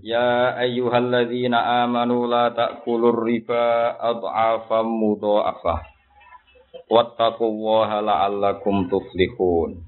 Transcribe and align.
Ya 0.00 0.56
ayyuhalladzina 0.56 1.84
amanu 1.84 2.24
la 2.24 2.48
ta'kulur 2.56 3.20
riba 3.28 3.92
ad'afam 4.00 4.88
mudha'afah. 4.88 5.80
Wattaqullaha 6.88 8.00
la'allakum 8.00 8.88
tuflihun. 8.88 9.84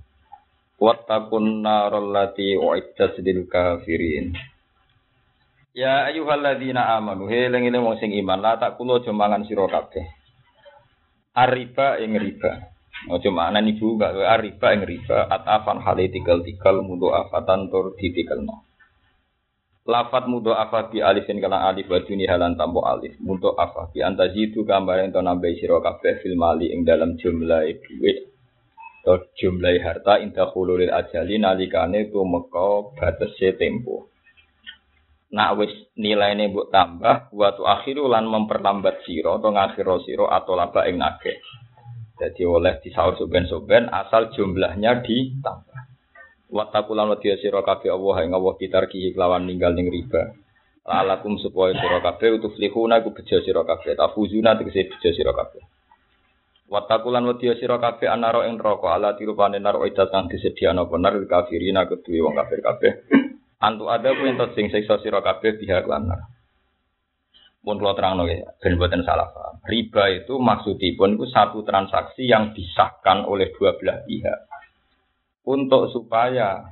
Wattaqun 0.77 1.65
lati 2.12 2.61
u'iddat 2.61 3.17
lil 3.25 3.48
kafirin. 3.48 4.37
Ya 5.73 6.05
ayyuhalladzina 6.12 6.93
amanu 7.01 7.33
he 7.33 7.48
eling 7.48 7.73
wong 7.81 7.97
sing 7.97 8.12
iman 8.12 8.45
la 8.45 8.61
ta'kulu 8.61 9.01
aja 9.01 9.41
sira 9.48 9.65
kabeh. 9.73 10.05
Arriba 11.33 11.97
ing 11.97 12.12
riba. 12.20 12.69
Ojo 13.09 13.33
makna 13.33 13.65
ibu 13.65 13.97
gak 13.97 14.15
arriba 14.20 14.77
ing 14.77 14.84
riba 14.84 15.33
atafan 15.33 15.81
hale 15.81 16.12
tikel-tikel 16.12 16.84
mudha'afatan 16.84 17.73
tur. 17.73 17.97
Lafat 19.83 20.31
mudo 20.31 20.55
afa 20.55 20.87
bi 20.87 21.03
alifin 21.03 21.43
kala 21.43 21.67
alif 21.67 21.91
wa 21.91 21.99
duni 21.99 22.23
halan 22.31 22.55
tampo 22.55 22.87
alif. 22.87 23.19
Mudo 23.19 23.59
afa 23.59 23.91
bi 23.91 23.99
antazidu 23.99 24.63
gambar 24.63 25.11
ento 25.11 25.19
nambahi 25.19 25.59
sira 25.59 25.83
kabeh 25.83 26.23
fil 26.23 26.39
mali 26.39 26.70
ing 26.70 26.87
dalam 26.87 27.19
jumlah 27.19 27.67
duit 27.83 28.31
atau 29.03 29.19
jumlah 29.34 29.83
harta 29.83 30.23
indah 30.23 30.55
khululil 30.55 30.95
ajali 30.95 31.34
nalikane 31.43 32.06
tumeka 32.15 32.95
batese 32.95 33.59
tempo. 33.59 34.06
Nak 35.34 35.51
wis 35.59 35.75
nilaine 35.99 36.55
mbok 36.55 36.71
tambah 36.71 37.34
wa 37.34 37.49
tu 37.56 37.67
akhiru 37.67 38.06
lan 38.06 38.31
memperlambat 38.31 39.03
sira 39.03 39.43
atau 39.43 39.51
ngakhiro 39.51 39.99
sira 40.06 40.31
atau 40.31 40.55
laba 40.55 40.87
ing 40.87 41.03
nake. 41.03 41.43
Jadi 42.23 42.47
oleh 42.47 42.78
disaur 42.78 43.19
soben-soben 43.19 43.91
asal 43.91 44.31
jumlahnya 44.31 45.03
ditambah. 45.03 45.72
Wattaqulan 46.53 47.08
wa 47.08 47.17
tiya 47.17 47.41
sira 47.41 47.64
kabeh 47.64 47.89
Allah 47.89 48.28
ing 48.28 48.36
Allah 48.36 48.53
kitarki 48.61 49.17
lawan 49.17 49.48
ninggal 49.48 49.72
ning 49.72 49.89
riba. 49.89 50.36
Lalakum 50.84 51.41
supaya 51.41 51.72
sira 51.72 52.05
kabeh 52.05 52.36
utuflihuna 52.36 53.00
ku 53.00 53.17
bejo 53.17 53.41
sira 53.41 53.64
kabeh 53.64 53.97
tafuzuna 53.97 54.61
tegese 54.61 54.92
bejo 54.92 55.11
sira 55.17 55.33
kabeh. 55.33 55.64
Wattaqulan 56.69 57.25
wa 57.25 57.41
tiya 57.41 57.56
sira 57.56 57.81
kabeh 57.81 58.05
anaro 58.05 58.44
ing 58.44 58.61
neraka 58.61 58.92
ala 58.92 59.17
tirupane 59.17 59.64
naro 59.64 59.89
idat 59.89 60.12
kang 60.12 60.28
disediano 60.28 60.84
bener 60.92 61.25
kafirina 61.25 61.89
kedue 61.89 62.20
wong 62.20 62.36
kafir 62.36 62.61
kabeh. 62.61 62.92
Antu 63.64 63.89
ada 63.89 64.12
ku 64.12 64.28
ento 64.28 64.53
sing 64.53 64.69
siksa 64.69 65.00
sira 65.00 65.25
kabeh 65.25 65.56
pihak 65.56 65.89
lan 65.89 66.12
Pun 67.62 67.78
kalau 67.78 67.94
terang 67.94 68.19
ya, 68.27 68.59
ben 68.59 68.75
buatan 68.75 69.06
salah 69.06 69.31
paham. 69.31 69.62
Riba 69.62 70.11
itu 70.19 70.34
maksudipun 70.34 71.14
itu 71.14 71.31
satu 71.31 71.62
transaksi 71.62 72.27
yang 72.27 72.50
disahkan 72.50 73.22
oleh 73.22 73.55
dua 73.55 73.78
belah 73.78 74.03
pihak 74.03 74.52
untuk 75.43 75.91
supaya 75.91 76.62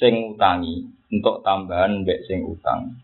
sing 0.00 0.34
utangi 0.34 0.88
untuk 1.12 1.44
tambahan 1.44 2.02
mbek 2.02 2.24
sing 2.24 2.42
utang. 2.44 2.98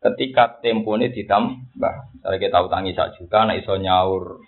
Ketika 0.00 0.64
tempo 0.64 0.96
ini 0.96 1.12
ditambah, 1.12 1.94
misalnya 2.16 2.38
kita 2.40 2.58
utangi 2.64 2.96
sak 2.96 3.20
juta, 3.20 3.44
nak 3.44 3.60
iso 3.60 3.76
nyaur 3.76 4.40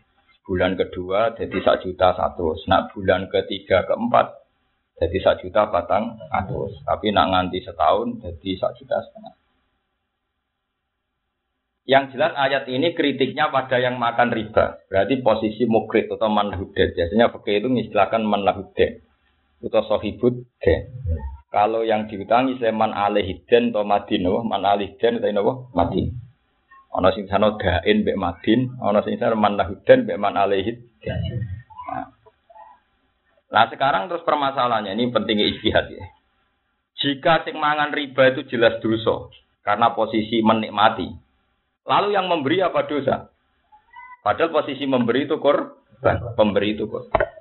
bulan 0.49 0.75
kedua 0.81 1.37
jadi 1.37 1.57
sak 1.61 1.85
juta 1.85 2.17
satu, 2.17 2.57
nak 2.73 2.91
bulan 2.97 3.29
ketiga 3.29 3.85
keempat 3.85 4.33
jadi 4.97 5.17
sak 5.21 5.45
juta 5.45 5.69
batang 5.69 6.17
atus, 6.33 6.73
tapi 6.89 7.13
nak 7.13 7.29
nganti 7.29 7.61
setahun 7.61 8.17
jadi 8.25 8.51
sak 8.57 8.81
juta 8.81 8.97
setengah. 9.05 9.35
Yang 11.83 12.17
jelas 12.17 12.33
ayat 12.39 12.65
ini 12.71 12.95
kritiknya 12.95 13.51
pada 13.51 13.77
yang 13.83 13.99
makan 13.99 14.31
riba. 14.31 14.81
Berarti 14.87 15.19
posisi 15.19 15.67
mukrit 15.67 16.07
atau 16.07 16.31
manlahudet. 16.31 16.95
Biasanya 16.95 17.35
pakai 17.35 17.59
itu 17.59 17.67
mengistilahkan 17.67 18.23
manlahudet 18.23 19.03
atau 19.63 19.83
sohibut 19.87 20.43
den. 20.59 20.81
Kalau 21.53 21.85
yang 21.85 22.09
diutangi 22.09 22.57
seman 22.59 22.97
alih 22.97 23.45
den 23.47 23.71
atau 23.71 23.85
madin, 23.85 24.25
oh, 24.27 24.43
man 24.43 24.65
alih 24.65 24.97
den 24.99 25.21
atau 25.21 25.71
madin. 25.77 26.17
Ono 26.93 27.09
sing 27.17 27.25
sana 27.25 27.57
dain 27.57 28.05
bek 28.05 28.21
madin, 28.21 28.77
ono 28.77 29.01
sing 29.01 29.17
sana 29.17 29.33
man 29.33 29.57
lahuden 29.57 30.05
bek 30.05 30.21
man 30.21 30.37
alih 30.37 30.77
nah. 31.09 32.05
nah 33.49 33.65
sekarang 33.73 34.13
terus 34.13 34.21
permasalahannya 34.29 34.93
ini 34.93 35.09
pentingnya 35.09 35.49
istihad 35.57 35.89
ya. 35.89 36.05
Jika 37.01 37.49
sing 37.49 37.57
mangan 37.57 37.97
riba 37.97 38.37
itu 38.37 38.45
jelas 38.53 38.77
dosa 38.85 39.33
karena 39.65 39.97
posisi 39.97 40.45
menikmati. 40.45 41.09
Lalu 41.89 42.15
yang 42.15 42.29
memberi 42.29 42.61
apa 42.61 42.85
dosa? 42.85 43.33
Padahal 44.23 44.55
posisi 44.55 44.87
memberi 44.87 45.27
itu 45.27 45.41
korban, 45.41 46.37
pemberi 46.37 46.77
itu 46.77 46.87
korban. 46.87 47.32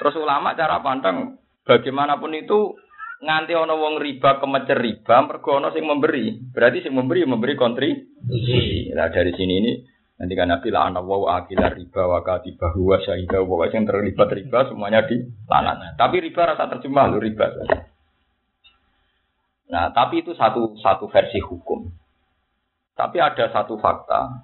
Terus 0.00 0.16
ulama 0.16 0.56
cara 0.56 0.80
pandang 0.80 1.36
bagaimanapun 1.68 2.32
itu 2.32 2.72
nganti 3.20 3.52
ono 3.52 3.76
wong 3.76 4.00
riba 4.00 4.40
kemecer 4.40 4.80
riba 4.80 5.28
mergo 5.28 5.60
ono 5.60 5.68
sing 5.76 5.84
memberi. 5.84 6.40
Berarti 6.40 6.88
sing 6.88 6.96
memberi 6.96 7.28
memberi 7.28 7.52
kontribusi. 7.52 8.88
Nah 8.96 9.12
dari 9.12 9.36
sini 9.36 9.54
ini 9.60 9.72
nanti 10.16 10.32
kan 10.32 10.48
Nabi 10.48 10.72
lah 10.72 10.88
anak 10.88 11.04
wow 11.04 11.28
akila 11.36 11.68
riba 11.68 12.02
wa 12.08 12.24
katiba 12.24 12.72
huwa 12.72 12.96
syahidah 13.04 13.44
wa 13.44 13.68
yang 13.68 13.84
terlibat 13.84 14.32
riba 14.32 14.72
semuanya 14.72 15.04
di 15.04 15.20
lanat. 15.44 16.00
Tapi 16.00 16.16
riba 16.24 16.56
rasa 16.56 16.64
terjemah 16.72 17.04
lu 17.12 17.20
riba. 17.20 17.44
Nah, 19.70 19.94
tapi 19.94 20.26
itu 20.26 20.34
satu 20.34 20.74
satu 20.82 21.06
versi 21.06 21.38
hukum. 21.38 21.86
Tapi 22.98 23.16
ada 23.22 23.46
satu 23.54 23.78
fakta. 23.78 24.42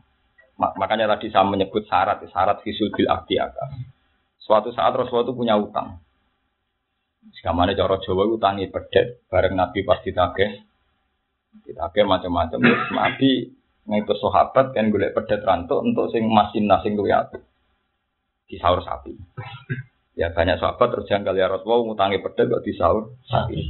Makanya 0.56 1.10
tadi 1.12 1.28
saya 1.28 1.44
menyebut 1.44 1.84
syarat, 1.84 2.22
syarat 2.30 2.62
visul 2.64 2.88
bil 2.94 3.10
akdi 3.10 3.36
Suatu 4.46 4.70
saat 4.70 4.94
Rasulullah 4.94 5.26
itu 5.26 5.34
punya 5.34 5.58
utang. 5.58 5.98
Sekamane 7.34 7.74
cara 7.74 7.98
Jawa 7.98 8.30
utangi 8.30 8.70
pedet 8.70 9.26
bareng 9.26 9.58
Nabi 9.58 9.82
pas 9.82 9.98
ditagih. 10.06 10.62
Ditagih 11.66 12.06
macam-macam. 12.06 12.62
Nabi 12.94 13.50
ngaitu 13.90 14.14
sahabat 14.22 14.70
kan 14.70 14.94
golek 14.94 15.18
pedet 15.18 15.42
rantuk 15.42 15.82
untuk 15.82 16.14
sing 16.14 16.30
masin 16.30 16.70
nasing 16.70 16.94
luwe 16.94 17.10
apik. 17.10 17.42
Disaur 18.46 18.82
sapi. 18.86 19.14
Ya 20.16 20.32
banyak 20.32 20.56
sahabat 20.56 20.96
terus 20.96 21.12
janggal 21.12 21.36
ya 21.36 21.44
Rasulullah 21.44 21.92
ngutangi 21.92 22.24
pedet 22.24 22.48
kok 22.48 22.64
disaur 22.64 23.20
sapi. 23.28 23.68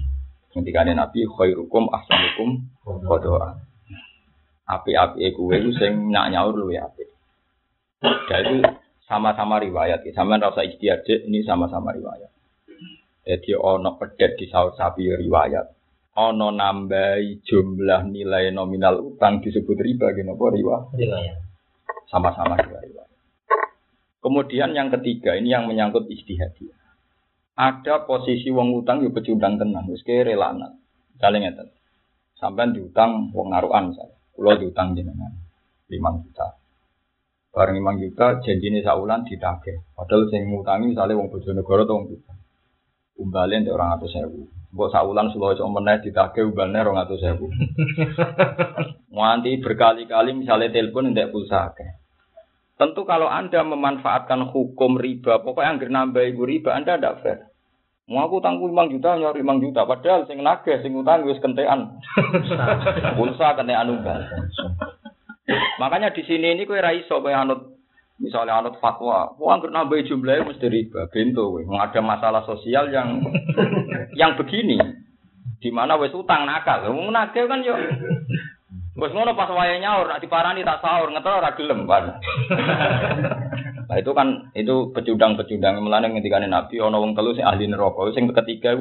Ketika 0.54 0.86
Nabi 0.86 1.26
khairukum 1.26 1.90
ahsanukum 1.90 2.70
kodoa. 2.86 3.58
Api-api 4.62 5.26
kuwe 5.34 5.58
ku 5.58 5.74
sing 5.74 6.06
nyak 6.06 6.30
nyaur 6.30 6.54
luwe 6.54 6.78
apik. 6.78 7.10
Jadi 8.30 8.62
sama-sama 9.06 9.62
riwayat 9.62 10.02
ya. 10.02 10.12
Sama 10.12 10.36
rasa 10.36 10.66
istiadat 10.66 11.30
ini 11.30 11.46
sama-sama 11.46 11.94
riwayat. 11.94 12.30
Jadi 13.26 13.58
ono 13.58 13.98
pedet 13.98 14.38
di 14.38 14.46
sahur 14.50 14.74
sapi 14.74 15.06
riwayat. 15.10 15.66
Ono 16.16 16.48
nambahi 16.50 17.42
jumlah 17.42 18.08
nilai 18.08 18.54
nominal 18.54 19.02
utang 19.02 19.42
disebut 19.42 19.78
riba 19.78 20.14
gini 20.14 20.30
apa 20.30 20.44
riwayat. 20.50 21.38
Sama-sama 22.10 22.54
riwayat. 22.58 23.06
Kemudian 24.22 24.74
yang 24.74 24.90
ketiga 24.90 25.38
ini 25.38 25.54
yang 25.54 25.70
menyangkut 25.70 26.10
istihadiyah. 26.10 26.74
Ada 27.56 28.04
posisi 28.04 28.52
wong 28.52 28.84
utang 28.84 29.00
yo 29.00 29.14
pecundang 29.14 29.56
tenang, 29.56 29.86
wis 29.88 30.02
relanan. 30.04 30.76
Misalnya 31.14 31.48
ngeten. 31.48 31.68
Sampai 32.36 32.68
diutang 32.74 33.32
wong 33.32 33.48
naruhan 33.54 33.94
misalnya. 33.94 34.18
Kulo 34.36 34.52
diutang 34.60 34.92
jenengan 34.92 35.32
5 35.88 36.22
juta. 36.26 36.58
Bareng 37.56 37.80
imang 37.80 37.96
juta 37.96 38.36
janjine 38.44 38.84
saulan 38.84 39.24
ditagih. 39.24 39.80
Padahal 39.96 40.28
sing 40.28 40.44
ngutangi 40.52 40.92
misalnya 40.92 41.16
wong 41.16 41.32
Bojonegoro 41.32 41.88
atau 41.88 41.96
wong 41.96 42.12
juta. 42.12 42.36
Umbalen 43.16 43.64
di 43.64 43.72
orang 43.72 43.96
atau 43.96 44.12
sewu. 44.12 44.44
Mbok 44.76 44.92
saulan 44.92 45.32
sulo 45.32 45.56
cuma 45.56 45.80
meneh 45.80 46.04
ditagih 46.04 46.52
umbalnya 46.52 46.84
orang 46.84 47.08
atau 47.08 47.16
sewu. 47.16 47.48
Nganti 49.16 49.56
berkali-kali 49.64 50.36
misalnya 50.36 50.68
telepon 50.68 51.16
ndak 51.16 51.32
pulsa 51.32 51.72
akeh. 51.72 51.96
Tentu 52.76 53.08
kalau 53.08 53.24
Anda 53.24 53.64
memanfaatkan 53.64 54.52
hukum 54.52 55.00
riba, 55.00 55.40
pokoknya 55.40 55.80
yang 55.80 56.12
nambah 56.12 56.28
ibu 56.28 56.44
riba, 56.44 56.76
Anda 56.76 57.00
tidak 57.00 57.24
fair. 57.24 57.38
Mau 58.06 58.20
aku 58.22 58.38
tanggung 58.38 58.70
5 58.70 58.92
juta, 58.92 59.16
nyari 59.16 59.40
5 59.42 59.64
juta. 59.64 59.88
Padahal 59.88 60.28
sing 60.28 60.44
nagih, 60.44 60.78
sing 60.84 60.92
utang 60.92 61.24
wis 61.24 61.40
kentean. 61.40 61.96
Pulsa 63.16 63.56
kentean 63.56 63.96
umbal. 63.96 64.20
Makanya 65.78 66.10
di 66.10 66.22
sini 66.26 66.58
ini 66.58 66.66
kue 66.66 66.82
raiso 66.82 67.22
kue 67.22 67.30
anut 67.30 67.78
misalnya 68.18 68.58
anut 68.58 68.80
fatwa, 68.80 69.36
wah 69.36 69.54
nggak 69.60 69.70
nambah 69.70 70.08
jumlahnya 70.08 70.48
mesti 70.48 70.66
riba, 70.66 71.06
bento 71.12 71.52
kue. 71.52 71.68
Ada 71.68 72.00
masalah 72.02 72.42
sosial 72.48 72.90
yang 72.90 73.22
yang 74.20 74.34
begini, 74.34 74.80
di 75.60 75.70
mana 75.70 76.00
wes 76.00 76.16
utang 76.16 76.48
nakal, 76.48 76.90
mau 76.90 77.12
nakal 77.12 77.46
kan 77.46 77.62
yo 77.62 77.76
Wes 78.96 79.12
ngono 79.12 79.36
pas 79.36 79.52
wayahe 79.52 79.76
nyaur, 79.76 80.08
nek 80.08 80.24
diparani 80.24 80.64
tak 80.64 80.80
sahur, 80.80 81.12
ngetol 81.12 81.36
ora 81.36 81.52
gelem, 81.52 81.84
Pak. 81.84 82.02
Nah 83.86 84.02
itu 84.02 84.10
kan 84.18 84.50
itu 84.58 84.90
pecundang-pecundang 84.90 85.78
mulane 85.78 86.10
ngendikane 86.10 86.50
Nabi 86.50 86.82
ana 86.82 86.98
wong 86.98 87.14
telu 87.14 87.38
sing 87.38 87.46
ahli 87.46 87.70
neraka, 87.70 88.10
sing 88.10 88.26
ketiga 88.34 88.74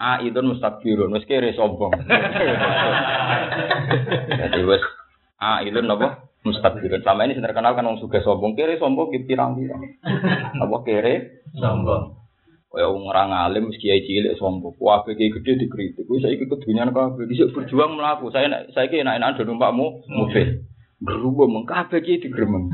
aidun 0.00 0.48
mustakbirun, 0.48 1.12
wis 1.12 1.28
kere 1.28 1.52
sombong. 1.52 1.92
Jadi 4.40 4.60
wis 5.36 5.68
aidun 5.68 5.86
napa? 5.88 6.26
Mustakbirun. 6.46 7.02
Selama 7.02 7.26
ini 7.26 7.42
terkenal 7.42 7.74
kan 7.74 7.90
wong 7.90 7.98
sugih 7.98 8.22
sombong, 8.22 8.54
kere 8.54 8.78
sombong 8.78 9.10
ki 9.10 9.26
pirang-pirang. 9.26 9.82
Apa 10.62 10.76
kere? 10.86 11.42
Sombong. 11.58 12.22
Kaya 12.70 12.86
wong 12.92 13.08
ora 13.10 13.26
ngalim 13.26 13.66
mesti 13.66 13.82
kiai 13.82 14.06
cilik 14.06 14.38
sombong. 14.38 14.78
Kabeh 14.78 15.18
kiai 15.18 15.34
gede 15.34 15.66
dikritik. 15.66 16.06
Kuwi 16.06 16.22
saiki 16.22 16.46
kedunyan 16.46 16.94
kabeh 16.94 17.26
dhisik 17.26 17.50
berjuang 17.50 17.98
mlaku. 17.98 18.30
Saya 18.30 18.46
nek 18.46 18.70
saiki 18.76 19.02
enak-enakan 19.02 19.36
do 19.36 19.42
numpakmu 19.42 19.86
mobil. 20.06 20.62
Berubah 21.02 21.46
mung 21.50 21.66
kabeh 21.66 21.98
kiai 21.98 22.22
digremeng. 22.22 22.70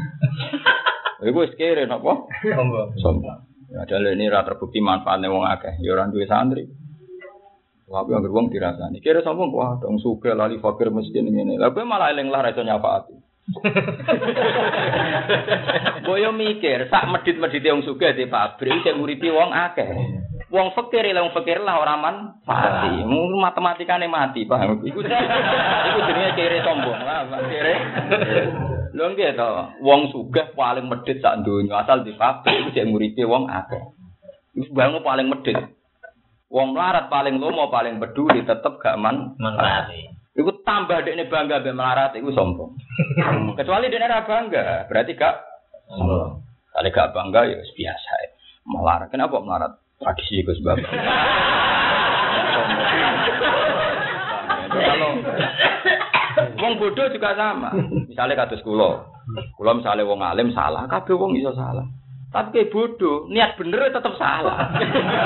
Iku 1.26 1.48
wis 1.48 1.56
kere 1.56 1.88
napa? 1.88 2.28
Sombong. 2.44 2.88
Sombong. 3.00 3.40
Ya 3.72 3.88
dalil 3.88 4.20
ini 4.20 4.28
ra 4.28 4.44
terbukti 4.44 4.84
manfaatnya 4.84 5.32
wong 5.32 5.48
akeh. 5.48 5.80
Ya 5.80 5.96
ora 5.96 6.12
duwe 6.12 6.28
santri. 6.28 6.68
Wae 7.92 8.08
yang 8.08 8.24
wong 8.24 8.48
dirasani. 8.48 9.04
Kira 9.04 9.20
sombong 9.20 9.52
wah 9.52 9.76
dong 9.76 10.00
suka 10.00 10.32
lali 10.32 10.56
fakir 10.56 10.88
mesti 10.88 11.12
ngene. 11.12 11.60
Lah 11.60 11.76
kowe 11.76 11.84
malah 11.84 12.08
eling 12.08 12.32
lah 12.32 12.40
ra 12.40 12.56
iso 12.56 12.64
nyafaati. 12.64 13.12
Boyo 16.08 16.32
mikir, 16.32 16.88
sak 16.88 17.04
medit-medite 17.12 17.68
wong 17.68 17.84
sugih 17.84 18.16
di 18.16 18.32
pabrik 18.32 18.80
sing 18.80 18.96
nguripi 18.96 19.28
wong 19.28 19.52
akeh. 19.52 19.92
Wong 20.48 20.72
fakir 20.72 21.04
lah 21.12 21.20
wong 21.20 21.36
fakir 21.36 21.60
lah 21.60 21.84
ora 21.84 22.00
manfaati. 22.00 23.04
Mung 23.04 23.36
matematikane 23.36 24.08
mati, 24.08 24.48
paham? 24.48 24.80
Iku 24.88 25.04
iku 25.04 26.00
jenenge 26.08 26.32
kere 26.32 26.64
sombong. 26.64 26.96
Lah, 26.96 27.28
kere. 27.44 27.76
Lho 28.96 29.04
nggih 29.12 29.36
to, 29.36 29.48
wong 29.84 30.08
sugih 30.16 30.48
paling 30.56 30.88
medit 30.88 31.20
sak 31.20 31.44
donya 31.44 31.84
asal 31.84 32.08
di 32.08 32.16
pabrik 32.16 32.56
iku 32.56 32.72
sing 32.72 32.88
nguripi 32.88 33.20
wong 33.28 33.52
akeh. 33.52 33.84
Iku 34.56 34.72
bangun 34.72 35.04
paling 35.04 35.28
medit. 35.28 35.81
Wong 36.52 36.76
melarat 36.76 37.08
paling 37.08 37.40
lomo 37.40 37.72
paling 37.72 37.96
peduli 37.96 38.44
tetep 38.44 38.76
gak 38.76 39.00
man. 39.00 39.32
Iku 40.36 40.64
tambah 40.68 41.00
dekne 41.00 41.24
bangga 41.32 41.64
mbek 41.64 41.72
melarat 41.72 42.12
iku 42.12 42.28
sombong. 42.36 42.76
Kecuali 43.58 43.88
dekne 43.88 44.04
ora 44.04 44.28
bangga, 44.28 44.84
berarti 44.84 45.16
gak 45.16 45.34
Sombong. 45.88 46.44
Kalau 46.72 46.88
gak 46.92 47.12
bangga 47.16 47.40
ya 47.48 47.56
biasa. 47.56 48.12
ya. 48.20 48.28
Melarat, 48.68 49.08
kenapa 49.08 49.40
melarat? 49.40 49.72
Tradisi 49.96 50.44
Gus 50.44 50.60
Bapak. 50.60 50.92
Kalau 54.72 55.10
wong 56.58 56.72
bodoh 56.80 57.06
juga 57.12 57.32
sama. 57.32 57.70
Misalnya 58.08 58.44
kados 58.44 58.60
kula. 58.60 59.08
Kula 59.56 59.72
misalnya 59.78 60.04
wong 60.04 60.20
alim 60.20 60.52
salah, 60.52 60.84
kabeh 60.84 61.16
wong 61.16 61.32
iso 61.38 61.52
salah. 61.56 61.86
Tapi 62.32 62.48
kayak 62.48 62.72
bodoh, 62.72 63.28
niat 63.28 63.60
bener 63.60 63.92
tetap 63.92 64.16
salah. 64.16 64.72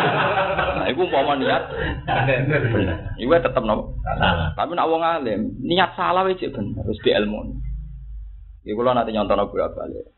nah, 0.82 0.86
iku 0.90 1.06
umpama 1.06 1.38
niat 1.38 1.70
bener. 2.02 3.14
Iku 3.14 3.30
tetep 3.30 3.62
nopo? 3.62 3.94
Salah. 4.02 4.50
Tapi 4.58 4.74
nak 4.74 4.90
wong 4.90 5.06
alim, 5.06 5.54
niat 5.62 5.94
salah 5.94 6.26
wis 6.26 6.42
cek 6.42 6.50
bener, 6.50 6.82
wis 6.82 6.98
diilmu. 7.06 7.62
Iku 8.66 8.74
kula 8.74 8.98
nanti 8.98 9.14
nyontono 9.14 9.46
bolak-balik. 9.46 10.10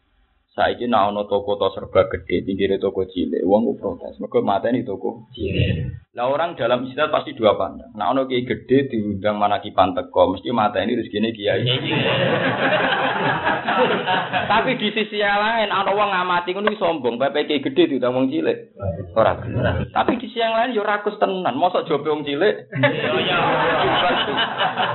Saiki 0.56 0.88
nak 0.88 1.12
ana 1.12 1.23
toko 1.29 1.61
to 1.61 1.69
serba 1.76 2.08
gede, 2.08 2.40
pinggire 2.40 2.81
toko 2.81 3.05
cilik, 3.05 3.44
wong 3.44 3.69
ku 3.69 3.73
protes. 3.76 4.17
Mergo 4.17 4.40
mateni 4.40 4.81
toko 4.81 5.29
Cilik. 5.37 5.93
Lah 6.19 6.35
orang 6.35 6.59
dalam 6.59 6.82
istilah 6.82 7.15
pasti 7.15 7.31
dua 7.31 7.55
pandang. 7.55 7.94
Nah 7.94 8.11
ono 8.11 8.26
kiai 8.26 8.43
gede 8.43 8.91
diundang 8.91 9.38
mana 9.38 9.62
kipan 9.62 9.94
teko, 9.94 10.35
mesti 10.35 10.50
mata 10.50 10.82
ini 10.82 10.99
rezekine 10.99 11.31
kiai. 11.31 11.62
Tapi 14.50 14.75
di 14.82 14.91
sisi 14.91 15.23
yang 15.23 15.38
lain 15.38 15.70
ana 15.70 15.94
wong 15.94 16.11
ngamati 16.11 16.50
ngono 16.50 16.75
sombong, 16.75 17.23
pepe 17.23 17.47
kiai 17.47 17.62
gede 17.62 17.94
diundang 17.94 18.19
wong 18.19 18.26
cilik. 18.35 18.75
Ora. 19.15 19.38
Tapi 19.94 20.19
di 20.19 20.26
sisi 20.26 20.43
yang 20.43 20.59
lain 20.59 20.75
yo 20.75 20.82
rakus 20.82 21.15
tenan, 21.23 21.55
mosok 21.55 21.87
jobe 21.87 22.11
wong 22.11 22.26
cilik. 22.26 22.67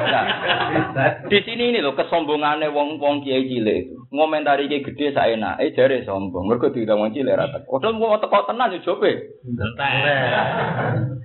Nah, 0.04 1.24
di 1.32 1.40
sini 1.48 1.72
ini 1.72 1.80
loh 1.80 1.96
kesombongannya 1.96 2.68
wong 2.68 3.00
wong 3.00 3.24
kiai 3.24 3.48
cilik 3.48 3.88
itu. 3.88 3.96
Ngomentari 4.12 4.68
kiai 4.68 4.84
gede 4.84 5.16
saenak, 5.16 5.64
eh 5.64 5.72
jare 5.72 6.04
sombong. 6.04 6.52
Mergo 6.52 6.68
diundang 6.68 7.00
wong 7.00 7.16
cilik 7.16 7.32
ra 7.32 7.48
teko. 7.48 7.80
Padahal 7.80 7.96
mau 7.96 8.20
teko 8.20 8.44
tenan 8.44 8.76
yo 8.76 8.84
jobe. 8.84 9.40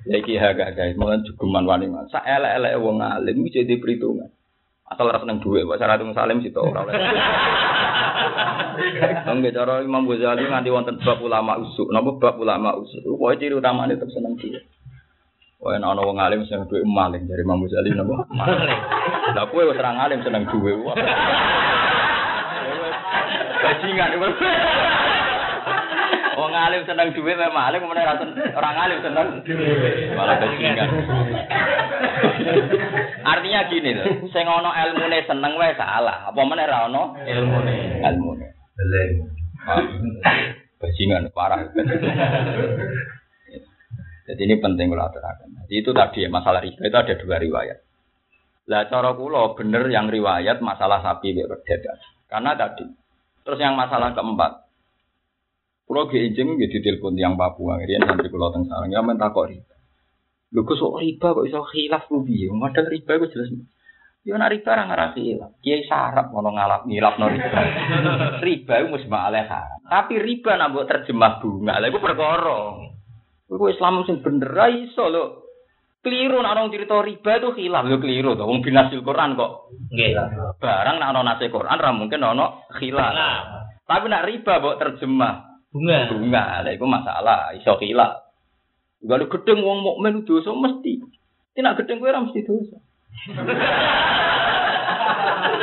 Ya 0.09 0.17
iki 0.21 0.39
haga 0.39 0.73
guys, 0.73 0.97
mulai 0.97 1.21
jugeman 1.25 1.69
wani 1.69 1.87
mas. 1.89 2.11
Sak 2.11 2.25
elek-elek 2.25 2.81
wong 2.81 3.01
alim 3.01 3.47
iki 3.47 3.65
jadi 3.65 3.77
perhitungan. 3.77 4.31
Asal 4.89 5.05
ora 5.05 5.21
seneng 5.21 5.45
dhuwit, 5.45 5.69
kok 5.69 5.77
syarat 5.77 6.01
salim 6.17 6.41
sito 6.41 6.65
ora 6.65 6.81
oleh. 6.81 6.97
Nggih 9.29 9.53
cara 9.53 9.85
Imam 9.85 10.09
Ghazali 10.09 10.49
nganti 10.49 10.73
wonten 10.73 10.97
bab 11.05 11.21
ulama 11.21 11.61
usuk. 11.61 11.93
Napa 11.93 12.17
bab 12.17 12.41
ulama 12.41 12.73
usuk? 12.79 13.05
Pokoke 13.05 13.37
ciri 13.37 13.53
utamane 13.53 14.01
tetep 14.01 14.09
seneng 14.15 14.39
dhuwit. 14.41 14.65
Wah, 15.61 15.77
ana 15.77 15.93
ana 15.93 16.07
wong 16.07 16.17
alim 16.17 16.49
seneng 16.49 16.73
dhuwit 16.73 16.89
maling 16.89 17.29
dari 17.29 17.45
Imam 17.45 17.61
Ghazali 17.61 17.93
napa? 17.93 18.25
Maling. 18.33 18.81
Lah 19.37 19.45
kowe 19.53 19.69
wis 19.69 19.77
ora 19.77 19.93
alim 19.93 20.25
seneng. 20.25 20.49
Wah. 20.49 20.97
Bajingan. 23.59 24.11
Wong 26.49 26.57
alim 26.57 26.89
seneng 26.89 27.13
dhuwit 27.13 27.37
memang 27.37 27.61
alim 27.69 27.85
ora 27.85 28.17
sen- 28.17 28.33
orang 28.57 28.77
alim 28.81 28.99
seneng. 29.05 29.45
Malah 30.17 30.41
bajingan. 30.41 30.89
Artinya 33.21 33.61
gini 33.69 33.93
loh, 33.93 34.09
sing 34.33 34.49
ana 34.49 34.73
ilmune 34.89 35.21
seneng 35.29 35.61
wae 35.61 35.77
salah. 35.77 36.33
Apa 36.33 36.41
meneh 36.41 36.65
ra 36.65 36.89
ana 36.89 37.13
Ilmune. 37.29 38.01
ilmune. 38.01 38.49
Beleng. 38.81 39.29
Bajingan 40.81 41.29
parah. 41.37 41.69
Jadi 44.25 44.41
ini 44.41 44.57
penting 44.57 44.89
kalau 44.89 45.05
aturakan. 45.05 45.69
Jadi 45.69 45.75
itu 45.85 45.91
tadi 45.93 46.25
ya, 46.25 46.33
masalah 46.33 46.65
riba 46.65 46.81
itu 46.81 46.97
ada 46.97 47.13
dua 47.21 47.37
riwayat. 47.37 47.79
Lah 48.73 48.89
cara 48.89 49.13
kula 49.13 49.53
bener 49.53 49.85
yang 49.93 50.09
riwayat 50.09 50.65
masalah 50.65 51.05
sapi 51.05 51.37
pedet. 51.37 51.85
Karena 52.33 52.57
tadi. 52.57 52.89
Terus 53.45 53.61
yang 53.61 53.77
masalah 53.77 54.17
keempat. 54.17 54.68
Kula 55.89 56.05
ge 56.13 56.21
ijing 56.21 56.61
nggih 56.61 56.69
ditelepon 56.69 57.17
yang 57.17 57.41
Papua, 57.41 57.81
riyen 57.81 58.05
santri 58.05 58.29
kula 58.29 58.53
teng 58.53 58.69
sarang 58.69 58.93
ya 58.93 59.01
men 59.01 59.17
takok 59.17 59.49
riba. 59.49 59.73
Lho 60.53 60.61
kok 60.69 60.77
sok 60.77 61.01
riba 61.01 61.33
kok 61.33 61.49
iso 61.49 61.65
khilaf 61.65 62.05
ku 62.13 62.21
piye? 62.21 62.53
Padahal 62.53 62.93
riba 62.93 63.17
iku 63.17 63.27
jelas. 63.33 63.49
Ya 64.21 64.37
nek 64.37 64.53
riba 64.53 64.69
ora 64.77 64.85
ngarasi 64.85 65.21
khilaf. 65.25 65.51
Kiai 65.65 65.89
sarap 65.89 66.29
ngono 66.29 66.53
ngalap 66.53 66.85
ngilafno 66.85 67.25
riba. 67.33 67.61
riba 68.45 68.75
iku 68.85 68.89
mesti 69.01 69.09
malah 69.09 69.45
haram. 69.49 69.81
Tapi 69.89 70.15
riba 70.21 70.61
nak 70.61 70.77
mbok 70.77 70.89
terjemah 70.93 71.33
bunga. 71.41 71.81
Lah 71.81 71.89
iku 71.89 72.01
perkara. 72.05 72.61
Iku 73.49 73.65
Islam 73.73 74.05
sing 74.05 74.21
bener 74.21 74.53
ra 74.53 74.69
iso 74.69 75.09
lho. 75.09 75.25
Keliru 76.05 76.37
nek 76.45 76.53
orang 76.53 76.69
cerita 76.69 77.01
riba 77.01 77.33
itu 77.41 77.49
khilaf 77.57 77.89
lho 77.89 77.97
keliru 77.97 78.37
to. 78.37 78.45
Wong 78.45 78.61
binasil 78.61 79.01
Quran 79.01 79.41
kok. 79.41 79.73
Nggih. 79.89 80.13
Barang 80.61 81.01
nek 81.01 81.09
ana 81.17 81.21
nase 81.25 81.49
Quran 81.49 81.81
ra 81.81 81.97
mungkin 81.97 82.21
ana 82.29 82.61
khilaf. 82.77 83.17
Tapi 83.89 84.05
nek 84.13 84.29
riba 84.29 84.53
mbok 84.61 84.77
terjemah 84.77 85.48
Bunga. 85.69 86.09
bunga, 86.09 86.65
lah 86.65 86.73
iku 86.73 86.89
masalah, 86.89 87.53
iso 87.53 87.77
khilaf. 87.77 88.29
Kalau 89.05 89.31
gedeng 89.31 89.63
wong 89.63 89.79
mukmin 89.85 90.27
dosa 90.27 90.51
mesti. 90.51 90.99
Tidak 91.55 91.77
gedeng 91.83 92.03
kowe 92.03 92.11
ora 92.11 92.25
mesti 92.25 92.41
dosa. 92.43 92.77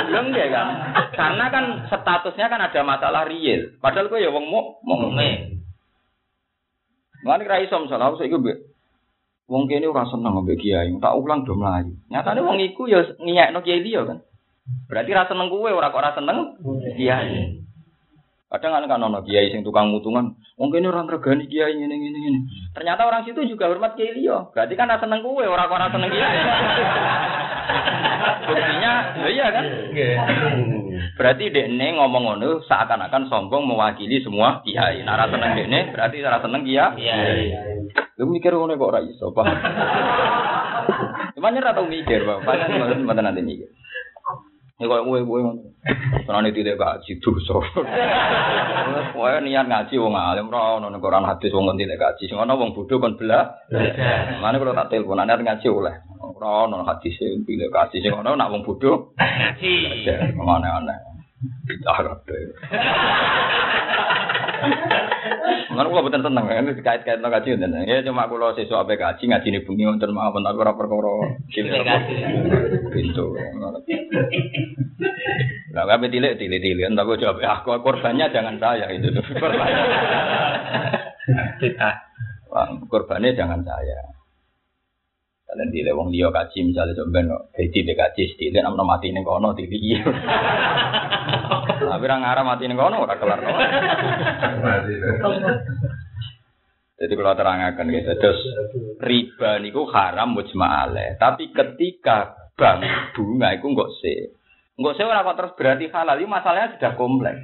Ya 0.05 0.19
enggak 0.21 0.47
kan? 0.53 0.67
Karena 1.11 1.45
kan 1.51 1.65
statusnya 1.89 2.47
kan 2.47 2.61
ada 2.63 2.81
masalah 2.85 3.27
real. 3.27 3.75
Padahal 3.83 4.07
kowe 4.07 4.21
ya 4.21 4.31
wong 4.31 4.47
muk 4.47 4.79
mukmin. 4.85 5.65
Mulane 7.25 7.43
ra 7.49 7.57
iso 7.59 7.81
misalnya 7.81 8.13
aku 8.13 8.21
saiki 8.21 8.37
wong 9.45 9.69
kene 9.69 9.85
ora 9.89 10.05
seneng 10.09 10.41
mbek 10.41 10.57
kiai, 10.57 10.93
tak 10.97 11.17
ulang 11.17 11.45
do 11.45 11.53
mlayu. 11.57 11.93
Nyatane 12.09 12.41
wong 12.41 12.57
iku 12.61 12.89
ya 12.89 13.01
ngiyekno 13.17 13.61
kiai 13.61 13.81
liya 13.81 14.05
kan. 14.05 14.21
Berarti 14.89 15.11
ra 15.13 15.29
seneng 15.29 15.49
kowe 15.49 15.69
ora 15.69 15.89
kok 15.93 16.01
ora 16.01 16.11
seneng 16.17 16.37
kiai. 16.97 17.64
Kadang 18.55 18.71
kan 18.71 18.87
kan 18.87 19.03
ono 19.03 19.19
kiai 19.19 19.51
sing 19.51 19.67
tukang 19.67 19.91
mutungan, 19.91 20.31
wong 20.55 20.71
kene 20.71 20.87
ora 20.87 21.03
ngregani 21.03 21.43
kiai 21.51 21.75
ngene 21.75 21.91
ngene 21.91 22.19
ngene. 22.23 22.39
Ternyata 22.71 23.03
orang 23.03 23.27
situ 23.27 23.43
juga 23.51 23.67
hormat 23.67 23.99
kiai 23.99 24.15
liya. 24.15 24.47
Berarti 24.55 24.79
kan 24.79 24.87
ra 24.87 24.95
seneng 24.95 25.19
kowe 25.19 25.43
ora 25.43 25.67
kok 25.67 25.75
ora 25.75 25.91
seneng 25.91 26.07
kiai. 26.07 26.39
Buktinya, 28.47 28.93
ya 29.19 29.27
iya 29.27 29.45
kan? 29.51 29.65
Berarti 31.19 31.51
dekne 31.51 31.99
ngomong 31.99 32.23
ngono 32.31 32.63
seakan-akan 32.63 33.27
sombong 33.27 33.67
mewakili 33.67 34.23
semua 34.23 34.63
kiai. 34.63 35.03
Nah, 35.03 35.19
ra 35.19 35.27
seneng 35.27 35.51
dekne 35.59 35.91
berarti 35.91 36.23
ra 36.23 36.39
seneng 36.39 36.63
kiai. 36.63 36.95
Iya. 36.95 37.15
Lu 38.15 38.31
mikir 38.31 38.55
ngono 38.55 38.79
kok 38.79 38.87
ora 38.87 39.03
iso, 39.03 39.35
Pak. 39.35 39.45
Cuman 41.35 41.59
ora 41.59 41.75
tau 41.75 41.91
mikir, 41.91 42.23
Pak. 42.23 42.47
Padahal 42.47 43.03
mboten 43.03 43.27
nanti 43.27 43.43
mikir. 43.43 43.67
Ya 44.75 44.91
kok 44.91 45.07
kowe 45.07 45.23
kowe 45.23 45.39
ngono. 45.39 45.71
Karena 46.27 46.51
tidak 46.51 46.75
gaji 46.75 47.11
dosa. 47.23 47.63
Kowe 49.15 49.31
niat 49.39 49.71
ngaji 49.71 49.95
wong 49.95 50.11
alim 50.19 50.51
ora 50.51 50.75
ono 50.75 50.91
ning 50.91 50.99
Quran 50.99 51.23
hadis 51.23 51.55
wong 51.55 51.79
tidak 51.79 51.95
gaji. 51.95 52.27
Sing 52.27 52.35
ono 52.35 52.59
wong 52.59 52.75
bodho 52.75 52.99
kon 52.99 53.15
belah. 53.15 53.55
Mana 54.43 54.59
kalau 54.59 54.75
tak 54.75 54.91
telepon, 54.91 55.23
anda 55.23 55.39
ngaji 55.39 55.67
oleh. 55.71 55.95
Ora 56.19 56.67
ono 56.67 56.83
hadis 56.83 57.15
e 57.23 57.39
pilih 57.47 57.71
kasih 57.71 58.03
sing 58.03 58.11
ono 58.11 58.35
nak 58.35 58.51
wong 58.51 58.67
bodoh. 58.67 59.15
Ngaji. 59.15 60.03
Ya, 60.03 60.35
aneh-aneh. 60.35 60.99
Bidah 61.63 61.99
Mana 65.45 65.91
kula 65.91 66.05
boten 66.05 66.23
seneng, 66.25 66.45
ini 66.47 66.77
dikait-kait 66.77 67.19
no 67.21 67.29
kaji 67.29 67.57
ngoten. 67.57 67.85
Ya 67.85 68.01
cuma 68.05 68.29
kula 68.31 68.55
sesuk 68.55 68.79
ape 68.79 68.97
kaji 68.97 69.29
ngaji 69.29 69.47
ne 69.51 69.59
bengi 69.65 69.85
wonten 69.85 70.11
mawon 70.13 70.45
tapi 70.45 70.57
ora 70.61 70.73
perkara. 70.73 71.13
Kaji. 71.51 72.15
Pintu. 72.93 73.25
Lah 75.75 75.83
kabeh 75.85 76.07
tilik 76.07 76.39
tilik 76.39 76.61
tilik 76.63 76.87
entah 76.87 77.03
kok 77.03 77.19
jawab 77.19 77.43
aku 77.43 77.77
korbannya 77.83 78.31
jangan 78.31 78.55
saya 78.57 78.87
itu. 78.89 79.11
Korbannya. 79.41 79.83
Korbannya 82.87 83.35
jangan 83.35 83.61
saya. 83.61 83.99
Kalian 85.45 85.69
di 85.69 85.85
wong 85.93 86.09
liya 86.09 86.33
kaji 86.33 86.73
misalnya 86.73 86.97
coba 86.97 87.21
no, 87.21 87.37
jadi 87.53 87.85
dia 87.85 87.93
kaji 87.93 88.33
sedikit, 88.33 88.65
namun 88.65 88.81
mati 88.81 89.13
nih 89.13 89.21
kono 89.21 89.53
tilik 89.53 89.77
iya. 89.77 90.01
Tapi 91.65 92.03
orang 92.05 92.21
ngarah 92.21 92.43
mati 92.45 92.69
nih 92.69 92.77
kono 92.77 93.03
ora 93.03 93.15
kelar. 93.17 93.39
Jadi 96.95 97.11
kalau 97.11 97.35
terangkan 97.35 97.85
gitu, 97.91 98.11
terus 98.23 98.39
riba 99.03 99.59
niku 99.59 99.83
haram 99.91 100.31
mujma'ale. 100.31 101.19
Tapi 101.19 101.51
ketika 101.51 102.47
bank 102.55 103.11
bunga 103.11 103.51
itu 103.51 103.67
enggak 103.67 103.91
sih. 103.99 104.17
Enggak 104.79 104.93
sih 104.95 105.03
orang 105.03 105.27
kok 105.27 105.37
terus 105.37 105.53
berarti 105.59 105.85
halal. 105.91 106.15
Ini 106.19 106.27
masalahnya 106.31 106.73
sudah 106.79 106.91
kompleks. 106.95 107.43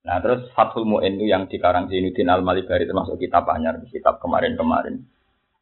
Nah 0.00 0.16
terus 0.24 0.48
Fathul 0.56 0.88
Mu'in 0.88 1.20
itu 1.20 1.28
yang 1.28 1.46
dikarang 1.46 1.86
Zainuddin 1.92 2.32
Al-Malibari 2.32 2.88
termasuk 2.88 3.20
kitab 3.20 3.46
anyar, 3.52 3.78
kitab 3.86 4.18
kemarin-kemarin. 4.18 5.04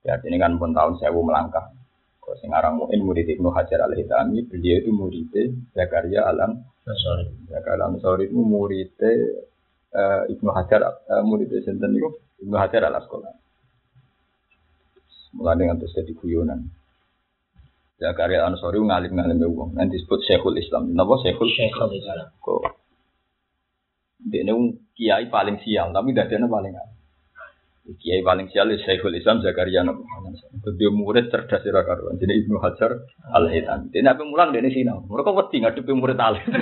Ya 0.06 0.16
ini 0.24 0.38
kan 0.38 0.56
pun 0.56 0.72
tahun 0.72 0.96
sewu 0.96 1.20
melangkah. 1.26 1.74
Sing 2.36 2.52
aran 2.52 2.76
Mu'in 2.76 3.00
murid 3.00 3.24
Ibnu 3.24 3.48
Hajar 3.54 3.80
Al-Hitami, 3.88 4.44
beliau 4.44 4.76
itu 4.84 4.90
murid 4.92 5.32
Zakaria 5.72 6.28
Alam 6.28 6.60
Sorry. 6.84 7.28
Zakaria 7.48 7.88
Alam 7.88 8.00
Sori 8.00 8.28
itu 8.28 8.36
murid 8.36 8.92
eh, 9.00 10.22
Ibnu 10.28 10.50
Hajar 10.52 10.84
uh, 10.84 11.24
murid 11.24 11.48
sinten 11.64 11.96
niku 11.96 12.12
Ibnu 12.44 12.56
Hajar 12.60 12.84
Al 12.84 13.00
Asqalani. 13.00 13.40
Mulane 15.36 15.62
ngantos 15.68 15.92
dadi 15.92 16.12
guyonan. 16.16 16.68
Zakaria 17.98 18.46
Ansori 18.46 18.78
ngalim-ngalim 18.78 19.42
wong, 19.42 19.74
nanti 19.74 19.98
disebut 19.98 20.22
Syekhul 20.22 20.54
Islam. 20.54 20.94
Napa 20.94 21.18
Syekhul? 21.18 21.50
Syekhul 21.50 21.98
Islam. 21.98 22.30
Kok 22.38 22.78
dia 24.18 24.42
kiai 24.98 25.26
paling 25.30 25.58
sial, 25.62 25.94
tapi 25.94 26.10
dadane 26.14 26.46
paling 26.50 26.74
apik. 26.74 26.87
Kiai 27.96 28.20
paling 28.20 28.52
sial 28.52 28.68
is 28.68 28.84
Syekhul 28.84 29.16
Islam 29.16 29.40
Zakaria 29.40 29.80
Nabi 29.80 30.04
Dia 30.76 30.92
murid 30.92 31.32
cerdas 31.32 31.64
ora 31.64 31.88
karuan. 31.88 32.20
Jadi 32.20 32.44
Ibnu 32.44 32.60
Hajar 32.60 33.00
Al 33.32 33.48
Hitami. 33.48 33.88
Dia 33.88 34.04
nabi 34.04 34.28
mulang 34.28 34.52
dene 34.52 34.68
sinau. 34.68 35.08
Mereka 35.08 35.32
wedi 35.32 35.64
ngadepi 35.64 35.92
murid 35.96 36.20
alim. 36.20 36.44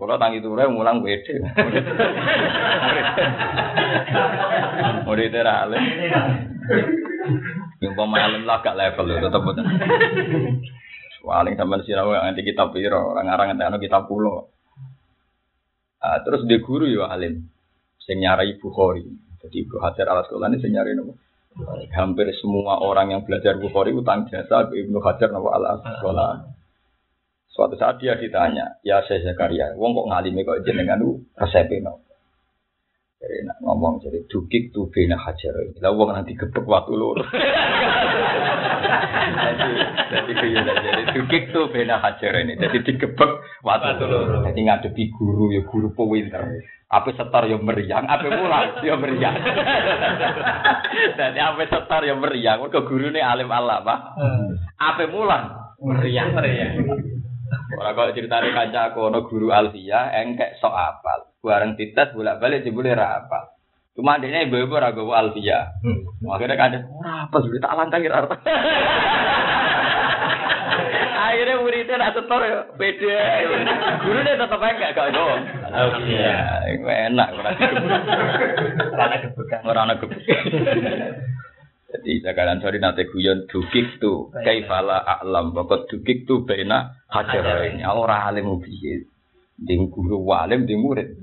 Kalau 0.00 0.16
tangi 0.16 0.42
ture 0.42 0.64
mulang 0.66 1.04
wede. 1.04 1.38
Murid 5.06 5.34
era 5.38 5.68
alim. 5.68 5.84
Yang 7.84 7.94
pemain 7.94 8.32
lah 8.42 8.58
gak 8.64 8.80
level 8.80 9.06
lho 9.06 9.22
tetep 9.22 9.44
boten. 9.44 9.66
Paling 11.20 11.54
sampean 11.54 11.84
sinau 11.84 12.16
nganti 12.16 12.42
kitab 12.42 12.72
piro, 12.72 13.12
orang 13.12 13.28
ngarang 13.28 13.60
nganti 13.60 13.86
kitab 13.86 14.08
pulo. 14.08 14.50
Ah, 16.00 16.24
terus 16.24 16.48
dia 16.48 16.64
guru 16.64 16.88
ya 16.88 17.06
alim. 17.12 17.44
Sing 18.10 18.18
nyarai 18.18 18.58
Bukhari. 18.58 19.06
Jadi 19.38 19.56
Ibnu 19.62 19.78
Hajar 19.78 20.10
al 20.10 20.26
Asqalani 20.26 20.58
sing 20.58 20.74
nyarai 20.74 20.98
nopo? 20.98 21.14
Hampir 21.94 22.26
semua 22.42 22.82
orang 22.82 23.14
yang 23.14 23.22
belajar 23.22 23.54
Bukhari 23.62 23.94
utang 23.94 24.26
jasa 24.26 24.66
Ibnu 24.66 24.98
Hajar 24.98 25.30
nopo 25.30 25.54
al 25.54 25.78
Asqalani. 25.78 26.50
Suatu 27.54 27.78
saat 27.78 28.02
dia 28.02 28.18
ditanya, 28.18 28.82
ya 28.82 29.02
saya 29.06 29.22
Zakaria, 29.26 29.74
wong 29.78 29.94
kok 29.94 30.08
ngalimi 30.10 30.42
kok 30.42 30.62
jenengan 30.66 31.02
lu 31.02 31.22
resepe 31.38 31.78
no. 31.82 32.02
Jadi 33.20 33.44
nak 33.44 33.58
ngomong 33.60 34.00
jadi 34.00 34.26
dukik 34.26 34.72
tuh 34.72 34.88
bina 34.88 35.14
hajar. 35.14 35.52
Lah 35.78 35.92
wong 35.92 36.10
nanti 36.10 36.34
gebek 36.34 36.66
waktu 36.66 36.94
lur. 36.96 37.20
Jadi 40.10 40.32
kaya 40.34 40.60
jadi 40.66 41.02
dukik 41.14 41.54
tuh 41.54 41.70
bina 41.70 42.02
hajar 42.02 42.32
ini. 42.42 42.58
Jadi 42.58 42.82
digebek 42.82 43.30
waktu 43.62 44.04
lur. 44.06 44.42
Jadi 44.46 44.60
ngadepi 44.66 45.02
guru 45.14 45.54
ya 45.54 45.62
guru 45.66 45.94
pewinter. 45.94 46.42
Apa 46.90 47.14
setar 47.14 47.46
ya 47.46 47.54
meriang, 47.54 48.10
apa 48.10 48.26
mulang 48.26 48.82
ya 48.82 48.98
meriang. 48.98 49.38
Jadi 51.22 51.38
apa 51.38 51.62
setar 51.70 52.02
ya 52.02 52.18
meriang, 52.18 52.66
mergo 52.66 52.82
gurune 52.82 53.22
alim 53.22 53.46
Allah, 53.46 53.78
Pak. 53.86 54.00
Apa 54.74 55.06
mulang 55.06 55.54
meriang. 55.78 56.34
Meriang. 56.34 56.74
Ora 57.78 57.94
kok 57.94 58.14
ceritane 58.14 58.50
kancaku 58.50 59.00
ana 59.06 59.20
guru 59.26 59.54
Alfia 59.54 60.10
engkek 60.18 60.58
sok 60.58 60.74
apal. 60.74 61.30
Bareng 61.42 61.78
dites 61.78 62.10
bolak-balik 62.14 62.66
jebule 62.66 62.94
ra 62.94 63.22
apal. 63.22 63.59
Cuma 64.00 64.16
adiknya 64.16 64.48
ibu-ibu 64.48 64.80
ora 64.80 64.96
gowo 64.96 65.12
Alfia. 65.12 65.76
Akhirnya 66.24 66.56
kadang 66.56 66.88
ora 66.88 67.28
apa 67.28 67.36
sudah 67.36 67.60
tak 67.60 67.76
lantai 67.76 68.00
kira 68.00 68.24
Akhirnya 71.20 71.60
muridnya 71.60 72.00
nak 72.00 72.16
setor 72.16 72.40
ya 72.40 72.64
beda. 72.80 73.20
Guru 74.00 74.18
dia 74.24 74.40
tetap 74.40 74.56
enggak 74.56 74.96
gak 74.96 75.12
go. 75.12 75.36
Alfia. 75.68 76.64
Enak 76.80 77.28
ora 77.36 77.52
Karena 78.88 79.16
kebukan. 79.20 79.60
ora 79.68 79.80
ana 79.84 80.00
gebuk. 80.00 80.16
Jadi 81.90 82.24
sekarang 82.24 82.64
sorry 82.64 82.80
nanti 82.80 83.04
guyon 83.04 83.44
dukik 83.52 84.00
tuh 84.00 84.32
kaifala 84.32 85.04
a'lam 85.04 85.52
pokok 85.52 85.92
dukik 85.92 86.24
tuh 86.24 86.48
bena 86.48 86.96
hajar 87.12 87.68
ini 87.68 87.84
orang 87.84 88.32
alim 88.32 88.64
piye 88.64 89.04
ding 89.60 89.92
guru 89.92 90.22
walim 90.24 90.64
ding 90.70 90.80
murid 90.80 91.18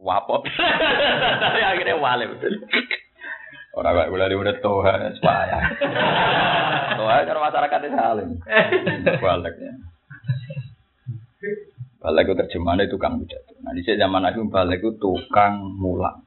wapot 0.00 0.42
tapi 0.42 1.60
akhirnya 1.70 2.00
walim 2.00 2.34
orang 3.76 3.92
kayak 3.94 4.10
mulai 4.10 4.34
udah 4.34 4.56
toha 4.64 4.94
supaya 5.20 5.58
toha 6.98 7.16
cara 7.28 7.38
masyarakat 7.38 7.80
itu 7.86 7.98
alim 8.00 8.28
baliknya 9.20 9.72
balik 12.00 12.32
itu 12.32 12.34
terjemahannya 12.34 12.88
tukang 12.88 13.20
pidato 13.20 13.52
nah 13.60 13.76
di 13.76 13.84
zaman 13.84 14.24
aku 14.24 14.48
balik 14.48 14.80
itu 14.80 14.96
tukang 14.96 15.60
mulang 15.76 16.24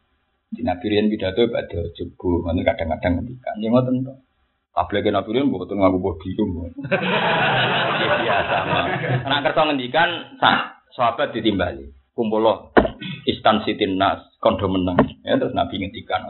di 0.54 0.62
Nabi 0.62 0.86
Rian 0.86 1.10
pidato 1.10 1.50
pada 1.50 1.82
jebu, 1.98 2.46
nanti 2.46 2.62
kadang-kadang 2.62 3.18
ngendikan. 3.18 3.58
Ya 3.58 3.74
ngoten 3.74 4.06
to. 4.06 4.14
Tabligh 4.74 5.10
Nabi 5.10 5.30
Rian 5.34 5.50
mboten 5.50 5.82
nganggo 5.82 5.98
bodi 5.98 6.30
itu. 6.30 6.46
Ya 7.98 8.06
biasa. 8.22 8.58
Nek 9.26 9.42
kersa 9.50 9.62
ngendikan 9.66 10.10
sak 10.38 10.86
sahabat 10.94 11.34
ditimbali. 11.34 11.90
Kumpul 12.14 12.46
instansi 13.26 13.74
timnas 13.74 14.38
kondo 14.38 14.70
menang. 14.70 15.02
Ya 15.26 15.38
terus 15.42 15.58
Nabi 15.58 15.82
ngendikan. 15.82 16.30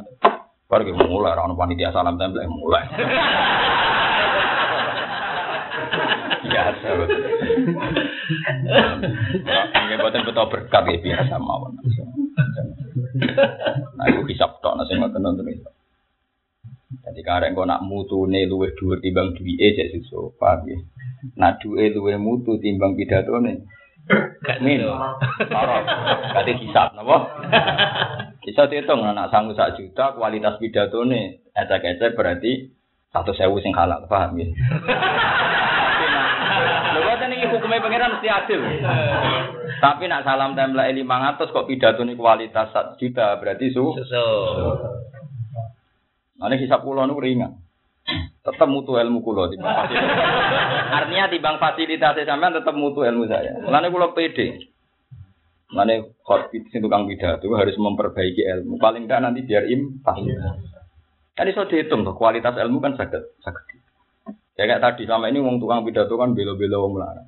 Baru 0.72 0.90
kita 0.90 1.06
mulai, 1.06 1.36
orang 1.36 1.60
panitia 1.60 1.92
salam 1.92 2.18
tempel 2.18 2.48
mulai. 2.50 2.88
Biasa 6.44 6.88
betul. 6.98 7.20
Ini 9.74 9.96
buatan 10.00 10.24
betul 10.28 10.48
berkat 10.50 10.84
ya 10.88 10.98
biasa 11.04 11.36
mawon. 11.40 11.76
Nah, 13.96 14.06
aku 14.10 14.26
hisap 14.32 14.60
tok 14.64 14.76
nasi 14.76 14.98
ngoten 14.98 15.22
nonton 15.22 15.52
itu. 15.52 15.70
Jadi 17.04 17.22
karek 17.26 17.54
kok 17.58 17.68
nak 17.68 17.84
mutune 17.84 18.46
luwih 18.48 18.74
dhuwur 18.78 19.02
timbang 19.02 19.34
duwike 19.36 19.76
jek 19.76 19.92
sesuk, 19.92 20.38
paham 20.40 20.66
ya. 20.70 20.78
Nak 21.36 21.60
duwe 21.64 21.92
luwih 21.92 22.18
mutu 22.22 22.58
timbang 22.62 22.96
pidatone. 22.96 23.66
Gak 24.44 24.60
Min. 24.60 24.84
gitu. 24.84 24.92
Ora. 24.92 25.78
Kate 26.36 26.52
hisap 26.60 26.92
napa? 26.96 27.18
Bisa 28.44 28.68
dihitung 28.68 29.00
anak 29.08 29.32
sanggup 29.32 29.56
sak 29.56 29.80
juta 29.80 30.12
kualitas 30.20 30.60
pidatone 30.60 31.48
ecek-ecek 31.56 32.12
berarti 32.20 32.68
satu 33.16 33.32
sewu 33.32 33.62
sing 33.64 33.72
halal, 33.72 34.04
paham 34.12 34.36
ya? 34.36 34.48
Lho 36.94 37.00
kok 37.08 37.26
iki 37.26 37.46
hukume 37.48 37.80
pangeran 37.80 38.20
mesti 38.20 38.28
adil. 38.28 38.62
Tapi 39.80 40.04
nak 40.12 40.28
salam 40.28 40.54
template 40.60 40.92
500 40.92 41.54
kok 41.56 41.68
pidatone 41.72 42.14
kualitas 42.20 42.70
1 42.76 43.00
juta 43.00 43.40
berarti 43.40 43.72
su. 43.72 43.96
Susu. 43.96 44.28
Ane 46.44 46.60
hisap 46.60 46.84
kula 46.84 47.08
niku 47.08 47.24
ringan. 47.24 47.64
Tetap 48.44 48.68
mutu 48.68 49.00
ilmu 49.00 49.24
timbang 49.24 49.88
fasilitas. 49.88 50.73
Artinya 50.94 51.26
timbang 51.34 51.58
fasilitas 51.58 52.22
sampean 52.22 52.54
tetap 52.54 52.78
mutu 52.78 53.02
ilmu 53.02 53.26
saya. 53.26 53.58
Mulane 53.58 53.90
kula 53.90 54.14
pede. 54.14 54.70
Mulane 55.74 56.14
khotbah 56.22 56.70
sing 56.70 56.80
tukang 56.86 57.10
pidato 57.10 57.50
harus 57.58 57.74
memperbaiki 57.82 58.46
ilmu. 58.46 58.78
Paling 58.78 59.10
enggak 59.10 59.26
nanti 59.26 59.42
biar 59.42 59.66
im 59.66 59.98
pas. 60.06 60.22
Kan 61.34 61.50
iso 61.50 61.66
dihitung 61.66 62.06
tuh 62.06 62.14
kualitas 62.14 62.54
ilmu 62.54 62.78
kan 62.78 62.94
saged 62.94 63.26
saged. 63.42 63.82
Ya 64.54 64.70
kayak 64.70 64.86
tadi 64.86 65.10
sama 65.10 65.34
ini 65.34 65.42
wong 65.42 65.58
tukang 65.58 65.82
pidato 65.82 66.14
kan 66.14 66.38
bela-bela 66.38 66.78
wong 66.78 66.94
melarat. 67.02 67.26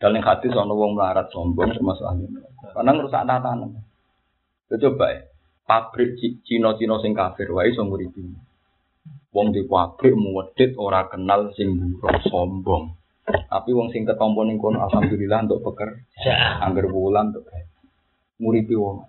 Dan 0.00 0.16
hati 0.24 0.48
sono 0.48 0.72
wong 0.72 0.96
melarat 0.96 1.28
sombong 1.28 1.76
termasuk 1.76 2.08
ahli. 2.08 2.26
Karena 2.72 2.90
ngerusak 2.96 3.28
tatanan. 3.28 3.76
Coba 4.72 5.06
ya, 5.12 5.20
pabrik 5.68 6.16
Ci- 6.16 6.40
Cina-Cina 6.48 6.96
sing 7.04 7.12
kafir 7.12 7.52
wae 7.52 7.68
iso 7.68 7.84
nguripi. 7.84 8.24
Wong 9.36 9.52
di 9.52 9.68
pabrik 9.68 10.16
muwedit 10.16 10.80
ora 10.80 11.12
kenal 11.12 11.52
sing 11.52 11.76
buruk 12.00 12.24
sombong. 12.24 12.96
Tapi 13.22 13.70
wong 13.70 13.94
sing 13.94 14.02
ketompo 14.02 14.42
ning 14.42 14.58
kono 14.58 14.82
alhamdulillah 14.82 15.46
untuk 15.46 15.62
pekerja. 15.62 16.02
Ja. 16.26 16.36
Angger 16.66 16.90
wulan 16.90 17.30
untuk. 17.30 17.46
Nguripi 18.42 18.74
wong. 18.74 19.06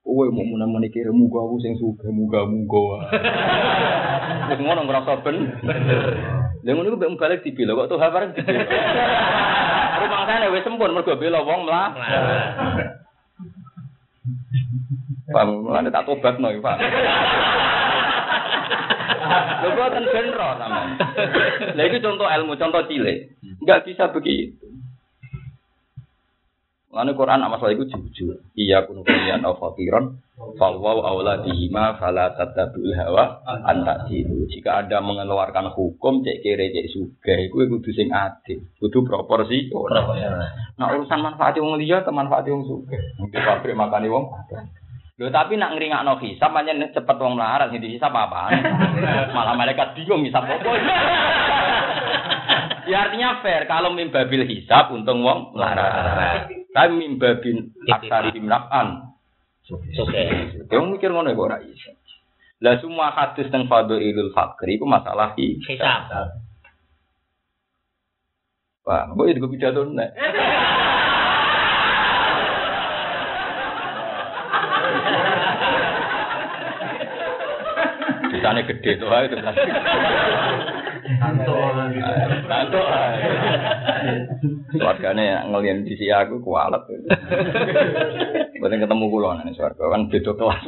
Kowe 0.00 0.26
mau 0.32 0.42
menemani 0.42 0.90
kira 0.90 1.14
muga 1.14 1.44
aku 1.44 1.62
sing 1.62 1.74
sugih 1.78 2.10
muga 2.10 2.46
muga. 2.46 3.06
Wis 4.50 4.58
ngono 4.58 4.86
ngrasa 4.86 5.22
ben. 5.22 5.36
Lha 6.62 6.70
ngono 6.70 6.98
mbek 6.98 7.18
balik 7.18 7.42
dibela 7.46 7.78
kok 7.78 7.88
tuh 7.90 7.98
bareng 7.98 8.34
dibela. 8.34 8.64
Rumah 10.00 10.22
sana 10.24 10.46
wis 10.50 10.62
sempun 10.64 10.94
mergo 10.94 11.14
bela 11.18 11.42
wong 11.42 11.66
mlah. 11.66 11.88
Pak, 15.30 15.46
mulane 15.46 15.94
tak 15.94 16.06
tobat 16.10 16.42
no, 16.42 16.50
Pak. 16.58 16.76
Lho 19.60 19.68
boten 19.78 20.04
benro 20.10 20.48
sampean. 20.58 20.88
Lah 21.76 21.84
itu 21.86 21.98
contoh 22.02 22.26
ilmu, 22.26 22.52
contoh 22.58 22.82
cilik. 22.90 23.18
Enggak 23.62 23.86
bisa 23.86 24.10
begitu. 24.10 24.70
Lalu 26.90 27.14
Quran 27.14 27.46
soal 27.54 27.78
itu 27.78 27.86
jujur. 27.86 28.42
Iya 28.58 28.82
kunu 28.82 29.06
kalian 29.06 29.46
au 29.46 29.54
fakiron, 29.54 30.18
fawaw 30.58 30.98
aula 31.06 31.38
bihima 31.46 31.94
fala 32.02 32.34
tatabul 32.34 32.90
hawa 32.98 33.46
anta 33.46 34.10
dilu. 34.10 34.50
Jika 34.50 34.82
anda 34.82 34.98
mengeluarkan 34.98 35.70
hukum 35.70 36.26
cek 36.26 36.42
kere 36.42 36.74
cek 36.74 36.90
suga, 36.90 37.38
itu 37.38 37.62
kudu 37.62 37.90
sing 37.94 38.10
adil, 38.10 38.66
kudu 38.82 39.06
proporsi. 39.06 39.70
Nah 39.70 40.86
urusan 40.90 41.22
manfaat 41.22 41.62
wong 41.62 41.78
liya 41.78 42.02
ke 42.02 42.10
manfaat 42.10 42.50
wong 42.50 42.66
suga. 42.66 42.98
Di 43.22 43.38
pabrik 43.38 43.78
makani 43.78 44.10
wong. 44.10 44.26
Lho 45.20 45.28
tapi 45.28 45.60
nak 45.60 45.76
ngeringakno 45.76 46.16
hisab 46.24 46.56
pancen 46.56 46.80
cepet 46.96 47.16
wong 47.20 47.36
melarat 47.36 47.68
sing 47.68 47.84
dihisab 47.84 48.08
apa? 48.08 48.56
Malah 49.36 49.52
malaikat 49.52 49.92
bingung 49.92 50.24
hisab 50.24 50.48
apa. 50.48 50.72
ya 52.88 53.04
artinya 53.04 53.44
fair 53.44 53.68
kalau 53.68 53.92
mimbabil 53.92 54.48
hisab 54.48 54.88
untung 54.96 55.20
wong 55.20 55.52
melarat. 55.52 56.48
Tapi 56.72 56.90
mimbabin 56.96 57.68
aksari 57.84 58.32
naf'an. 58.40 59.12
Oke. 60.00 60.24
Yang 60.72 60.84
mikir 60.88 61.12
ngono 61.12 61.36
kok 61.36 61.46
ora 61.52 61.60
iso. 61.68 61.92
Lah 62.64 62.80
semua 62.80 63.12
hadis 63.12 63.52
teng 63.52 63.68
fadhailul 63.68 64.32
fakri 64.32 64.80
itu 64.80 64.88
masalah 64.88 65.36
hisab. 65.36 65.68
Hisab. 65.68 66.32
Pak, 68.88 69.12
mbok 69.12 69.28
itu 69.28 69.44
pidato 69.52 69.84
nek. 69.84 70.16
Bisane 78.40 78.64
gede 78.64 78.96
tuh 78.96 79.12
ae 79.12 79.28
itu. 79.28 79.36
Ae. 82.80 83.20
Keluargane 84.72 85.44
ngelian 85.52 85.84
di 85.84 85.92
si 86.00 86.08
aku 86.08 86.40
kualat. 86.40 86.88
Boten 88.56 88.80
ketemu 88.80 89.12
kula 89.12 89.44
nang 89.44 89.52
swarga 89.52 89.92
kan 89.92 90.08
beda 90.08 90.32
kelas. 90.40 90.60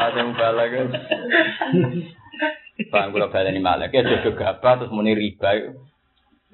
Langsung 0.00 0.32
balik. 0.32 0.72
Bang 2.88 3.12
kula 3.12 3.28
baleni 3.28 3.60
malek 3.60 3.92
ya 3.92 4.00
jodoh 4.00 4.32
gabah 4.32 4.80
terus 4.80 4.88
muni 4.96 5.12
riba. 5.12 5.76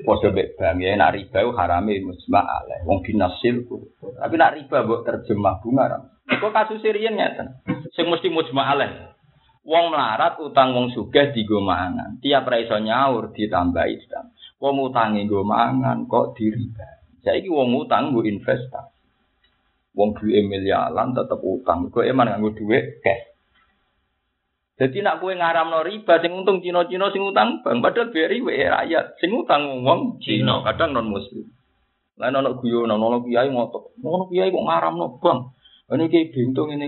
Padha 0.02 0.34
mek 0.34 0.58
bang 0.58 0.82
ya 0.82 0.98
nak 0.98 1.14
riba 1.14 1.46
harame 1.54 2.02
musma 2.02 2.42
ale. 2.42 2.82
Wong 2.90 3.06
binasil. 3.06 3.70
Tapi 4.18 4.34
nak 4.34 4.58
riba 4.58 4.82
mbok 4.82 5.06
terjemah 5.06 5.62
bunga 5.62 5.94
ra. 5.94 5.98
Kok 6.26 6.50
kasus 6.50 6.82
riyen 6.82 7.14
ngeten. 7.14 7.62
Sing 7.92 8.08
mesti 8.08 8.32
musma 8.32 8.72
ale. 8.72 9.12
Wong 9.62 9.94
melarat 9.94 10.42
utang 10.42 10.74
wong 10.74 10.90
sugih 10.90 11.30
digo 11.30 11.62
mangan. 11.62 12.18
Tiap 12.18 12.48
ra 12.48 12.58
iso 12.58 12.80
nyaur 12.80 13.30
ditambahi 13.30 13.94
utang. 14.08 14.34
Wong 14.58 14.90
utange 14.90 15.22
nggo 15.22 15.46
mangan 15.46 16.08
kok 16.10 16.34
diriba. 16.34 16.98
Saiki 17.22 17.46
wong 17.46 17.70
utang 17.78 18.10
nggo 18.10 18.26
investasi. 18.26 18.90
Wong 19.92 20.16
duwe 20.16 20.40
miliaran 20.42 21.14
tetep 21.14 21.38
utang. 21.38 21.92
Kok 21.92 22.02
eman 22.02 22.32
nganggo 22.32 22.56
duit 22.58 22.98
cash. 23.04 23.32
Jadi 24.80 24.98
nak 25.04 25.20
kue 25.22 25.36
ngaramno 25.36 25.84
riba 25.84 26.18
sing 26.18 26.32
untung 26.32 26.58
Cina-Cina 26.58 27.12
sing 27.12 27.22
utang 27.22 27.62
bang 27.62 27.78
padahal 27.78 28.10
beri 28.10 28.42
wae 28.42 28.66
rakyat 28.66 29.20
sing 29.20 29.30
utang 29.30 29.84
wong 29.84 30.18
Cina 30.24 30.64
kadang 30.64 30.96
non 30.96 31.12
muslim. 31.12 31.44
Lah 32.18 32.32
ono 32.32 32.58
guyonan 32.58 32.98
ono 32.98 33.22
kiai 33.22 33.52
ngotot. 33.52 34.00
Ono 34.02 34.26
kiai 34.26 34.50
kok 34.50 34.64
ngaramno 34.64 35.22
bang. 35.22 35.38
Ini 35.92 36.08
kiai 36.08 36.32
bintu 36.34 36.66
ngene 36.66 36.86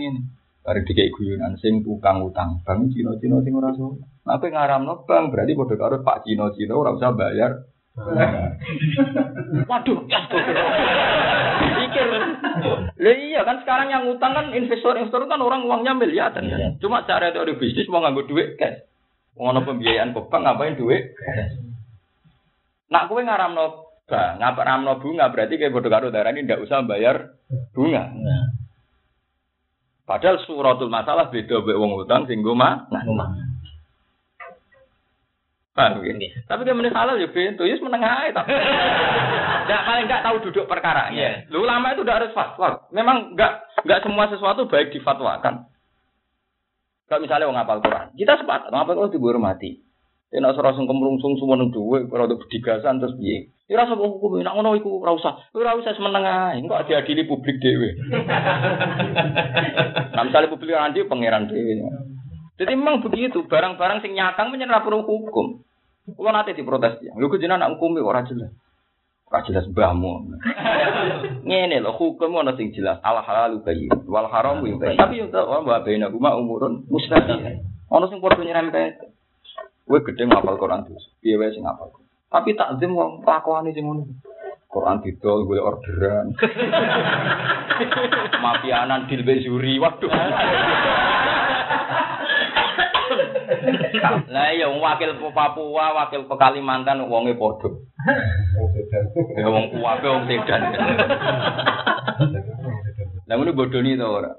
Bari 0.64 0.80
dikei 0.88 1.12
guyonan 1.12 1.60
sing 1.60 1.84
tukang 1.84 2.24
utang 2.24 2.64
bang 2.64 2.88
Cina-Cina 2.88 3.44
sing 3.44 3.52
ora 3.52 3.76
so. 3.76 4.00
Nah 4.24 4.40
kowe 4.40 4.48
ngaramno 4.48 5.04
bang 5.04 5.28
berarti 5.28 5.52
padha 5.52 5.76
karo 5.76 6.00
Pak 6.00 6.24
Cina-Cina 6.24 6.72
ora 6.72 6.96
usah 6.96 7.12
bayar. 7.12 7.68
Waduh, 9.70 9.98
pikir. 11.94 12.06
Lah 12.98 13.14
iya 13.14 13.40
kan 13.46 13.62
sekarang 13.62 13.88
yang 13.92 14.04
utang 14.10 14.34
kan 14.34 14.50
investor-investor 14.50 15.30
kan 15.30 15.38
orang 15.38 15.62
uangnya 15.62 15.94
miliaran 15.94 16.48
kan. 16.48 16.58
Iya. 16.58 16.68
Cuma 16.82 17.06
cara 17.06 17.30
teori 17.30 17.54
bisnis 17.54 17.86
mau 17.86 18.02
nganggo 18.02 18.26
duit 18.26 18.58
cash. 18.58 18.82
Mau 19.38 19.50
ono 19.50 19.66
pembiayaan 19.66 20.14
ke 20.14 20.20
bank 20.30 20.42
ngapain 20.46 20.78
duit? 20.78 21.14
Nak 22.90 23.06
kowe 23.10 23.22
ngaramno 23.22 23.66
bank, 24.06 24.32
ngaramno 24.38 24.92
bunga 25.02 25.30
berarti 25.30 25.58
kayak 25.58 25.74
bodoh 25.74 25.90
karo 25.90 26.14
darah 26.14 26.30
ini 26.30 26.46
ndak 26.46 26.62
usah 26.62 26.86
bayar 26.86 27.34
bunga. 27.74 28.14
Padahal 30.04 30.36
suratul 30.44 30.92
masalah 30.92 31.32
beda 31.32 31.64
mbek 31.64 31.80
wong 31.80 31.96
utang 31.96 32.28
sing 32.28 32.44
mah. 32.44 32.84
Rumah. 32.92 33.28
Paham 35.74 36.06
ya? 36.06 36.14
Nggih. 36.14 36.46
Tapi 36.46 36.60
dia 36.62 36.76
meneh 36.76 36.94
halal 36.94 37.18
ya 37.18 37.26
bento, 37.26 37.66
ya 37.66 37.74
menengah 37.82 38.12
ae 38.22 38.30
tapi. 38.30 38.54
Enggak 39.64 39.82
paling 39.88 40.04
enggak 40.04 40.22
tahu 40.22 40.36
duduk 40.44 40.68
perkara. 40.68 41.08
Iya. 41.08 41.48
Lu 41.48 41.64
ulama 41.64 41.96
itu 41.96 42.04
udah 42.04 42.20
harus 42.20 42.36
fatwa. 42.36 42.84
Memang 42.92 43.32
enggak 43.32 43.64
enggak 43.80 44.04
semua 44.04 44.28
sesuatu 44.28 44.68
baik 44.68 44.92
difatwakan. 44.92 45.64
Kalau 47.08 47.20
misalnya 47.24 47.48
wong 47.48 47.56
ngapal 47.56 47.80
Quran, 47.80 48.12
kita 48.12 48.44
sepakat 48.44 48.68
ngapal 48.68 48.92
Quran 48.92 49.12
dihormati. 49.16 49.80
Yen 50.32 50.46
ora 50.46 50.72
sing 50.74 50.88
kemrungsung 50.88 51.36
semua 51.38 51.58
nang 51.58 51.70
duwe 51.70 52.08
ora 52.10 52.26
untuk 52.26 52.46
bedigasan 52.48 52.98
terus 52.98 53.14
piye. 53.20 53.54
Ya 53.68 53.80
ora 53.80 53.88
usah 53.88 53.96
hukum, 53.96 54.44
nek 54.44 54.54
ngono 54.54 54.76
iku 54.76 55.00
ora 55.00 55.14
usah. 55.14 55.40
Ora 55.56 55.78
usah 55.78 55.96
semeneng 55.96 56.24
ae, 56.24 56.60
engko 56.60 56.76
diadili 56.84 57.28
publik 57.28 57.60
dhewe. 57.62 57.88
Nah, 60.14 60.22
misalnya 60.22 60.46
publik 60.46 60.74
nanti 60.74 61.02
pangeran 61.06 61.50
dhewe. 61.50 61.74
Jadi 62.54 62.72
memang 62.78 63.02
begitu, 63.02 63.50
barang-barang 63.50 63.98
sing 63.98 64.14
nyakang 64.14 64.54
menyerah 64.54 64.82
perlu 64.86 65.02
hukum. 65.02 65.66
Kulo 66.04 66.28
nate 66.30 66.52
diprotes 66.52 67.00
ya. 67.00 67.16
Lho 67.16 67.32
jenengan 67.40 67.64
nak 67.64 67.80
hukumi 67.80 68.04
ora 68.04 68.20
jelas. 68.28 68.52
Ora 69.24 69.40
jelas 69.48 69.64
mbahmu. 69.72 70.36
Ngene 71.48 71.80
lho, 71.80 71.96
hukum 71.96 72.36
ana 72.36 72.52
sing 72.60 72.76
jelas. 72.76 73.00
Al 73.00 73.24
halalu 73.24 73.64
bayyin, 73.64 74.04
wal 74.04 74.28
haram 74.28 74.60
bayyin. 74.60 75.00
Tapi 75.00 75.24
yo 75.24 75.32
wa 75.32 75.80
baina 75.80 76.12
huma 76.12 76.36
umurun 76.36 76.84
mustaqil. 76.92 77.64
Ana 77.88 78.06
sing 78.12 78.20
padha 78.20 78.44
nyerempet. 78.44 79.13
Kowe 79.84 80.00
gedhe 80.00 80.24
ngapal 80.24 80.56
Quran 80.56 80.84
terus. 80.88 81.04
Wae 81.20 81.52
sing 81.52 81.62
ngapal. 81.64 81.92
Tapi 82.32 82.56
takzim 82.56 82.96
wong 82.96 83.20
lakuane 83.20 83.70
sing 83.76 83.84
ngono. 83.84 84.08
Quran 84.72 85.04
didol 85.04 85.46
golek 85.46 85.68
orderan. 85.70 86.34
Mafianan 88.44 89.06
dil 89.06 89.22
bezuri. 89.22 89.78
Waduh. 89.78 90.10
Lah 94.34 94.50
iya 94.50 94.66
wong 94.66 94.82
wakil 94.82 95.14
Papua, 95.30 95.94
wakil 95.94 96.26
Kalimantan 96.26 97.06
wonge 97.06 97.38
padha. 97.38 97.70
Ya 99.38 99.46
wong 99.46 99.70
kuwabe 99.70 100.06
wong 100.10 100.24
sedan. 100.26 100.62
Lah 103.24 103.34
ngono 103.38 103.54
bodoni 103.54 103.94
to 103.94 104.06
ora. 104.08 104.32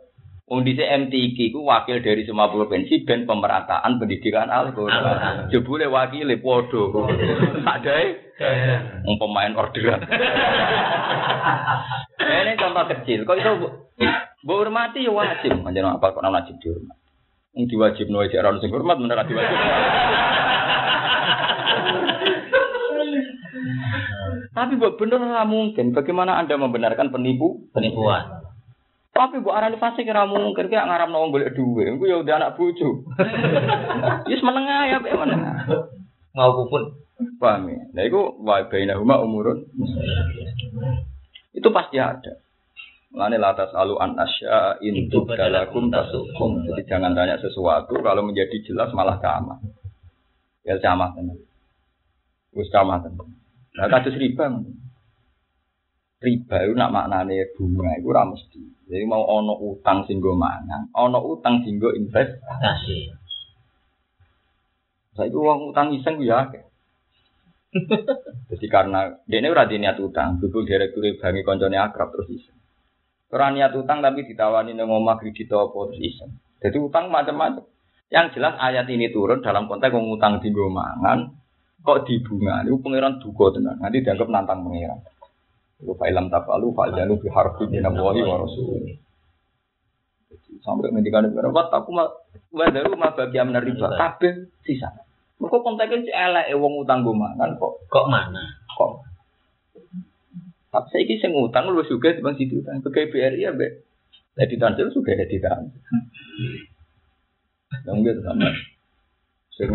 Wong 0.46 0.62
dhisik 0.62 0.86
MTQ 0.86 1.58
ku 1.58 1.66
wakil 1.66 2.06
dari 2.06 2.22
semua 2.22 2.54
provinsi 2.54 3.02
ben 3.02 3.26
pemerataan 3.26 3.98
pendidikan 3.98 4.46
Al-Qur'an. 4.54 5.50
Jebule 5.50 5.90
wakile 5.90 6.38
padha. 6.38 6.86
Tak 7.66 7.78
dae 7.82 8.06
wong 9.10 9.18
pemain 9.18 9.58
orderan. 9.58 10.06
Ini 12.22 12.62
contoh 12.62 12.86
kecil. 12.94 13.26
Kok 13.26 13.38
itu 13.42 13.54
mbok 14.46 14.58
hormati 14.62 15.10
ya 15.10 15.18
wajib. 15.18 15.66
Panjenengan 15.66 15.98
apa 15.98 16.14
kok 16.14 16.22
wajib 16.22 16.56
dihormati. 16.62 17.10
Wong 17.58 17.66
diwajibno 17.66 18.22
aja 18.22 18.46
ora 18.46 18.54
ono 18.54 18.62
sing 18.62 18.70
hormat 18.70 19.02
ora 19.02 19.26
diwajib. 19.26 19.60
Tapi 24.54 24.78
buat 24.78 24.94
bener 25.02 25.26
mungkin. 25.50 25.90
Bagaimana 25.90 26.38
Anda 26.38 26.54
membenarkan 26.62 27.10
penipu? 27.10 27.66
Penipuan. 27.74 28.35
Tapi 29.16 29.40
buat 29.40 29.56
arani 29.56 29.80
fasik 29.80 30.12
ora 30.12 30.28
mungkin 30.28 30.68
kayak 30.68 30.92
ngaramno 30.92 31.16
wong 31.16 31.32
golek 31.32 31.56
duwe. 31.56 31.88
Iku 31.88 32.04
ya 32.04 32.20
udah 32.20 32.36
anak 32.36 32.60
bojo. 32.60 33.08
Wis 34.28 34.44
menengah 34.48 34.92
ya, 34.92 35.00
Pak, 35.00 35.16
menengah. 35.16 35.56
Mau 36.36 36.52
kupun. 36.52 37.00
Paham 37.40 37.72
ya? 37.72 37.80
Nah, 37.96 38.04
itu 38.04 38.20
wa 38.44 38.60
bainahuma 38.68 39.24
umurun. 39.24 39.72
Itu 41.56 41.72
pasti 41.72 41.96
ada. 41.96 42.44
Lane 43.16 43.40
latas 43.40 43.72
alu 43.72 43.96
an 43.96 44.20
asya 44.20 44.84
in 44.84 45.08
tubdalakum 45.08 45.88
tasukum. 45.88 46.68
Jadi 46.68 46.84
jangan 46.84 47.16
tanya 47.16 47.40
sesuatu 47.40 47.96
kalau 48.04 48.20
menjadi 48.20 48.60
jelas 48.68 48.92
malah 48.92 49.16
kamah. 49.24 49.64
Ya 50.68 50.76
camah 50.84 51.16
tenan. 51.16 51.40
Wis 52.52 52.68
camah 52.68 53.00
tenan. 53.00 53.32
Nah 53.80 53.88
kados 53.88 54.20
riba. 54.20 54.60
Riba 56.24 56.58
itu 56.64 56.74
nak 56.80 56.96
maknane 56.96 57.52
bunga 57.54 57.92
itu 58.00 58.08
ora 58.08 58.24
mesti. 58.24 58.62
Jadi 58.86 59.04
mau 59.04 59.26
ono 59.26 59.58
utang 59.60 60.06
sing 60.08 60.22
go 60.22 60.38
mangan, 60.38 60.88
ono 60.96 61.20
utang 61.26 61.66
sing 61.66 61.82
go 61.82 61.92
investasi. 61.92 63.12
Saya 65.16 65.28
itu 65.32 65.38
uang 65.40 65.76
utang 65.76 65.92
iseng 65.96 66.22
ya. 66.24 66.48
Jadi 68.52 68.66
karena 68.72 69.12
dia 69.28 69.44
ini 69.44 69.52
udah 69.52 69.68
niat 69.68 69.98
utang, 70.00 70.40
dulu 70.40 70.64
direktur 70.64 71.04
bangi 71.20 71.42
koncone 71.44 71.76
akrab 71.76 72.14
terus 72.16 72.32
iseng. 72.32 72.58
Ora 73.34 73.52
niat 73.52 73.76
utang 73.76 74.00
tapi 74.00 74.24
ditawani 74.24 74.72
nang 74.72 74.88
omah 74.88 75.20
kredit 75.20 75.52
apa 75.52 75.76
terus 75.92 76.00
iseng. 76.00 76.32
Jadi 76.64 76.78
utang 76.80 77.12
macam-macam. 77.12 77.68
Yang 78.14 78.38
jelas 78.38 78.56
ayat 78.62 78.86
ini 78.88 79.10
turun 79.10 79.42
dalam 79.42 79.66
konteks 79.66 79.92
wong 79.92 80.14
utang 80.14 80.38
di 80.40 80.54
mangan 80.54 81.36
kok 81.82 82.06
dibunga. 82.06 82.62
Itu 82.64 82.78
pangeran 82.80 83.18
duga 83.18 83.54
tenan. 83.54 83.82
Nanti 83.82 84.06
dianggap 84.06 84.30
nantang 84.30 84.62
pangeran. 84.62 85.00
Lu 85.86 85.94
fa'ilam 85.94 86.34
tafalu 86.34 86.74
fa'janu 86.74 87.22
bi 87.22 87.30
harfi 87.30 87.70
min 87.70 87.86
Allahi 87.86 88.22
wa 88.26 88.42
rasulih. 88.42 88.98
Sampai 90.66 90.90
ngendikan 90.90 91.30
itu, 91.30 91.38
wat 91.54 91.70
aku 91.70 91.94
mah 91.94 92.10
wadaru 92.50 92.98
mah 92.98 93.14
bagi 93.14 93.38
amna 93.38 93.62
riba 93.62 93.86
kabeh 93.86 94.50
sisa. 94.66 94.90
Mergo 95.38 95.62
konteknya 95.62 96.10
elek 96.10 96.58
wong 96.58 96.82
utang 96.82 97.06
go 97.06 97.12
mangan 97.14 97.60
kok 97.60 97.86
Kok 97.92 98.08
mana? 98.08 98.56
kok 98.76 99.06
tapi 100.76 100.92
saya 100.92 101.16
sing 101.24 101.32
ngutang 101.32 101.72
lu 101.72 101.88
juga 101.88 102.12
di 102.12 102.20
bang 102.20 102.36
situ 102.36 102.60
kan. 102.60 102.84
Pakai 102.84 103.08
BRI 103.08 103.48
ya 103.48 103.56
be. 103.56 103.88
Jadi 104.36 104.60
transfer 104.60 104.92
juga 104.92 105.16
ada 105.16 105.24
di 105.24 105.40
transfer. 105.40 105.82
Yang 107.88 107.96
gitu 108.12 108.22
sama. 108.28 108.50
Sing 109.56 109.72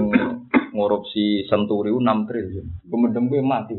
ngorupsi 0.80 1.44
senturi 1.44 1.92
6 1.92 2.00
triliun. 2.24 2.66
Kemudian 2.88 3.28
gue 3.28 3.44
mati. 3.44 3.76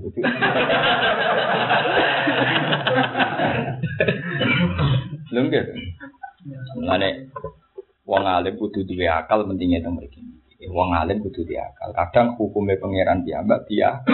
Lho 5.34 5.42
gitu. 5.50 5.74
Mulane 6.78 7.34
wong 8.06 8.24
alim 8.30 8.54
kudu 8.62 8.86
duwe 8.86 9.10
akal 9.10 9.50
pentingnya 9.50 9.82
teng 9.82 9.98
mriki. 9.98 10.22
Wong 10.70 10.94
alim 10.94 11.26
kudu 11.26 11.42
duwe 11.42 11.58
akal. 11.58 11.90
Kadang 11.98 12.38
hukumnya 12.38 12.78
pangeran 12.78 13.26
piyambak 13.26 13.66
dia 13.66 14.06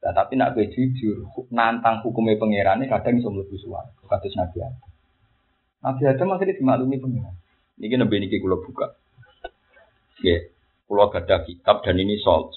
Nah, 0.00 0.16
tapi 0.16 0.32
nak 0.32 0.56
gue 0.56 0.64
jujur, 0.72 1.28
nantang 1.52 2.00
hukumnya 2.00 2.40
pangeran 2.40 2.80
kadang 2.88 3.20
bisa 3.20 3.28
mlebu 3.28 3.52
suwarga. 3.60 4.00
Kados 4.08 4.32
Nabi 4.32 4.64
Adam. 4.64 4.88
Nabi 5.84 6.02
Adam 6.08 6.26
masih 6.32 6.56
dimaklumi 6.56 6.96
pangeran. 6.96 7.36
Ini 7.80 7.96
nabi 8.00 8.20
ini 8.20 8.40
kulo 8.40 8.64
buka. 8.64 8.96
Ya, 10.24 10.40
kulo 10.90 11.06
gada 11.14 11.46
kitab 11.46 11.86
dan 11.86 11.94
ini 12.02 12.18
sol. 12.18 12.50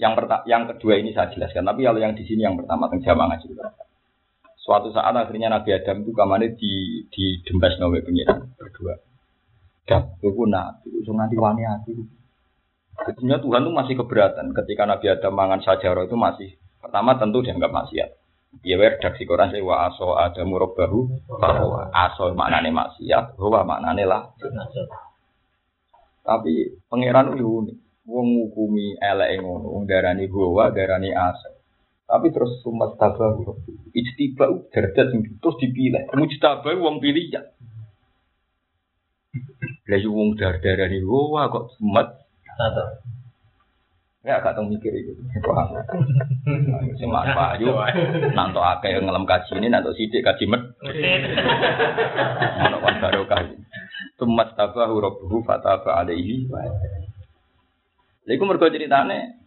Yang 0.00 0.12
pertama, 0.16 0.42
yang 0.48 0.64
kedua 0.72 0.96
ini 0.96 1.12
saya 1.12 1.28
jelaskan. 1.28 1.68
Tapi 1.68 1.84
kalau 1.84 2.00
yang 2.00 2.16
di 2.16 2.24
sini 2.24 2.48
yang 2.48 2.56
pertama 2.56 2.88
tentang 2.88 3.12
jamaah 3.12 3.36
ngaji 3.36 3.52
Suatu 4.56 4.88
saat 4.88 5.12
akhirnya 5.12 5.52
Nabi 5.52 5.74
Adam 5.76 6.00
itu 6.00 6.16
kamarnya 6.16 6.54
di 6.56 7.04
di 7.12 7.44
dembas 7.44 7.76
nabi 7.76 8.00
pangeran 8.00 8.56
berdua. 8.56 8.94
Dan 9.84 10.16
itu 10.22 10.44
nabi, 10.48 10.88
itu 11.02 11.12
nanti 11.12 11.34
wani 11.36 11.66
hati. 11.66 11.92
Sebetulnya 12.94 13.42
Tuhan 13.42 13.66
itu 13.66 13.72
masih 13.74 13.94
keberatan 13.98 14.54
ketika 14.54 14.86
Nabi 14.86 15.06
Adam 15.10 15.34
mangan 15.34 15.60
sajarah 15.66 16.06
itu 16.06 16.14
masih 16.14 16.54
pertama 16.78 17.18
tentu 17.18 17.42
dianggap 17.42 17.74
maksiat. 17.74 18.10
Ya 18.62 18.76
redaksi 18.78 19.26
Quran 19.26 19.50
saya 19.50 19.64
wa 19.66 19.90
aso 19.90 20.14
ada 20.14 20.46
murabahu 20.46 21.10
bahwa 21.42 21.90
aso 21.90 22.30
maknane 22.30 22.70
maksiat, 22.70 23.34
bahwa 23.34 23.66
maknane 23.66 24.06
lah. 24.06 24.30
Tapi 26.22 26.82
pangeran 26.86 27.34
itu 27.34 27.46
unik. 27.46 27.76
Wong 28.02 28.26
ngukumi 28.34 28.98
elek 28.98 29.38
ngono, 29.38 29.78
wong 29.78 29.84
darani 29.86 30.26
bahwa 30.26 30.74
darani 30.74 31.14
aso. 31.14 31.54
Tapi 32.06 32.34
terus 32.34 32.58
sumat 32.66 32.98
tabahu. 32.98 33.62
Ijtiba 33.94 34.70
derajat 34.74 35.14
sing 35.14 35.22
terus 35.38 35.56
dipilih. 35.62 36.10
Mujtaba 36.18 36.74
wong 36.74 36.98
pilih 36.98 37.30
ya. 37.30 37.42
Lah 39.86 40.02
wong 40.10 40.34
dar-darani 40.34 40.98
bahwa 41.02 41.42
kok 41.48 41.66
sumat 41.78 42.22
Satu. 42.52 42.84
Ya 44.22 44.38
gak 44.38 44.54
tau 44.54 44.62
mikir 44.62 44.94
itu. 44.94 45.18
Paham. 45.42 45.82
Sing 46.94 47.10
Mas 47.10 47.26
Bayu 47.34 47.74
nanto 48.38 48.62
akeh 48.62 49.02
ngelem 49.02 49.26
kaji 49.26 49.58
ini 49.58 49.66
nanto 49.66 49.90
sithik 49.98 50.22
kaji 50.22 50.46
med. 50.46 50.62
Ono 52.70 52.78
kan 52.78 52.94
barokah. 53.02 53.42
Tumat 54.18 54.58
tabahu 54.58 54.94
rabbuhu 54.98 55.46
fataba 55.46 56.02
alaihi 56.02 56.48
wa 56.50 56.62
Lha 58.22 58.32
iku 58.38 58.44
mergo 58.46 58.70
ceritane 58.70 59.42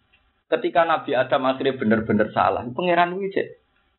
ketika 0.52 0.84
Nabi 0.84 1.16
Adam 1.16 1.48
akhirnya 1.48 1.80
bener-bener 1.80 2.30
salah, 2.36 2.64
pangeran 2.76 3.16
cek 3.18 3.48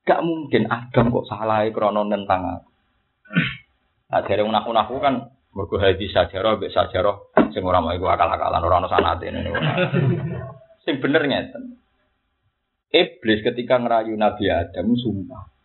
gak 0.07 0.23
mungkin 0.23 0.71
Adam 0.71 1.11
kok 1.11 1.27
salah 1.27 1.67
krana 1.73 2.07
nentang 2.07 2.43
aku. 2.47 2.69
Nah, 4.07 4.23
dari 4.23 4.43
unak-unakku 4.47 4.97
kan 5.03 5.35
mergo 5.51 5.77
hadis 5.83 6.15
sajarah 6.15 6.61
mbek 6.61 6.71
sajarah 6.71 7.17
sing 7.51 7.65
ora 7.67 7.83
mau 7.83 7.91
akal-akalan 7.91 8.63
ora 8.63 8.77
ono 8.85 8.89
ini. 9.25 9.51
sing 10.87 11.03
bener 11.03 11.27
ngeten. 11.27 11.81
Iblis 12.95 13.43
ketika 13.43 13.83
ngerayu 13.83 14.15
Nabi 14.15 14.47
Adam 14.47 14.95
sumpah. 14.95 15.56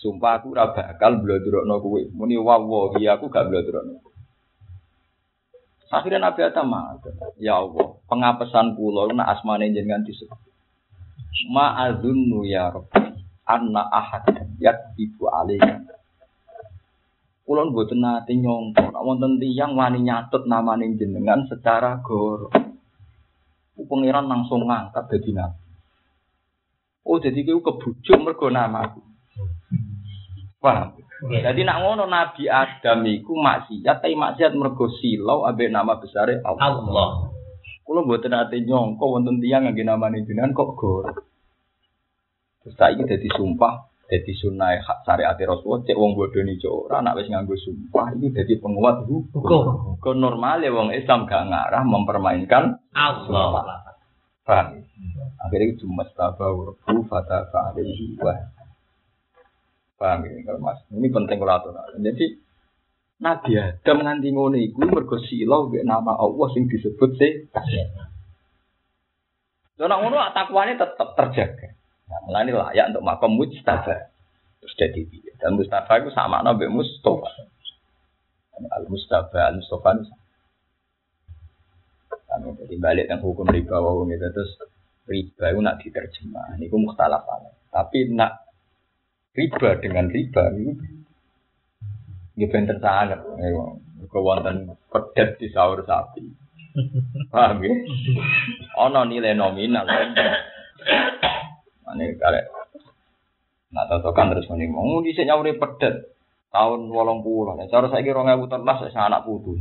Sumpah 0.00 0.40
aku 0.40 0.56
ora 0.56 0.72
bakal 0.72 1.20
blodrokno 1.20 1.76
kowe. 1.76 2.00
Muni 2.16 2.40
wawahi 2.40 3.04
aku 3.04 3.28
gak 3.28 3.52
blodrokno. 3.52 4.00
Akhirnya 5.90 6.30
Nabi 6.30 6.46
Adam 6.46 6.70
matur, 6.70 7.12
ya 7.42 7.58
Allah, 7.58 7.98
pengapesan 8.06 8.78
kula 8.78 9.10
nak 9.10 9.26
asmane 9.36 9.74
jenengan 9.74 10.06
disebut. 10.06 10.38
Ma'adzunnu 11.50 12.46
ya 12.46 12.70
Rabbi 12.70 13.10
anna 13.42 13.90
ahad 13.90 14.22
yaktibu 14.62 15.26
alaihi 15.26 15.82
Kulon 17.42 17.74
mboten 17.74 17.98
nate 17.98 18.38
nyongko, 18.38 18.94
nek 18.94 19.02
wonten 19.02 19.42
tiyang 19.42 19.74
wani 19.74 20.06
nyatut 20.06 20.46
namane 20.46 20.94
jenengan 20.94 21.42
secara 21.50 21.98
goro. 21.98 22.46
Pangeran 23.74 24.30
langsung 24.30 24.70
ngangkat 24.70 25.10
dadi 25.10 25.34
nabi. 25.34 25.58
Oh, 27.02 27.18
jadi 27.18 27.42
kau 27.42 27.58
kebujuk 27.58 28.22
mergo 28.22 28.46
namaku. 28.54 29.09
Paham? 30.60 30.92
Jadi 31.20 31.64
nak 31.64 31.84
ngono 31.84 32.04
Nabi 32.08 32.48
Adam 32.48 33.04
iku 33.04 33.36
maksiat, 33.36 34.04
tapi 34.04 34.16
maksiat 34.16 34.56
mergo 34.56 34.88
silau 35.00 35.44
abe 35.44 35.68
nama 35.68 35.96
besar 36.00 36.32
Allah. 36.32 36.60
Allah. 36.60 37.08
Kulo 37.84 38.06
mboten 38.06 38.32
nate 38.32 38.60
nyongko 38.64 39.04
wonten 39.04 39.40
tiyang 39.40 39.68
ngangge 39.68 39.84
namane 39.84 40.24
jenengan 40.24 40.56
kok 40.56 40.78
goro. 40.78 41.12
Terus 42.60 42.76
saiki 42.76 43.02
dadi 43.04 43.28
sumpah 43.32 43.90
jadi 44.10 44.32
sunnah 44.34 44.74
hak 44.78 45.06
syariat 45.06 45.38
Rasulullah 45.38 45.86
cek 45.86 45.94
wong 45.94 46.18
bodoh 46.18 46.42
nih 46.42 46.58
ora 46.66 46.98
nak 46.98 47.14
wis 47.14 47.30
nganggo 47.30 47.54
sumpah 47.54 48.10
ini 48.18 48.34
jadi 48.34 48.58
penguat 48.58 49.06
hukum. 49.06 49.96
Ke 50.02 50.10
normal 50.18 50.66
ya 50.66 50.74
wong 50.74 50.90
Islam 50.90 51.30
gak 51.30 51.46
ngarah 51.46 51.82
mempermainkan 51.86 52.80
Allah. 52.90 53.86
paham. 54.42 54.82
Akhirnya 55.46 55.78
cuma 55.78 56.02
tabawu 56.10 56.74
rabbu 56.74 57.06
fata 57.06 57.46
fa'alaihi 57.54 58.18
wa 58.18 58.34
paham 60.00 60.24
ya 60.24 60.56
mas 60.56 60.80
ini 60.88 61.12
penting 61.12 61.36
kalau 61.36 61.60
aturan. 61.60 62.00
Jadi 62.00 62.40
Nabi 63.20 63.52
Adam 63.60 64.00
nganti 64.00 64.28
ngono 64.32 64.56
iku 64.56 64.80
mergo 64.88 65.20
mbek 65.20 65.84
nama 65.84 66.16
Allah 66.16 66.46
sing 66.56 66.64
disebut 66.72 67.20
sih. 67.20 67.52
Lha 69.76 69.84
nek 69.84 69.98
ngono 70.00 70.16
takwane 70.32 70.80
tetep 70.80 71.08
terjaga. 71.12 71.68
Nah, 72.08 72.18
mulane 72.26 72.50
layak 72.50 72.96
untuk 72.96 73.04
makom 73.04 73.36
mujtaba. 73.36 74.08
Terus 74.60 74.74
jadi 74.76 75.00
dia. 75.08 75.32
Dan 75.38 75.60
Mustafa 75.60 76.00
itu 76.00 76.10
sama 76.16 76.40
nabi 76.40 76.66
Mustafa. 76.66 77.28
Al 78.60 78.84
Mustafa, 78.88 79.52
Al 79.52 79.56
Mustafa 79.60 79.88
itu 80.00 80.04
sama. 80.08 80.18
Kami 82.30 82.54
jadi 82.62 82.76
balik 82.78 83.06
yang 83.10 83.20
hukum 83.20 83.48
riba 83.48 83.82
wawung 83.82 84.14
itu 84.14 84.22
terus 84.30 84.54
riba 85.10 85.50
itu 85.50 85.60
nak 85.60 85.82
diterjemah. 85.82 86.56
Ini 86.56 86.70
mukhtalaf. 86.70 87.26
Tapi 87.74 88.10
nak 88.14 88.49
riba 89.34 89.78
dengan 89.78 90.10
riba 90.10 90.44
itu 90.58 90.74
ini 92.40 92.48
bener 92.48 92.80
sangat. 92.80 93.20
Kewonten 94.10 94.72
pedet 94.88 95.36
di 95.36 95.52
sahur 95.52 95.84
sapi. 95.84 96.24
Paham 97.28 97.60
ya? 97.60 97.74
Ono 98.88 99.04
nilai 99.04 99.36
nominal. 99.36 99.84
Ini 101.90 102.16
kare. 102.16 102.40
Nah, 103.70 103.84
totokan 103.86 104.32
terus 104.32 104.48
muni 104.48 104.66
mau 104.72 105.04
di 105.04 105.12
sini 105.12 105.30
pedet 105.60 106.16
tahun 106.48 106.88
wolong 106.88 107.20
puluh. 107.20 107.60
Nah, 107.60 107.68
cara 107.68 107.92
saya 107.92 108.02
kira 108.02 108.24
nggak 108.24 108.48
terlas 108.48 108.88
saya 108.88 109.12
anak 109.12 109.28
putu. 109.28 109.60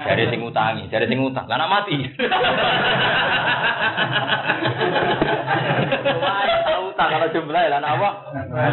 Dari 0.00 0.26
sing 0.32 0.40
utangi, 0.42 0.88
dari 0.88 1.04
sing 1.06 1.20
utang, 1.20 1.44
karena 1.44 1.68
mati. 1.68 1.94
Wah, 6.94 7.10
utang 7.10 7.10
kalau 7.10 7.28
jumlah 7.34 7.62
lan 7.74 7.82
apa? 7.82 8.08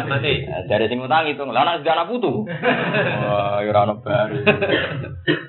Mati. 0.06 0.46
Eh, 0.46 0.62
Dari 0.70 0.86
sing 0.86 1.02
utang 1.02 1.26
itu, 1.26 1.42
lah 1.42 1.66
anak 1.66 1.82
anak 1.82 2.06
putu. 2.06 2.46
Wah, 2.46 3.58
ya 3.58 3.74
ora 3.74 3.82
ono 3.82 3.98
bar. 3.98 4.30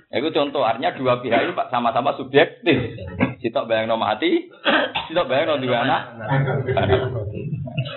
Itu 0.10 0.30
contoh, 0.34 0.66
artinya 0.66 0.98
dua 0.98 1.22
pihak 1.22 1.46
itu 1.46 1.54
Pak 1.54 1.70
sama-sama 1.70 2.18
subjektif. 2.18 2.98
Sitok 3.46 3.70
bayangno 3.70 4.02
mati, 4.02 4.50
sitok 5.06 5.30
bayangno 5.30 5.62
duwe 5.62 5.78
anak. 5.78 6.18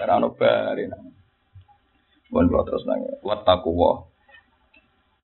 Ora 0.05 0.21
ono 0.21 0.37
bar. 0.37 0.77
Bon 2.29 2.45
kula 2.45 2.69
terus 2.69 2.85
nang 2.85 3.01
wattaqwa. 3.25 4.13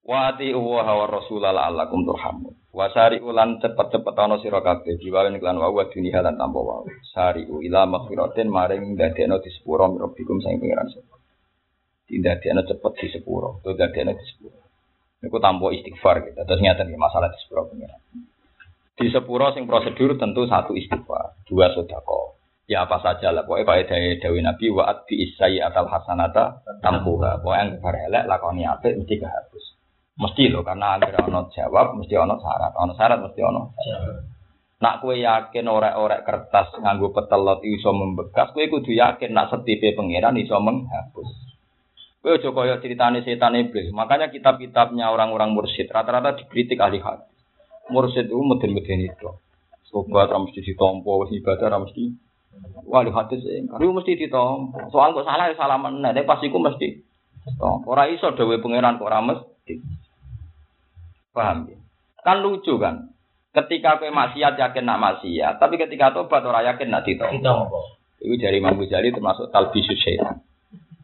Wa 0.03 0.35
ati 0.35 0.51
wa 0.51 0.83
wa 0.83 1.07
rasulal 1.07 1.55
la'allakum 1.55 2.03
turhamun. 2.03 2.59
Wa 2.75 2.91
sari 2.91 3.23
ulan 3.23 3.63
cepet-cepet 3.63 4.15
ana 4.19 4.41
sira 4.43 4.59
kabeh 4.59 4.99
diwawen 4.99 5.39
iklan 5.39 5.61
wa 5.63 5.71
wa 5.71 5.87
dunia 5.87 6.25
lan 6.27 6.35
tanpa 6.35 6.59
wa. 6.59 6.83
Sari 7.15 7.47
ila 7.47 7.87
maghfiratin 7.87 8.51
maring 8.51 8.99
dadekno 8.99 9.39
di 9.39 9.51
sepuro 9.55 9.87
sing 10.43 10.59
pengiran 10.59 10.91
sapa. 10.91 11.23
Dindadekno 12.11 12.67
cepet 12.67 12.93
di 12.99 13.07
sepuro, 13.15 13.63
to 13.63 13.79
dadekno 13.79 14.11
di 14.17 14.25
sepuro. 14.27 14.59
Niku 15.23 15.39
tanpa 15.39 15.71
istighfar 15.71 16.27
gitu. 16.27 16.41
Terus 16.43 16.61
ngeten 16.65 16.91
iki 16.91 16.99
masalah 16.99 17.31
di 17.31 17.39
sepuro 17.39 17.71
pengiran. 17.71 18.01
Di 18.99 19.07
sepuro 19.07 19.55
sing 19.55 19.71
prosedur 19.71 20.19
tentu 20.19 20.51
satu 20.51 20.75
istighfar, 20.75 21.47
dua 21.47 21.71
sedekah. 21.79 22.43
Ya 22.73 22.89
apa 22.89 23.05
saja 23.05 23.35
lah, 23.35 23.45
pokoknya 23.45 23.69
kayak 23.69 23.87
dari 23.91 24.17
Dawi 24.23 24.41
Nabi 24.41 24.67
wa'at 24.73 25.05
bi 25.05 25.19
isai 25.29 25.61
atal 25.61 25.93
hasanata 25.93 26.65
tampuha. 26.81 27.43
Pokoknya 27.45 27.69
yang 27.69 27.71
berhelek 27.85 28.25
lakoni 28.25 28.63
apik 28.65 28.97
mesti 28.97 29.21
kehapus. 29.21 29.52
Mesti 30.23 30.55
loh, 30.55 30.63
karena 30.63 30.95
agar 30.95 31.27
ono 31.27 31.51
jawab, 31.51 31.99
mesti 31.99 32.15
ono 32.15 32.39
syarat. 32.39 32.73
Ono 32.79 32.93
syarat, 32.95 33.19
mesti 33.19 33.41
ono. 33.43 33.75
Nak 34.83 34.99
kue 35.03 35.19
yakin 35.23 35.67
orek-orek 35.67 36.23
kertas 36.27 36.75
nganggo 36.79 37.11
petelot 37.11 37.63
iso 37.67 37.91
membekas, 37.91 38.55
kue 38.55 38.71
kudu 38.71 38.95
yakin 38.95 39.35
nak 39.35 39.51
setipe 39.51 39.95
pangeran 39.95 40.39
iso 40.39 40.59
menghapus. 40.59 41.53
Kue 42.23 42.39
ojo 42.39 42.55
koyo 42.55 42.79
ceritane 42.79 43.27
setan 43.27 43.59
iblis. 43.59 43.91
Makanya 43.91 44.31
kitab-kitabnya 44.31 45.11
orang-orang 45.11 45.59
mursyid 45.59 45.91
rata-rata 45.91 46.39
dikritik 46.39 46.79
ahli 46.79 47.03
hadis. 47.03 47.27
Mursyid 47.91 48.31
itu 48.31 48.39
meden-meden 48.39 49.11
itu. 49.11 49.31
Sobat 49.91 50.31
ra 50.31 50.39
mesti 50.39 50.63
ditompo, 50.63 51.27
wis 51.27 51.35
ibadah 51.35 51.67
ra 51.67 51.83
mesti. 51.83 52.15
Wah, 52.87 53.03
hadis. 53.03 53.43
Iku 53.75 53.91
mesti 53.91 54.15
ditompo. 54.15 54.87
Soal 54.95 55.19
kok 55.19 55.27
salah 55.27 55.51
ya 55.51 55.59
salah 55.59 55.83
meneh, 55.83 56.15
tapi 56.15 56.23
pas 56.23 56.39
iku 56.47 56.63
mesti. 56.63 57.03
Tompo. 57.59 57.91
Ora 57.91 58.07
iso 58.07 58.31
dewe 58.39 58.63
pangeran 58.63 59.03
kok 59.03 59.11
ora 59.11 59.19
mesti. 59.19 59.83
Paham 61.33 61.65
ya? 61.69 61.81
Kan 62.23 62.45
lucu 62.45 62.77
kan? 62.77 63.11
Ketika 63.53 64.01
kowe 64.01 64.09
maksiat 64.09 64.57
yakin 64.57 64.85
nak 64.89 65.01
maksiat, 65.01 65.61
tapi 65.61 65.77
ketika 65.77 66.13
tobat 66.13 66.41
ora 66.45 66.65
yakin 66.65 66.89
nak 66.89 67.05
ditompo. 67.05 68.01
Itu 68.23 68.39
dari 68.41 68.63
Imam 68.63 68.81
Ghazali 68.81 69.13
termasuk 69.13 69.53
talbisus 69.53 69.99
setan. 70.01 70.41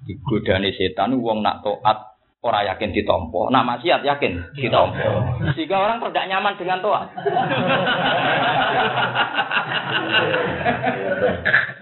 Digodani 0.08 0.72
setan 0.72 1.12
wong 1.20 1.44
nak 1.44 1.60
taat 1.60 2.16
ora 2.40 2.64
yakin 2.72 2.96
ditompo, 2.96 3.52
nak 3.52 3.68
maksiat 3.68 4.00
yakin 4.00 4.56
ditompo. 4.56 5.08
Sehingga 5.52 5.76
orang 5.76 6.00
tidak 6.00 6.28
nyaman 6.32 6.54
dengan 6.56 6.78
taat. 6.80 7.08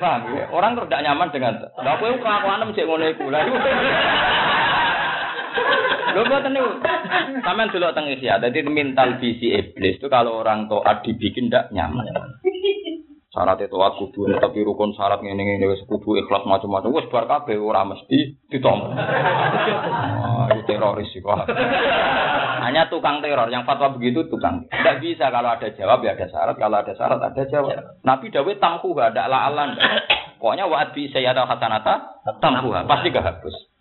Paham 0.03 0.21
ya? 0.35 0.45
Orang 0.51 0.75
tidak 0.75 1.03
nyaman 1.07 1.29
dengan 1.31 1.55
Lah 1.79 1.95
kowe 2.01 2.11
kelakuan 2.11 2.67
mesti 2.67 2.83
ngono 2.83 3.07
iku. 3.07 3.27
Lah. 3.31 3.43
Lho 6.17 6.25
mboten 6.25 6.57
niku. 6.57 6.71
Sampeyan 7.45 7.69
delok 7.69 7.93
teng 7.93 8.09
isya. 8.09 8.41
Dadi 8.41 8.65
mental 8.65 9.21
visi 9.21 9.53
iblis 9.53 10.01
itu 10.01 10.09
kalau 10.09 10.41
orang 10.41 10.65
taat 10.65 11.05
dibikin 11.05 11.53
tidak 11.53 11.69
nyaman. 11.77 12.09
Syarat 13.37 13.61
itu 13.61 13.77
aku 13.77 14.17
kudu 14.17 14.41
tapi 14.41 14.65
rukun 14.65 14.97
syarat 14.97 15.21
ngene 15.21 15.45
ngene 15.45 15.69
wis 15.69 15.85
kudu 15.85 16.17
ikhlas 16.17 16.49
macam-macam 16.49 16.89
wis 16.97 17.05
bar 17.13 17.29
kabeh 17.29 17.61
ora 17.61 17.85
mesti 17.85 18.33
ditompo. 18.49 18.97
Ah, 18.97 20.49
itu 20.57 20.65
teroris 20.65 21.13
sih 21.13 21.21
kok. 21.21 21.45
Hanya 22.65 22.89
tukang 22.89 23.21
teror 23.21 23.53
yang 23.53 23.69
fatwa 23.69 23.93
begitu 23.93 24.25
tukang. 24.33 24.65
Tidak 24.73 25.05
bisa 25.05 25.29
kalau 25.29 25.53
ada 25.53 25.69
jawab 25.69 26.01
ya 26.01 26.17
ada 26.17 26.33
syarat, 26.33 26.57
kalau 26.57 26.81
ada 26.81 26.97
syarat 26.97 27.21
ada 27.21 27.43
jawab. 27.45 27.77
Nabi 28.09 28.33
Dawud 28.33 28.57
tamku 28.57 28.97
ada 28.97 29.29
alan. 29.29 29.77
Pokoknya 30.41 30.65
waat 30.65 30.97
bi 30.97 31.13
sayyada 31.13 31.45
hasanata 31.45 32.25
tamkuha 32.41 32.89
pasti 32.89 33.13
gak 33.13 33.37
hapus. 33.37 33.76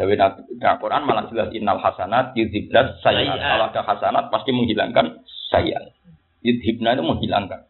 Dawe 0.00 0.16
nah, 0.16 0.80
Quran 0.80 1.04
malah 1.04 1.28
jelas 1.28 1.52
innal 1.52 1.76
hasanat 1.76 2.32
yudhibnas 2.32 3.04
sayyiat. 3.04 3.36
Kalau 3.36 3.68
ada 3.68 3.84
hasanat 3.84 4.24
pasti 4.32 4.48
menghilangkan 4.48 5.20
sayyiat. 5.52 5.92
Yudhibna 6.40 6.96
itu 6.96 7.04
menghilangkan. 7.04 7.68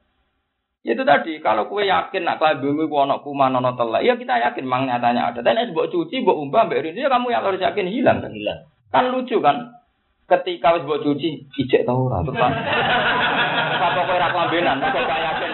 Itu 0.86 1.02
tadi, 1.02 1.42
kalau 1.42 1.66
kue 1.66 1.90
yakin 1.90 2.22
nak 2.22 2.38
kelabimu 2.38 2.86
ku 2.86 3.02
ono 3.02 3.18
kuman 3.26 3.58
ono 3.58 3.74
telek, 3.74 4.06
ya 4.06 4.14
kita 4.14 4.46
yakin 4.46 4.62
mang 4.62 4.86
nyatanya 4.86 5.34
ada. 5.34 5.42
Dan 5.42 5.58
es 5.58 5.74
buat 5.74 5.90
cuci, 5.90 6.22
buat 6.22 6.38
umpah, 6.38 6.70
mbak 6.70 6.86
Rini, 6.86 7.02
ya 7.02 7.10
kamu 7.10 7.34
yang 7.34 7.42
harus 7.42 7.58
yakin 7.58 7.90
hilang 7.90 8.22
kan? 8.22 8.30
Hilang. 8.30 8.60
Kan 8.94 9.10
lucu 9.10 9.42
kan? 9.42 9.74
Ketika 10.30 10.78
wis 10.78 10.86
buat 10.86 11.02
cuci, 11.02 11.50
ijek 11.66 11.82
tau 11.82 12.06
ora 12.06 12.22
tuh 12.22 12.30
kan? 12.30 12.54
Apa 13.74 14.06
kue 14.06 14.16
rak 14.22 14.32
lambenan, 14.38 14.78
kok 14.78 15.02
gak 15.02 15.20
yakin? 15.20 15.50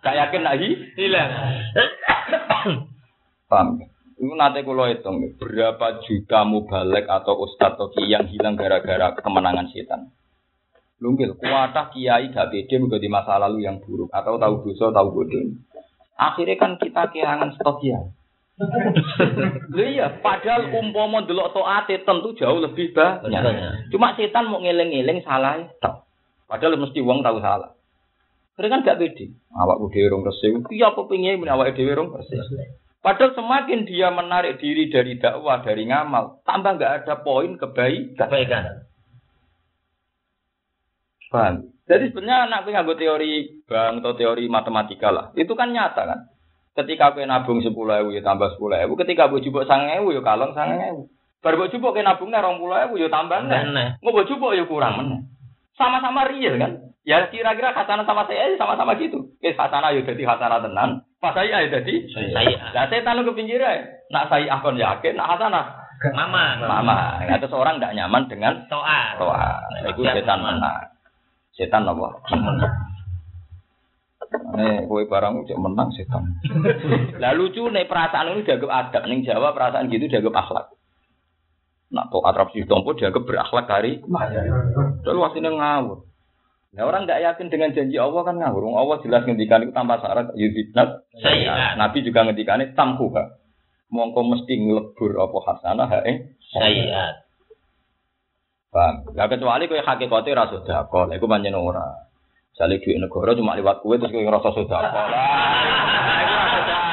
Gak 0.00 0.16
yakin 0.24 0.40
nak 0.40 0.56
hi? 0.56 0.68
Hilang. 0.96 1.30
Paham? 3.52 3.95
Itu 4.16 4.32
nanti 4.32 4.64
kalau 4.64 4.88
hitung, 4.88 5.36
berapa 5.36 6.00
juta 6.08 6.48
mubalek 6.48 7.04
atau 7.04 7.36
ustadz 7.36 7.76
atau 7.76 7.92
kiai 7.92 8.16
yang 8.16 8.24
hilang 8.32 8.56
gara-gara 8.56 9.12
kemenangan 9.20 9.68
setan. 9.68 10.08
Lungkil, 10.96 11.36
kuatah 11.36 11.92
kiai 11.92 12.32
gak 12.32 12.48
pede 12.48 12.80
mergo 12.80 12.96
di 12.96 13.12
masa 13.12 13.36
lalu 13.36 13.68
yang 13.68 13.84
buruk 13.84 14.08
atau 14.08 14.40
tahu 14.40 14.64
dosa 14.64 14.88
tahu 14.88 15.08
bodoh. 15.12 15.52
Akhirnya 16.16 16.56
kan 16.56 16.80
kita 16.80 17.12
kehilangan 17.12 17.60
stok 17.60 17.84
kiai. 17.84 18.08
Lha 19.76 19.84
iya, 19.84 20.08
padahal 20.24 20.72
umpama 20.72 21.28
delok 21.28 21.52
taate 21.52 22.00
tentu 22.00 22.32
jauh 22.40 22.56
lebih 22.56 22.96
banyak. 22.96 23.92
Cuma 23.92 24.16
setan 24.16 24.48
mau 24.48 24.64
ngeling-eling 24.64 25.20
salah 25.28 25.60
tok. 25.76 26.08
Padahal 26.48 26.80
mesti 26.80 27.04
wong 27.04 27.20
tahu 27.20 27.36
salah. 27.44 27.76
Mereka 28.56 28.72
kan 28.72 28.84
gak 28.88 28.96
pede. 28.96 29.36
Awak 29.52 29.76
dhewe 29.92 30.08
rong 30.08 30.24
resik. 30.24 30.56
Iya 30.72 30.96
apa 30.96 31.04
pengin 31.04 31.44
awak 31.44 31.76
dhewe 31.76 31.92
rong 31.92 32.16
resik. 32.16 32.40
Padahal 33.06 33.38
semakin 33.38 33.86
dia 33.86 34.10
menarik 34.10 34.58
diri 34.58 34.90
dari 34.90 35.14
dakwah, 35.14 35.62
dari 35.62 35.86
ngamal, 35.86 36.42
tambah 36.42 36.74
nggak 36.74 37.06
ada 37.06 37.22
poin 37.22 37.54
kebaikan. 37.54 38.18
Kebaikan. 38.18 38.64
Paham? 41.30 41.70
Jadi 41.86 42.10
sebenarnya 42.10 42.50
anak 42.50 42.66
nganggo 42.66 42.98
teori 42.98 43.62
bank 43.62 44.02
atau 44.02 44.18
teori 44.18 44.50
matematika 44.50 45.14
lah. 45.14 45.30
Itu 45.38 45.54
kan 45.54 45.70
nyata 45.70 46.02
kan. 46.02 46.20
Ketika 46.82 47.14
kowe 47.14 47.22
nabung 47.22 47.62
10.000 47.62 48.10
ya 48.10 48.20
tambah 48.26 48.58
10.000, 48.58 48.90
ketika 49.06 49.30
kowe 49.30 49.38
jupuk 49.38 49.70
9.000 49.70 50.02
ya 50.10 50.22
kalong 50.26 50.52
9.000. 50.58 51.06
Baru 51.46 51.54
kowe 51.62 51.70
jupuk 51.70 51.94
kowe 51.94 52.02
nabungnya 52.02 52.42
20.000 52.42 52.90
ya 52.90 53.08
tambah 53.08 53.38
Tambah 53.38 53.62
neh. 53.70 53.70
neh. 53.70 53.88
Mau 54.02 54.18
kowe 54.18 54.26
jupuk 54.26 54.50
ya 54.50 54.66
kurang 54.66 54.98
meneh. 54.98 55.20
Sama-sama 55.76 56.28
real 56.32 56.56
kan. 56.56 56.72
Ya 57.06 57.30
kira-kira 57.30 57.70
khasanah 57.70 58.02
sama 58.02 58.26
saya 58.26 58.50
ya 58.50 58.56
sama-sama 58.58 58.98
gitu. 58.98 59.30
Wis 59.38 59.54
khasanah 59.54 59.94
ya 59.94 60.02
dadi 60.02 60.26
khasanah 60.26 60.58
tenan, 60.58 61.06
pas 61.22 61.30
saya 61.36 61.62
ya 61.62 61.70
dadi 61.70 62.02
Saya. 62.10 62.74
Lah 62.74 62.90
setan 62.90 63.22
lu 63.22 63.30
ke 63.30 63.38
pinggir 63.38 63.62
ae. 63.62 63.84
Nak 64.10 64.26
saya 64.26 64.58
akon 64.58 64.74
yakin, 64.74 65.14
nak 65.14 65.38
hasanah 65.38 65.86
Mama. 66.12 66.60
mama. 66.60 67.24
Nah, 67.24 67.40
terus 67.40 67.56
orang 67.56 67.80
tidak 67.80 67.96
nyaman 67.96 68.28
dengan 68.28 68.68
Toa. 68.68 69.16
Toa, 69.16 69.64
itu 69.88 70.04
setan 70.04 70.44
menang. 70.44 70.92
Setan 71.56 71.88
apa? 71.88 72.08
Nih, 74.56 74.84
kue 74.84 75.08
barang 75.08 75.48
cek 75.48 75.56
menang 75.56 75.88
setan. 75.96 76.36
Lah 77.22 77.32
lucu 77.32 77.64
nih 77.72 77.88
perasaan 77.88 78.36
ini 78.36 78.44
dianggap 78.44 78.70
adab 78.70 79.02
ning 79.08 79.24
Jawa 79.24 79.56
perasaan 79.56 79.88
gitu 79.88 80.10
dianggap 80.10 80.36
akhlak. 80.36 80.66
Nak 81.86 82.10
to 82.10 82.18
atraksi 82.26 82.66
tompo 82.66 82.98
dianggap 82.98 83.22
berakhlak 83.22 83.66
hari. 83.70 84.02
Lalu 85.06 85.20
aslinya 85.22 85.50
ngawur. 85.54 86.02
Nah 86.76 86.82
orang 86.84 87.06
tidak 87.06 87.22
yakin 87.24 87.46
dengan 87.48 87.70
janji 87.72 87.96
Allah 87.96 88.22
kan 88.26 88.36
ngawur. 88.36 88.74
Allah 88.74 88.98
jelas 89.06 89.22
ngendikan 89.22 89.62
itu 89.62 89.72
tanpa 89.72 90.02
syarat 90.02 90.34
yudhibnat. 90.34 91.06
Sayyi'at. 91.22 91.78
Nabi 91.78 92.02
juga 92.02 92.26
ngendikan 92.26 92.60
itu 92.60 92.74
tamkuha. 92.74 93.38
Mongko 93.86 94.20
mesti 94.26 94.54
ngelebur 94.58 95.14
apa 95.14 95.38
hasanah 95.46 95.86
hae. 95.86 96.34
Saya. 96.50 97.22
Bang, 98.74 99.08
lah 99.16 99.24
kecuali 99.30 99.70
kowe 99.72 99.80
hakikate 99.80 100.36
ra 100.36 100.52
sedekah, 100.52 101.08
iku 101.08 101.24
pancen 101.24 101.56
ora. 101.56 102.04
Jale 102.60 102.76
duit 102.82 103.00
negara 103.00 103.32
cuma 103.32 103.56
liwat 103.56 103.80
kowe 103.80 103.96
terus 103.96 104.12
kowe 104.12 104.20
ngerasa 104.20 104.52
sedekah. 104.52 104.82
Lah, 105.96 106.18
iku 106.20 106.34
ra 106.34 106.46
sedekah, 106.50 106.92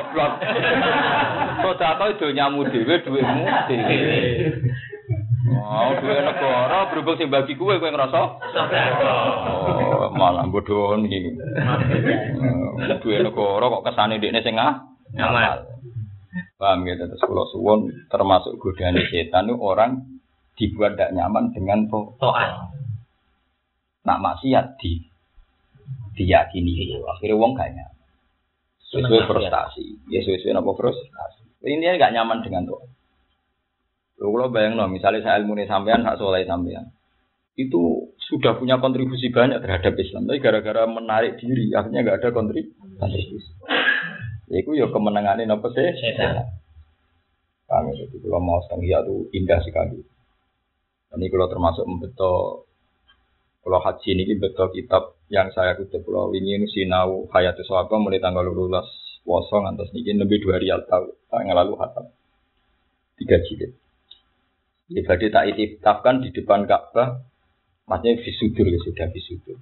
goblok. 0.00 0.32
Sedekah 1.64 2.08
itu 2.16 2.26
nyamu 2.32 2.64
dhewe 2.72 2.94
duitmu 3.04 3.44
dhewe. 3.68 4.20
Oh, 5.50 5.92
duit 6.00 6.20
negara 6.24 6.88
berhubung 6.88 7.16
sing 7.20 7.28
bagi 7.28 7.58
kowe 7.58 7.76
kowe 7.76 7.90
ngerasa 7.90 8.20
Oh, 10.00 10.08
malah 10.16 10.48
bodoh 10.48 10.96
nih. 10.96 11.36
Duit 13.04 13.20
negara 13.20 13.64
kok 13.68 13.84
kesane 13.84 14.16
dekne 14.16 14.40
sing 14.40 14.56
ah 14.56 14.88
Ngamal. 15.10 15.66
Paham 16.54 16.86
gitu, 16.86 17.02
terus 17.10 17.24
kalau 17.26 17.42
suwon 17.50 17.90
termasuk 18.06 18.54
godaan 18.62 18.94
setan 19.10 19.50
itu 19.50 19.58
orang 19.58 20.06
dibuat 20.54 20.94
tidak 20.94 21.16
nyaman 21.16 21.50
dengan 21.50 21.88
to 21.90 22.14
Toa. 22.20 22.70
nak 24.04 24.20
maksiat 24.20 24.76
di 24.76 25.00
diyakini 26.14 27.00
akhirnya 27.00 27.40
wong 27.40 27.56
gak 27.56 27.72
nyaman 27.72 27.99
sesuai 28.90 29.26
frustasi. 29.30 30.10
Ya 30.10 30.20
sesuai 30.26 30.58
apa 30.58 30.70
frustasi. 30.74 31.42
Ini 31.62 31.96
nggak 31.96 32.12
nyaman 32.14 32.42
dengan 32.42 32.66
tuh. 32.66 32.82
Kalau 34.20 34.52
bayang 34.52 34.76
no, 34.76 34.84
misalnya 34.90 35.24
saya 35.24 35.40
ilmu 35.40 35.56
sampean, 35.64 36.04
hak 36.04 36.20
soleh 36.20 36.44
sampean, 36.44 36.92
itu 37.56 38.12
sudah 38.28 38.60
punya 38.60 38.76
kontribusi 38.76 39.32
banyak 39.32 39.64
terhadap 39.64 39.96
Islam. 39.96 40.28
Tapi 40.28 40.44
gara-gara 40.44 40.84
menarik 40.84 41.40
diri, 41.40 41.72
akhirnya 41.72 42.04
nggak 42.04 42.18
ada 42.20 42.28
kontribusi. 42.28 42.76
Itu 44.50 44.76
ya 44.76 44.92
kemenangan 44.92 45.40
ini 45.40 45.48
apa 45.48 45.68
sih? 45.72 45.88
Kami 47.70 47.90
itu 47.96 48.16
kalau 48.26 48.42
mau 48.42 48.58
setengah 48.66 49.06
itu 49.06 49.16
indah 49.30 49.62
sekali. 49.62 50.02
Ini 51.10 51.26
kalau 51.30 51.46
termasuk 51.46 51.86
membetul 51.86 52.66
kalau 53.60 53.78
haji 53.78 54.08
ini 54.16 54.34
betul 54.36 54.72
kitab 54.74 55.19
yang 55.30 55.48
saya 55.54 55.78
kutip 55.78 56.02
kalau 56.02 56.34
ini 56.34 56.66
sinau 56.66 57.30
hayatus 57.30 57.64
sahabat 57.70 57.96
mulai 58.02 58.18
tanggal 58.18 58.42
lulus 58.50 58.86
kosong 59.22 59.62
antas 59.62 59.86
ini 59.94 60.18
lebih 60.18 60.42
dua 60.42 60.58
hari 60.58 60.74
atau 60.74 61.14
tanggal 61.30 61.54
lalu 61.54 61.78
hatam 61.78 62.10
tiga 63.20 63.36
jilid. 63.44 63.76
Ya 64.90 65.06
berarti 65.06 65.30
tak 65.30 65.44
itikafkan 65.54 66.24
di 66.24 66.34
depan 66.34 66.66
Ka'bah, 66.66 67.22
maksudnya 67.86 68.18
visudur 68.26 68.66
ya 68.66 68.78
sudah 68.82 69.06
visudur. 69.14 69.58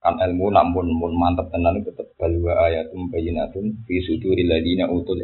Kan 0.00 0.16
ilmu 0.18 0.50
namun 0.50 0.90
mun 0.90 1.14
mantap 1.14 1.52
tenan 1.52 1.84
tetap 1.84 2.08
balwa 2.16 2.66
ayatum 2.66 3.12
bayinatun 3.12 3.84
ladina 4.48 4.90
utul. 4.90 5.20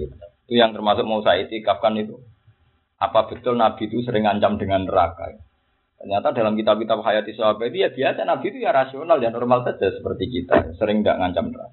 Itu 0.46 0.54
yang 0.54 0.76
termasuk 0.76 1.02
mau 1.02 1.24
saya 1.24 1.48
itikafkan 1.48 1.98
itu. 1.98 2.20
Apa 3.02 3.26
betul 3.26 3.58
Nabi 3.58 3.90
itu 3.90 4.04
sering 4.06 4.28
ancam 4.28 4.60
dengan 4.60 4.86
neraka? 4.86 5.34
Ternyata 5.96 6.28
dalam 6.36 6.54
kitab-kitab 6.60 7.00
hayati 7.00 7.32
sahabat 7.32 7.72
itu 7.72 7.80
ya 7.80 7.88
biasa 7.88 8.28
Nabi 8.28 8.52
itu 8.52 8.58
ya 8.60 8.70
rasional 8.70 9.16
ya 9.16 9.32
normal 9.32 9.64
saja 9.64 9.88
seperti 9.88 10.28
kita, 10.28 10.76
sering 10.76 11.00
tidak 11.00 11.18
ngancam 11.24 11.50
neraka. 11.50 11.72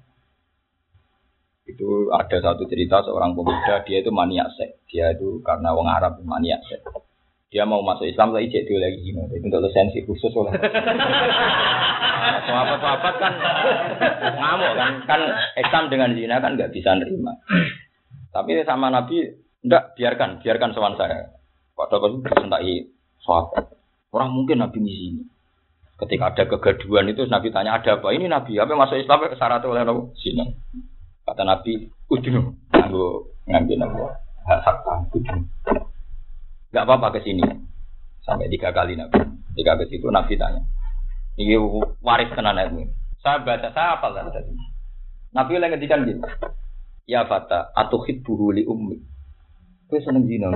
Itu 1.64 2.12
ada 2.12 2.38
satu 2.40 2.68
cerita 2.68 3.00
seorang 3.04 3.32
pemuda 3.36 3.84
dia 3.84 4.00
itu 4.00 4.12
maniak 4.12 4.52
seks. 4.56 4.84
Dia 4.88 5.12
itu 5.16 5.40
karena 5.44 5.72
wong 5.72 5.88
Arab 5.88 6.20
maniak 6.24 6.60
seks. 6.68 6.84
Dia 7.48 7.64
mau 7.64 7.80
masuk 7.80 8.04
Islam 8.08 8.36
lagi 8.36 8.52
cek 8.52 8.64
dia 8.68 8.80
lagi. 8.80 8.98
Gini 9.00 9.24
itu 9.32 9.44
untuk 9.48 9.64
lisensi 9.64 10.04
khusus 10.04 10.32
oleh 10.36 10.52
sahabat 12.44 12.78
sahabat 12.80 13.14
kan 13.16 13.32
ngamuk 14.40 14.72
kan. 14.76 14.92
Kan 15.08 15.20
Islam 15.56 15.84
dengan 15.92 16.10
zina 16.16 16.36
kan 16.40 16.56
nggak 16.56 16.72
bisa 16.72 16.96
nerima. 16.96 17.32
Tapi 18.32 18.60
sama 18.68 18.92
Nabi 18.92 19.36
enggak 19.64 19.96
biarkan 19.96 20.30
biarkan 20.44 20.70
sowan 20.76 20.96
saya. 21.00 21.32
Padahal 21.72 22.12
itu 22.12 22.18
bersentai 22.20 22.74
sahabat 23.24 23.73
orang 24.14 24.30
mungkin 24.30 24.62
Nabi 24.62 24.78
di 24.78 24.94
sini 24.94 25.22
ketika 25.98 26.30
ada 26.30 26.42
kegaduhan 26.46 27.10
itu 27.10 27.26
Nabi 27.26 27.50
tanya 27.50 27.74
ada 27.74 27.98
apa 27.98 28.14
ini 28.14 28.30
Nabi 28.30 28.54
apa 28.62 28.70
masuk 28.78 29.02
Islam 29.02 29.26
syarat 29.34 29.66
oleh 29.66 29.82
Nabi 29.82 30.14
zina 30.22 30.46
kata 31.26 31.42
Nabi 31.42 31.90
udinu 32.06 32.54
nganggo 32.70 33.34
ngambil 33.50 33.76
Nabi 33.82 33.98
hak 34.46 34.86
udinu 35.10 35.42
Gak 36.74 36.90
apa-apa 36.90 37.14
ke 37.14 37.30
sini. 37.30 37.46
Sampai 38.26 38.50
tiga 38.50 38.74
kali 38.74 38.98
Nabi. 38.98 39.22
Tiga 39.54 39.78
ke 39.78 39.86
situ 39.86 40.10
Nabi 40.10 40.34
tanya. 40.34 40.58
Ini 41.38 41.54
waris 42.02 42.34
tenan 42.34 42.58
ilmu. 42.58 42.90
Saya 43.22 43.46
baca, 43.46 43.70
saya 43.70 43.94
apa 43.94 44.10
kan 44.10 44.34
tadi. 44.34 44.50
Nabi 45.30 45.62
lagi 45.62 45.78
ngedikan 45.78 46.02
gini. 46.02 46.18
Ya 47.06 47.22
fata, 47.30 47.70
atau 47.78 48.02
li 48.50 48.66
ummi. 48.66 48.98
Kue 49.86 50.02
seneng 50.02 50.26
zina. 50.26 50.50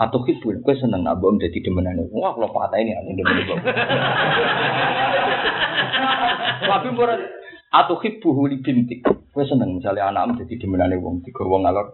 Atau 0.00 0.24
hibbu, 0.24 0.64
kue 0.64 0.74
seneng 0.80 1.04
abom 1.04 1.36
jadi 1.36 1.60
demenane. 1.60 2.08
Wah, 2.08 2.32
kalau 2.32 2.48
patah 2.48 2.80
ini 2.80 2.96
ada 2.96 3.12
demen. 3.12 3.36
Nabi 6.64 6.88
murah 6.96 7.20
atau 7.70 8.00
hibbuhu 8.00 8.48
li 8.48 8.64
bintik. 8.64 9.04
Kue 9.04 9.44
seneng 9.44 9.76
misalnya 9.76 10.08
anak 10.08 10.40
jadi 10.40 10.64
demenane 10.64 10.96
wong 10.96 11.20
tiga 11.20 11.44
wong 11.44 11.68
alor. 11.68 11.92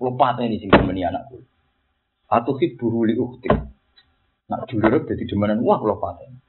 Kalau 0.00 0.12
patah 0.16 0.48
ini 0.48 0.56
sing 0.56 0.72
demeni 0.72 1.04
anakku 1.04 1.44
atau 2.28 2.52
hibbuhu 2.60 3.08
li 3.08 3.14
ukti. 3.16 3.48
Nak 4.48 4.64
dulur 4.68 5.04
jadi 5.04 5.24
demenan 5.28 5.64
wah 5.64 5.80
kalau 5.80 6.00
paten. 6.00 6.40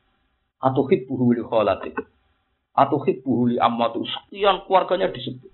Atau 0.59 0.87
hibbuhu 0.87 1.35
li 1.35 1.43
kholati. 1.43 1.91
Atau 2.75 2.99
hibbuhu 3.03 3.55
li 3.55 3.55
ammatu. 3.59 4.03
Sekian 4.03 4.63
keluarganya 4.67 5.11
disebut. 5.11 5.51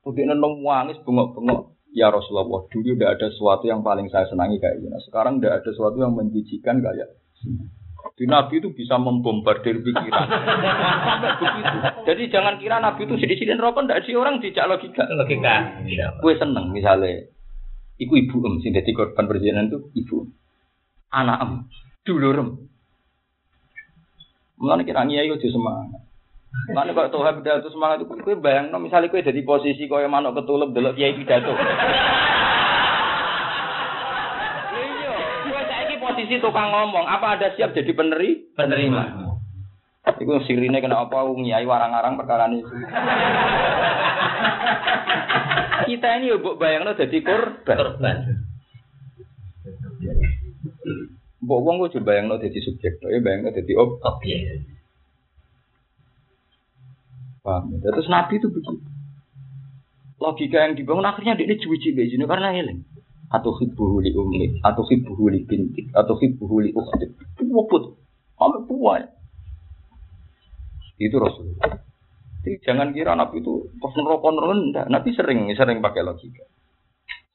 Kemudian 0.00 0.32
nong 0.36 0.64
wangis 0.64 0.96
bengok-bengok. 1.04 1.76
Ya 1.90 2.06
Rasulullah, 2.06 2.70
dulu 2.70 2.94
tidak 2.94 3.18
ada 3.18 3.26
sesuatu 3.34 3.66
yang 3.66 3.82
paling 3.82 4.06
saya 4.14 4.26
senangi 4.30 4.62
kayak 4.62 4.78
gini. 4.78 4.94
Sekarang 5.02 5.42
tidak 5.42 5.62
ada 5.62 5.70
sesuatu 5.74 5.98
yang 5.98 6.14
menjijikan 6.14 6.78
kayak 6.78 7.18
di 8.20 8.28
Nabi 8.28 8.60
itu 8.60 8.70
bisa 8.76 9.00
membombardir 9.00 9.80
pikiran. 9.80 10.26
Begitu. 11.24 11.76
Jadi 12.04 12.22
jangan 12.28 12.54
kira 12.60 12.76
Nabi 12.78 13.08
itu 13.08 13.16
sedih-sedih 13.16 13.56
rokok, 13.56 13.88
tidak 13.88 14.00
sih 14.04 14.14
orang 14.16 14.44
dijak 14.44 14.68
logika. 14.68 15.08
Logika. 15.08 15.80
Gue 16.20 16.36
seneng 16.36 16.72
misalnya 16.72 17.26
Iku 18.00 18.16
ibu 18.16 18.40
em 18.48 18.64
sing 18.64 18.72
dadi 18.72 18.96
korban 18.96 19.28
perjalanan 19.28 19.68
itu 19.68 19.78
ibu. 19.92 20.24
Anak 21.12 21.38
em, 21.44 21.52
dulur 22.00 22.32
em. 22.32 22.48
Mulane 24.56 24.88
kira 24.88 25.04
ngiyai 25.04 25.28
yo 25.28 25.36
semangat. 25.36 26.08
Mulane 26.50 26.90
kok 26.94 27.14
tuh 27.14 27.22
pidato 27.22 27.70
semangat 27.70 28.02
itu 28.02 28.10
kowe 28.10 28.34
bayangno 28.38 28.78
misalnya 28.82 29.10
kowe 29.10 29.22
dadi 29.22 29.42
posisi 29.46 29.86
koyo 29.86 30.10
manuk 30.10 30.34
ketulup 30.38 30.74
delok 30.74 30.98
kiai 30.98 31.14
pidato. 31.14 31.54
Iya, 34.74 35.14
kowe 35.46 35.62
saiki 35.66 35.96
posisi 36.02 36.42
tukang 36.42 36.70
ngomong, 36.70 37.06
apa 37.06 37.38
ada 37.38 37.54
siap 37.54 37.74
jadi 37.74 37.90
peneri? 37.94 38.54
Penerima. 38.54 39.30
Iku 40.10 40.42
sirine 40.46 40.82
kena 40.82 41.06
apa 41.06 41.22
ngiyai 41.22 41.66
warang-arang 41.66 42.18
perkara 42.18 42.50
itu. 42.50 42.66
Kita 45.90 46.08
ini 46.18 46.34
mbok 46.34 46.58
bayangno 46.58 46.98
dadi 46.98 47.18
korban. 47.22 47.78
Korban. 47.78 48.16
Mbok 51.40 51.60
wong 51.62 51.74
kok 51.88 52.02
bayangno 52.02 52.42
dadi 52.42 52.58
subjek, 52.58 52.98
ya 53.02 53.18
bayangno 53.22 53.54
dadi 53.54 53.72
ob. 53.78 54.02
Paham. 57.40 57.80
ya? 57.80 57.88
Terus 57.92 58.08
Nabi 58.12 58.36
itu 58.36 58.48
begitu. 58.52 58.80
Logika 60.20 60.68
yang 60.68 60.76
dibangun 60.76 61.08
akhirnya 61.08 61.32
dia 61.40 61.56
cuci 61.56 61.96
bejino 61.96 62.28
karena 62.28 62.52
eling. 62.52 62.84
Atau 63.30 63.56
hibbuhu 63.56 64.02
li 64.04 64.10
ummi, 64.12 64.60
atau 64.60 64.84
hibbuhu 64.84 65.30
li 65.32 65.46
bintik, 65.46 65.88
atau 65.94 66.18
hibbuhu 66.18 66.66
li 66.66 66.70
ukhti. 66.74 67.06
Wuput. 67.48 67.96
Sampai 68.36 68.60
puai. 68.68 69.02
Itu 71.00 71.16
Rasulullah. 71.16 71.80
Jadi 72.40 72.56
jangan 72.64 72.92
kira 72.92 73.12
Nabi 73.16 73.40
itu 73.40 73.68
pas 73.80 73.92
nerokok 73.92 74.32
rendah. 74.36 74.84
Nabi 74.88 75.12
sering 75.12 75.48
sering 75.56 75.80
pakai 75.80 76.04
logika. 76.04 76.44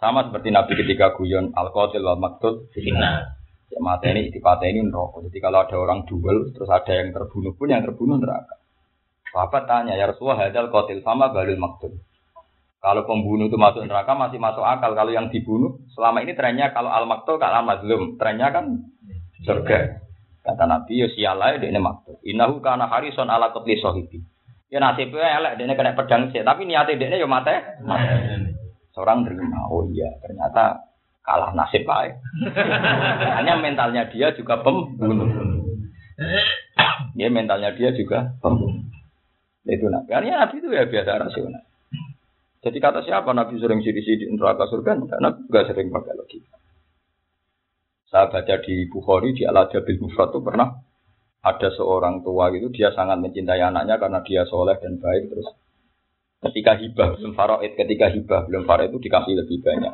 Sama 0.02 0.28
seperti 0.28 0.50
Nabi 0.50 0.74
ketika 0.78 1.14
guyon 1.14 1.54
al 1.54 1.70
qatil 1.74 2.06
wal 2.06 2.18
maktul 2.18 2.70
Fitnah. 2.74 3.38
Ya 3.70 3.82
mata 3.82 4.06
ini 4.10 4.30
dipatah 4.30 4.70
ini 4.70 4.86
neraka. 4.86 5.26
Jadi 5.26 5.38
kalau 5.42 5.66
ada 5.66 5.76
orang 5.78 6.06
duel 6.06 6.54
terus 6.54 6.70
ada 6.70 6.90
yang 6.90 7.14
terbunuh 7.14 7.54
pun 7.58 7.70
yang 7.70 7.82
terbunuh 7.82 8.18
neraka. 8.18 8.65
Sahabat 9.36 9.68
tanya 9.68 10.00
ya 10.00 10.08
Rasulullah 10.08 10.48
hadal 10.48 10.72
qatil 10.72 11.04
sama 11.04 11.28
balil 11.28 11.60
maktul. 11.60 12.00
Kalau 12.80 13.04
pembunuh 13.04 13.52
itu 13.52 13.60
masuk 13.60 13.84
neraka 13.84 14.16
masih 14.16 14.40
masuk 14.40 14.64
akal. 14.64 14.96
Kalau 14.96 15.12
yang 15.12 15.28
dibunuh 15.28 15.84
selama 15.92 16.24
ini 16.24 16.40
trennya 16.40 16.72
kalau 16.72 16.88
al 16.88 17.04
maktul 17.04 17.36
kalau 17.36 17.68
mazlum 17.68 18.16
trennya 18.16 18.56
kan 18.56 18.88
surga. 19.44 20.00
Kata 20.40 20.64
Nabi 20.64 21.04
ya 21.04 21.12
sialai 21.12 21.60
ini 21.60 21.76
maktul. 21.84 22.16
Innahu 22.24 22.64
kana 22.64 22.88
harison 22.88 23.28
ala 23.28 23.52
qatli 23.52 23.76
sahibi. 23.76 24.24
Ya 24.72 24.80
nasibnya 24.80 25.28
elek, 25.44 25.60
dia 25.60 25.76
kena 25.76 26.00
pedang 26.00 26.32
sih. 26.32 26.40
Tapi 26.40 26.64
niatnya 26.64 26.96
dia 26.96 27.20
ya 27.20 27.28
mate. 27.28 27.84
Seorang 28.96 29.28
terima, 29.28 29.68
oh 29.68 29.84
iya 29.92 30.08
ternyata 30.24 30.80
kalah 31.28 31.52
nasib 31.52 31.84
baik. 31.84 32.16
Hanya 33.36 33.60
mentalnya 33.60 34.08
dia 34.08 34.32
juga 34.32 34.64
pembunuh. 34.64 35.28
Ya 37.20 37.28
mentalnya 37.28 37.76
dia 37.76 37.92
juga 37.92 38.32
pembunuh. 38.40 38.95
Itu 39.66 39.90
nabi. 39.90 40.08
Karena 40.14 40.46
nabi 40.46 40.56
itu 40.62 40.70
ya 40.70 40.86
biasa 40.86 41.12
rasional. 41.18 41.64
Jadi 42.66 42.78
kata 42.82 43.06
siapa 43.06 43.30
nabi 43.34 43.58
sering 43.62 43.82
sidik-sidik 43.82 44.30
neraka 44.34 44.70
surga? 44.70 44.98
Nabi 45.22 45.40
juga 45.46 45.62
sering 45.70 45.90
pakai 45.90 46.14
logika. 46.18 46.58
Saya 48.10 48.30
baca 48.30 48.56
di 48.62 48.86
Bukhari 48.88 49.34
di 49.34 49.44
Al 49.44 49.66
Ajabil 49.66 49.98
Mufrad 50.02 50.30
itu 50.32 50.40
pernah 50.46 50.70
ada 51.46 51.70
seorang 51.78 52.26
tua 52.26 52.50
gitu 52.50 52.74
dia 52.74 52.90
sangat 52.98 53.22
mencintai 53.22 53.62
anaknya 53.62 54.02
karena 54.02 54.20
dia 54.26 54.50
soleh 54.50 54.82
dan 54.82 54.98
baik 54.98 55.30
terus 55.30 55.46
ketika 56.42 56.74
hibah 56.74 57.14
belum 57.22 57.38
faraid 57.38 57.72
ketika 57.78 58.10
hibah 58.10 58.50
belum 58.50 58.66
faraid 58.66 58.90
itu 58.90 58.98
dikasih 59.06 59.38
lebih 59.38 59.62
banyak 59.62 59.94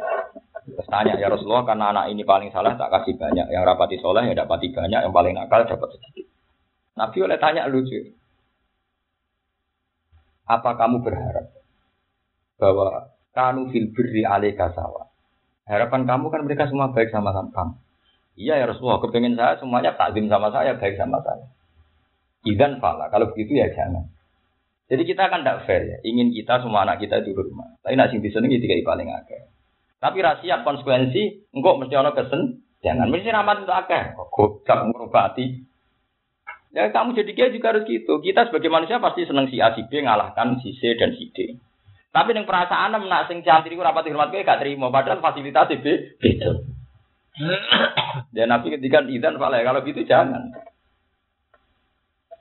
terus 0.64 0.88
tanya 0.88 1.20
ya 1.20 1.28
Rasulullah 1.28 1.68
karena 1.68 1.92
anak 1.92 2.06
ini 2.16 2.24
paling 2.24 2.56
salah 2.56 2.80
tak 2.80 2.88
kasih 2.96 3.20
banyak 3.20 3.52
yang 3.52 3.68
rapati 3.68 4.00
soleh 4.00 4.32
ya 4.32 4.34
dapati 4.40 4.72
banyak 4.72 5.00
yang 5.04 5.12
paling 5.12 5.36
nakal 5.36 5.68
dapat 5.68 5.92
sedikit 6.00 6.26
Nabi 6.96 7.18
oleh 7.20 7.36
tanya 7.36 7.68
lucu 7.68 8.00
apa 10.46 10.70
kamu 10.78 11.04
berharap 11.06 11.52
bahwa 12.62 13.14
kanu 13.34 13.70
fil 13.70 13.90
birri 13.94 14.26
alaika 14.26 14.74
sawa 14.74 15.10
harapan 15.66 16.06
kamu 16.06 16.26
kan 16.30 16.42
mereka 16.46 16.70
semua 16.70 16.94
baik 16.94 17.10
sama 17.14 17.34
kamu 17.34 17.78
Iya 18.40 18.64
ya 18.64 18.66
Rasulullah, 18.72 19.04
kepengen 19.04 19.36
saya 19.36 19.60
semuanya 19.60 19.92
takdim 20.00 20.32
sama 20.32 20.48
saya, 20.56 20.80
baik 20.80 20.96
sama 20.96 21.20
saya. 21.20 21.52
Idan 22.48 22.80
fala, 22.80 23.12
kalau 23.12 23.28
begitu 23.36 23.60
ya 23.60 23.68
jangan. 23.76 24.08
Jadi 24.92 25.04
kita 25.08 25.32
kan 25.32 25.44
tidak 25.44 25.64
fair 25.68 25.88
ya. 25.88 25.98
Ingin 26.04 26.36
kita 26.36 26.60
semua 26.60 26.84
anak 26.84 27.00
kita 27.00 27.24
itu 27.24 27.32
rumah. 27.32 27.80
Tapi 27.80 27.96
nak 27.96 28.12
sing 28.12 28.20
disenengi 28.20 28.60
tiga 28.60 28.76
paling 28.84 29.08
akeh. 29.08 29.48
Tapi 30.04 30.18
rahasia 30.20 30.68
konsekuensi 30.68 31.54
engkau 31.56 31.80
mesti 31.80 31.96
ono 31.96 32.12
kesen. 32.12 32.60
Jangan 32.84 33.08
mesti 33.08 33.32
rahmat 33.32 33.64
itu 33.64 33.72
akeh. 33.72 34.04
Kok 34.20 34.28
goblok 34.36 34.80
ngurubati. 34.92 35.46
Ya 36.72 36.88
kamu 36.88 37.12
jadi 37.20 37.32
kiai 37.36 37.52
juga 37.52 37.76
harus 37.76 37.84
gitu. 37.84 38.24
Kita 38.24 38.48
sebagai 38.48 38.72
manusia 38.72 39.04
pasti 39.04 39.28
seneng 39.28 39.52
si 39.52 39.60
A 39.60 39.76
si 39.76 39.84
B 39.92 40.08
ngalahkan 40.08 40.56
si 40.64 40.72
C 40.80 40.96
dan 40.96 41.12
si 41.20 41.28
D. 41.36 41.60
Tapi 42.12 42.32
yang 42.32 42.48
perasaan 42.48 42.96
nak 42.96 43.28
sing 43.28 43.44
cantik 43.44 43.72
iku 43.72 43.84
rapat 43.84 44.08
hormat 44.12 44.32
gak 44.32 44.60
terima 44.60 44.92
padahal 44.92 45.20
fasilitas 45.20 45.68
B 45.68 46.16
beda. 46.20 46.50
Dan 48.32 48.48
Nabi 48.52 48.76
ketika 48.76 49.04
idan 49.04 49.40
Pak 49.40 49.52
kalau 49.52 49.84
gitu 49.84 50.04
jangan. 50.08 50.52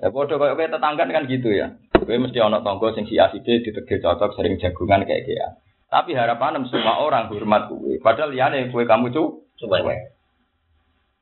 Ya 0.00 0.08
bodoh 0.14 0.38
kayak 0.40 0.56
kayak 0.56 0.72
tetangga 0.78 1.04
kan 1.06 1.26
gitu 1.26 1.50
ya. 1.50 1.74
Kowe 1.92 2.16
mesti 2.16 2.38
ana 2.40 2.62
tangga 2.62 2.94
sing 2.94 3.10
si 3.10 3.18
A 3.18 3.34
si 3.34 3.42
B 3.42 3.62
ditegir 3.66 3.98
cocok 3.98 4.34
sering 4.38 4.58
jagungan 4.62 5.06
kayak 5.06 5.26
gitu. 5.26 5.42
Tapi 5.90 6.14
harapan 6.14 6.62
semua 6.70 7.02
orang 7.02 7.26
hormat 7.30 7.66
kowe. 7.66 7.90
Padahal 7.98 8.30
liyane 8.30 8.70
kowe 8.70 8.86
kamu 8.86 9.10
cu 9.10 9.42
Coba. 9.60 9.84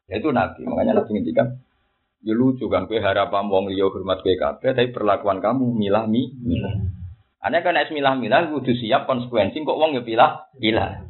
Ya 0.09 0.15
itu 0.21 0.29
Nabi. 0.29 0.63
Makanya 0.65 1.03
Nabi 1.03 1.11
ngendikan 1.11 1.59
Ya 2.19 2.35
lucu 2.35 2.67
kan 2.67 2.91
kowe 2.91 2.99
harapan 2.99 3.47
wong 3.47 3.71
liya 3.71 3.87
hormat 3.87 4.27
kowe 4.27 4.35
kabeh 4.35 4.75
tapi 4.75 4.91
perlakuan 4.91 5.39
kamu 5.39 5.71
milah 5.71 6.11
mi. 6.11 6.35
Ane 7.39 7.63
kan 7.63 7.79
es 7.79 7.95
milah 7.95 8.19
milah 8.19 8.51
kudu 8.51 8.75
siap 8.75 9.07
konsekuensi 9.07 9.63
kok 9.63 9.79
wong 9.79 9.95
ya 9.95 10.03
pilah 10.03 10.51
pilah. 10.59 11.07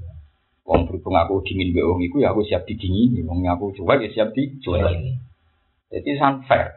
Wong 0.68 0.84
berhubung 0.84 1.16
aku 1.16 1.40
dingin 1.48 1.72
mbek 1.72 1.88
wong 1.88 2.00
iku 2.04 2.20
ya 2.20 2.36
aku 2.36 2.44
siap 2.44 2.68
didingini. 2.68 3.24
Wong 3.24 3.40
aku 3.48 3.72
cuek 3.72 4.04
ya 4.04 4.08
siap 4.12 4.36
dicuek. 4.36 5.16
Jadi 5.88 6.10
sangat 6.20 6.44
fair. 6.44 6.68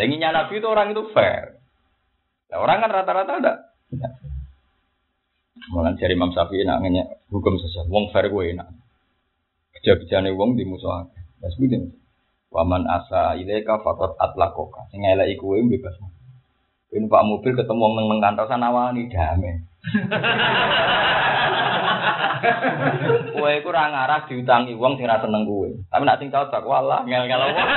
Lenginya 0.00 0.32
Nabi 0.32 0.56
itu 0.56 0.66
orang 0.66 0.96
itu 0.96 1.04
fair. 1.12 1.60
Nah, 2.48 2.58
orang 2.64 2.80
kan 2.80 2.90
rata-rata 2.90 3.32
ada. 3.36 3.54
Malah 5.72 5.92
dari 6.00 6.16
Imam 6.16 6.32
Syafi'i 6.32 6.64
nak 6.64 6.80
nanya 6.80 7.04
hukum 7.28 7.60
sosial. 7.60 7.84
Wong 7.92 8.08
fair 8.10 8.32
gue 8.32 8.56
enak. 8.56 8.68
Kerja-kerjane 9.76 10.32
wong 10.32 10.56
di 10.56 10.64
musuh. 10.64 11.12
Ya 11.44 11.52
sebutin. 11.52 12.01
Waman 12.52 12.84
asa 12.84 13.32
ilaika 13.40 13.80
fakot 13.80 14.12
atlakoka. 14.20 14.84
Sing 14.92 15.00
elek 15.00 15.32
iku 15.32 15.56
kowe 15.56 15.60
bebas. 15.64 15.96
Ini 16.92 17.08
Pak 17.08 17.24
mobil 17.24 17.56
ketemu 17.56 17.80
wong 17.80 17.92
nang 17.96 18.20
kantor 18.20 18.44
sana 18.44 18.68
wani 18.68 19.08
damai. 19.08 19.64
Kowe 23.32 23.52
iku 23.56 23.72
ora 23.72 23.88
ngarah 23.88 24.28
diutangi 24.28 24.76
wong 24.76 25.00
sing 25.00 25.08
ora 25.08 25.24
seneng 25.24 25.48
kowe. 25.48 25.72
Tapi 25.88 26.04
nek 26.04 26.20
sing 26.20 26.28
cocok 26.28 26.68
walah 26.68 27.00
ngel-ngel 27.08 27.40
wong. 27.56 27.68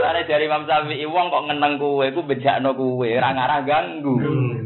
Lare 0.00 0.24
dari 0.24 0.48
Imam 0.48 0.64
Syafi'i 0.64 1.04
wong 1.04 1.28
kok 1.28 1.44
ngeneng 1.52 1.76
kowe 1.76 2.08
iku 2.08 2.24
bejakno 2.24 2.72
kowe, 2.72 3.04
ora 3.04 3.36
ngarah 3.36 3.60
ganggu. 3.68 4.16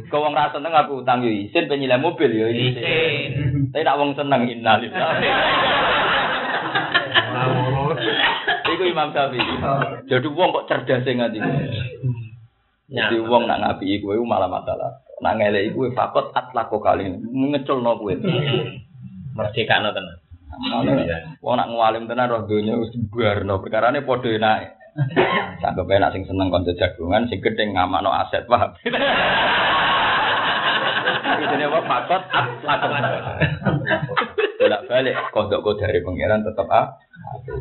Kok 0.07 0.23
wong 0.23 0.39
ra 0.39 0.55
seneng 0.55 0.71
aku 0.71 1.03
utang 1.03 1.27
yo 1.27 1.35
isin 1.35 1.67
penyilai 1.67 1.99
mobil 1.99 2.31
yo 2.31 2.47
isin. 2.47 3.75
Tapi 3.75 3.83
nek 3.83 3.99
wong 3.99 4.15
seneng 4.15 4.47
innalillahi. 4.47 5.29
Imam 8.91 9.11
Syafi'i. 9.11 9.55
Jadi 10.07 10.28
wong 10.30 10.49
kok 10.55 10.66
cerdas 10.70 11.03
sing 11.03 11.18
ngati. 11.18 11.39
Jadi 12.87 13.16
wong 13.18 13.51
nak 13.51 13.61
ngapi 13.62 13.99
kowe 13.99 14.14
malah 14.22 14.47
masalah. 14.47 15.03
Nak 15.18 15.34
ngelek 15.41 15.72
iku 15.72 15.91
fakot 15.97 16.30
atlako 16.30 16.78
kali 16.78 17.11
ngeculno 17.11 17.99
kowe. 17.99 18.14
Merdeka 19.37 19.82
no 19.82 19.91
tenan. 19.91 20.16
Wong 21.43 21.55
nak 21.59 21.68
ngalim 21.68 22.07
tenan 22.07 22.30
roh 22.30 22.47
donya 22.47 22.78
wis 22.78 22.95
buarno 23.11 23.59
perkarane 23.59 24.07
padha 24.07 24.30
enake. 24.30 24.68
Sanggep 25.61 25.91
enak 25.93 26.12
sing 26.16 26.24
seneng 26.24 26.49
kanca 26.49 26.72
jagungan 26.72 27.28
sing 27.28 27.45
gedhe 27.45 27.68
ngamakno 27.68 28.09
aset, 28.09 28.49
paham? 28.49 28.72
Ini 31.37 31.68
apa 31.68 31.80
fakot 31.84 32.22
atlako. 32.32 32.89
Bolak 34.87 35.03
balik 35.03 35.14
kodok 35.34 35.61
kodari 35.66 35.99
pangeran 35.99 36.47
tetap 36.47 36.70
ah. 36.70 36.95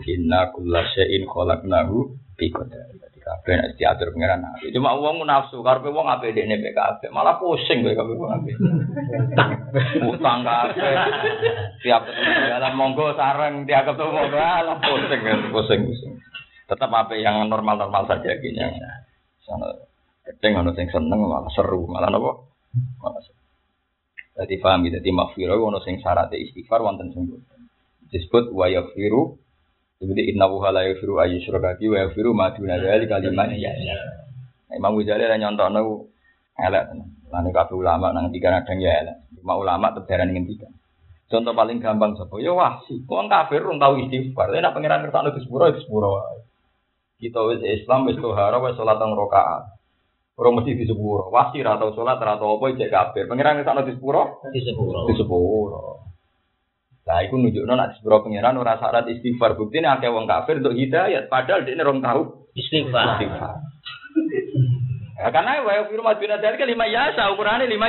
Inna 0.05 0.53
kulla 0.53 0.86
syai'in 0.93 1.26
khalaqnahu 1.26 2.13
bi 2.38 2.53
qadar. 2.53 2.86
Jadi 3.01 3.17
kabeh 3.17 3.53
nek 3.57 3.69
diatur 3.82 4.13
pangeran 4.13 4.45
apik. 4.45 4.69
Cuma 4.69 4.93
wong 4.93 5.26
nafsu 5.26 5.65
karepe 5.65 5.89
wong 5.89 6.05
apik 6.05 6.38
dekne 6.38 6.61
mek 6.61 6.78
kabeh, 6.78 7.09
malah 7.09 7.41
pusing 7.41 7.82
kowe 7.82 7.97
kabeh 7.97 8.13
wong 8.13 8.32
apik. 8.38 8.55
Utang 10.05 10.45
kabeh. 10.45 10.93
Tiap 11.82 12.01
dalam 12.53 12.73
monggo 12.78 13.17
sareng 13.17 13.65
tiap 13.65 13.89
ketemu 13.89 14.11
monggo 14.13 14.38
alah 14.38 14.78
pusing 14.78 15.21
pusing 15.49 15.82
pusing. 15.89 16.13
Tetap 16.69 16.89
apik 16.93 17.17
yang 17.17 17.41
normal-normal 17.49 18.05
saja 18.05 18.38
gini. 18.38 18.61
Sana 19.41 19.73
gedeng 20.30 20.61
ono 20.61 20.78
sing 20.78 20.89
seneng 20.93 21.26
malah 21.26 21.49
seru, 21.57 21.89
malah 21.89 22.13
napa? 22.13 22.38
Malah 23.01 23.21
seru. 23.26 23.45
Jadi 24.36 24.60
paham 24.60 24.84
gitu, 24.84 25.00
jadi 25.00 25.12
makfirah 25.16 25.56
ono 25.56 25.80
sing 25.80 26.04
syaratnya 26.04 26.36
istighfar 26.36 26.84
wonten 26.84 27.08
sing 27.16 27.24
disebut 28.12 28.52
wa 28.52 28.68
yaghfiru 28.68 29.40
Jadi 29.96 30.36
inna 30.36 30.52
wuha 30.52 30.76
la 30.76 30.84
yaghfiru 30.92 31.16
ayu 31.24 31.40
syurgati 31.40 31.88
wa 31.88 32.04
yaghfiru 32.04 32.36
ma 32.36 32.52
duna 32.52 32.76
dzali 32.76 33.08
kalimat 33.08 33.48
ya. 33.56 33.72
Imam 34.76 34.92
Ghazali 35.00 35.24
lah 35.24 35.40
nyontokno 35.40 35.80
elek 36.60 36.84
tenan. 36.92 37.10
Lan 37.32 37.48
ulama 37.72 38.12
nang 38.12 38.28
tiga 38.36 38.52
nadang 38.52 38.84
ya 38.84 38.92
elek. 39.08 39.18
Cuma 39.40 39.56
ulama 39.56 39.96
tebaran 39.96 40.36
ngendikan. 40.36 40.68
Contoh 41.26 41.56
paling 41.56 41.80
gampang 41.80 42.14
sapa? 42.20 42.38
Ya 42.44 42.52
wasi. 42.54 43.02
Wong 43.08 43.32
kafir 43.32 43.64
rung 43.64 43.80
tau 43.80 43.98
istighfar. 43.98 44.52
Nek 44.52 44.76
pangeran 44.76 45.08
kersane 45.08 45.32
di 45.32 45.42
sepuro 45.42 45.72
di 45.72 45.80
sepuro 45.80 46.22
wae. 46.22 46.44
Kita 47.18 47.40
wis 47.50 47.64
Islam 47.64 48.06
wis 48.06 48.20
tohara 48.20 48.60
wis 48.62 48.76
salat 48.76 49.00
teng 49.00 49.16
rakaat. 49.16 49.80
Ora 50.36 50.52
mesti 50.52 50.76
di 50.76 50.84
sepuro. 50.84 51.32
Wasi 51.32 51.64
ra 51.64 51.80
tau 51.80 51.96
salat 51.96 52.20
ra 52.20 52.36
tau 52.36 52.60
apa 52.60 52.76
cek 52.76 52.92
kafir. 52.92 53.24
Pangeran 53.26 53.56
kersane 53.58 53.88
di 53.88 53.96
sepuro 53.96 54.44
Di 54.52 54.60
sepuluh. 54.60 55.08
di 55.08 55.16
sepuro. 55.16 56.04
Lah 57.06 57.22
iku 57.22 57.38
nunjukno 57.38 57.72
nek 57.72 57.88
di 57.90 58.04
sepuro 58.04 58.20
pangeran 58.20 58.60
ora 58.60 58.76
syarat 58.76 59.08
istighfar. 59.08 59.56
Buktine 59.56 59.88
akeh 59.88 60.12
wong 60.12 60.28
kafir 60.28 60.60
untuk 60.60 60.76
hidayat 60.76 61.28
padahal 61.28 61.64
dia 61.64 61.80
rong 61.80 62.04
tau 62.04 62.52
Istighfar. 62.52 63.16
istighfar. 63.16 63.56
Ya, 65.16 65.32
karena 65.32 65.64
wa 65.64 65.88
firu 65.88 66.04
madina 66.04 66.36
dari 66.36 66.60
kan 66.60 66.68
lima 66.68 66.84
yasa 66.86 67.32
ukurannya 67.32 67.72
lima 67.72 67.88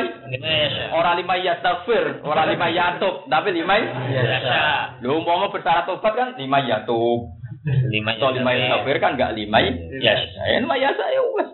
orang 0.95 1.19
lima 1.19 1.35
yastafir 1.37 2.23
orang 2.23 2.55
lima 2.55 2.71
yatub 2.71 3.27
tapi 3.27 3.51
lima 3.51 3.83
Biasa. 3.83 5.03
lu 5.03 5.19
umpama 5.19 5.51
bersyarat 5.51 5.91
tobat 5.91 6.15
kan 6.15 6.29
lima 6.39 6.63
yatub 6.63 7.35
Lima 7.91 8.15
atau 8.15 8.31
lima 8.31 8.55
yastafir 8.55 8.97
kan 9.03 9.19
enggak 9.19 9.35
lima 9.35 9.59
Yes. 9.99 10.23
ya 10.39 10.63
lima 10.63 10.79
yasa 10.79 11.03
ya 11.03 11.23
wes 11.35 11.51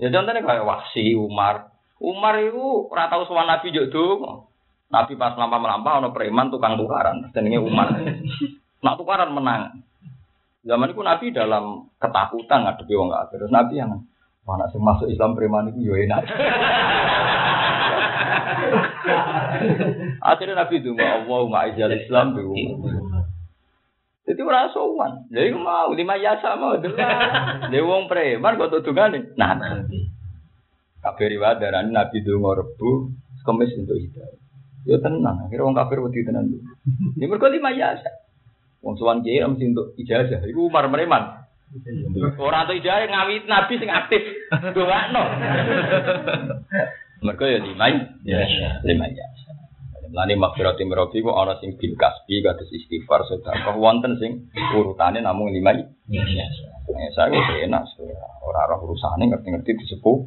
ya 0.00 0.08
contohnya 0.08 0.40
kayak 0.40 0.64
wahsi 0.64 1.12
Umar 1.14 1.70
Umar 2.00 2.40
itu 2.40 2.88
ora 2.88 3.12
tau 3.12 3.28
sowan 3.28 3.44
Nabi 3.44 3.76
yo 3.76 3.92
donga. 3.92 4.48
Nabi 4.90 5.14
pas 5.14 5.36
melampah-melampah 5.36 6.02
ana 6.02 6.08
preman 6.10 6.50
tukang 6.50 6.80
tukaran 6.80 7.28
jenenge 7.36 7.60
Umar. 7.60 7.92
Nak 8.84 8.96
tukaran 8.96 9.36
menang. 9.36 9.84
Zaman 10.64 10.90
itu 10.96 11.04
Nabi 11.04 11.30
dalam 11.30 11.92
ketakutan 12.00 12.64
ngadepi 12.64 12.96
wong 12.96 13.12
kafir. 13.12 13.36
Terus 13.44 13.52
Nabi 13.52 13.74
yang 13.76 14.00
mana 14.48 14.64
sing 14.72 14.80
masuk 14.80 15.12
Islam 15.12 15.36
preman 15.36 15.68
itu 15.70 15.92
yo 15.92 15.94
enak. 15.94 16.24
Akhirnya 20.32 20.64
Nabi 20.64 20.80
itu 20.80 20.96
Allahumma 20.96 21.68
izal 21.68 21.92
Islam 21.92 22.32
bi. 22.32 22.42
Jadi 24.30 24.46
ora 24.46 24.70
sowan. 24.70 25.26
Lha 25.34 25.42
iku 25.50 25.58
mau 25.58 25.90
lima 25.90 26.14
yasa 26.14 26.54
mau 26.54 26.78
dengar. 26.78 27.66
Lha 27.66 27.78
wong 27.90 28.06
preman 28.06 28.54
kok 28.54 28.70
tudungane. 28.70 29.34
Nah, 29.34 29.58
kabeh 31.02 31.34
riwayat 31.34 31.58
darani 31.58 31.90
Nabi 31.90 32.22
donga 32.22 32.62
Rebu, 32.62 33.10
Kamis 33.42 33.74
untuk 33.74 33.98
hidayah. 33.98 34.38
Ya 34.86 35.02
tenang, 35.02 35.50
akhirnya 35.50 35.66
wong 35.66 35.74
kafir 35.74 35.98
wedi 35.98 36.22
tenan. 36.22 36.46
Ini 37.18 37.26
mergo 37.26 37.50
lima 37.50 37.74
yasa. 37.74 38.06
Wong 38.86 38.94
sowan 39.02 39.26
kiai 39.26 39.42
mesti 39.42 39.66
untuk 39.66 39.98
ijazah. 39.98 40.46
Iku 40.46 40.70
Umar 40.70 40.86
preman. 40.86 41.42
Ora 42.38 42.70
untuk 42.70 42.78
ijazah 42.78 43.10
ngawit 43.10 43.50
Nabi 43.50 43.82
sing 43.82 43.90
aktif. 43.90 44.22
Dongakno. 44.54 45.22
Mergo 47.26 47.44
ya 47.50 47.58
lima 47.58 47.90
lima 48.86 49.06
yasa. 49.10 49.49
Lani 50.10 50.34
makfirati 50.34 50.82
mirabi 50.82 51.22
kok 51.22 51.38
ana 51.38 51.54
sing 51.62 51.78
bil 51.78 51.94
kasbi 51.94 52.42
kados 52.42 52.66
istighfar 52.74 53.22
sedekah 53.30 53.78
wonten 53.78 54.18
sing 54.18 54.50
urutane 54.74 55.22
namung 55.22 55.54
lima. 55.54 55.70
Nah, 56.90 57.10
saya 57.14 57.30
wis 57.30 57.70
enak 57.70 57.86
ora 58.42 58.66
ora 58.66 58.76
urusane 58.82 59.30
ngerti-ngerti 59.30 59.78
disepuh. 59.78 60.18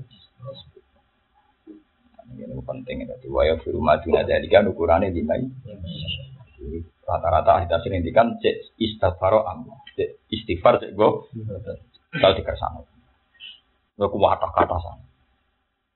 Ini 2.34 2.64
penting 2.64 3.04
ya. 3.04 3.14
Jadi 3.14 3.28
waya 3.28 3.60
firu 3.60 3.84
maduna 3.84 4.24
dari 4.24 4.48
kan 4.48 4.66
ukurannya 4.72 5.12
lima. 5.12 5.36
Jadi, 5.38 6.94
Rata-rata 7.04 7.60
ahli 7.60 7.68
tafsir 7.68 7.92
ngendikan 7.92 8.40
cek 8.40 8.80
istighfar 8.80 9.44
amma. 9.44 9.76
Cek 10.00 10.24
istighfar 10.32 10.80
cek 10.80 10.96
go. 10.96 11.28
Kalau 12.16 12.36
dikersano. 12.40 12.88
Lo 14.00 14.08
kuwatah 14.08 14.48
kata 14.56 14.78
sana. 14.80 15.04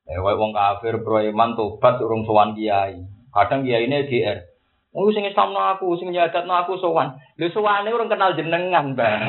Eh, 0.07 0.19
wong 0.19 0.51
kafir 0.51 0.99
pro 1.03 1.23
iman 1.23 1.55
tobat 1.55 1.99
urung 2.03 2.27
sowan 2.27 2.55
kiai. 2.59 3.16
Kadang 3.37 3.61
kiai 3.69 3.85
ini 3.85 4.09
GR. 4.09 4.37
Oh 4.97 5.13
sing 5.13 5.29
Islamno 5.29 5.61
aku, 5.61 5.93
sing 6.01 6.09
nyadatno 6.09 6.57
aku 6.57 6.81
sowan. 6.81 7.21
Lho 7.37 7.53
sowane 7.53 7.93
urung 7.93 8.09
kenal 8.09 8.33
jenengan, 8.33 8.97
Bang. 8.97 9.21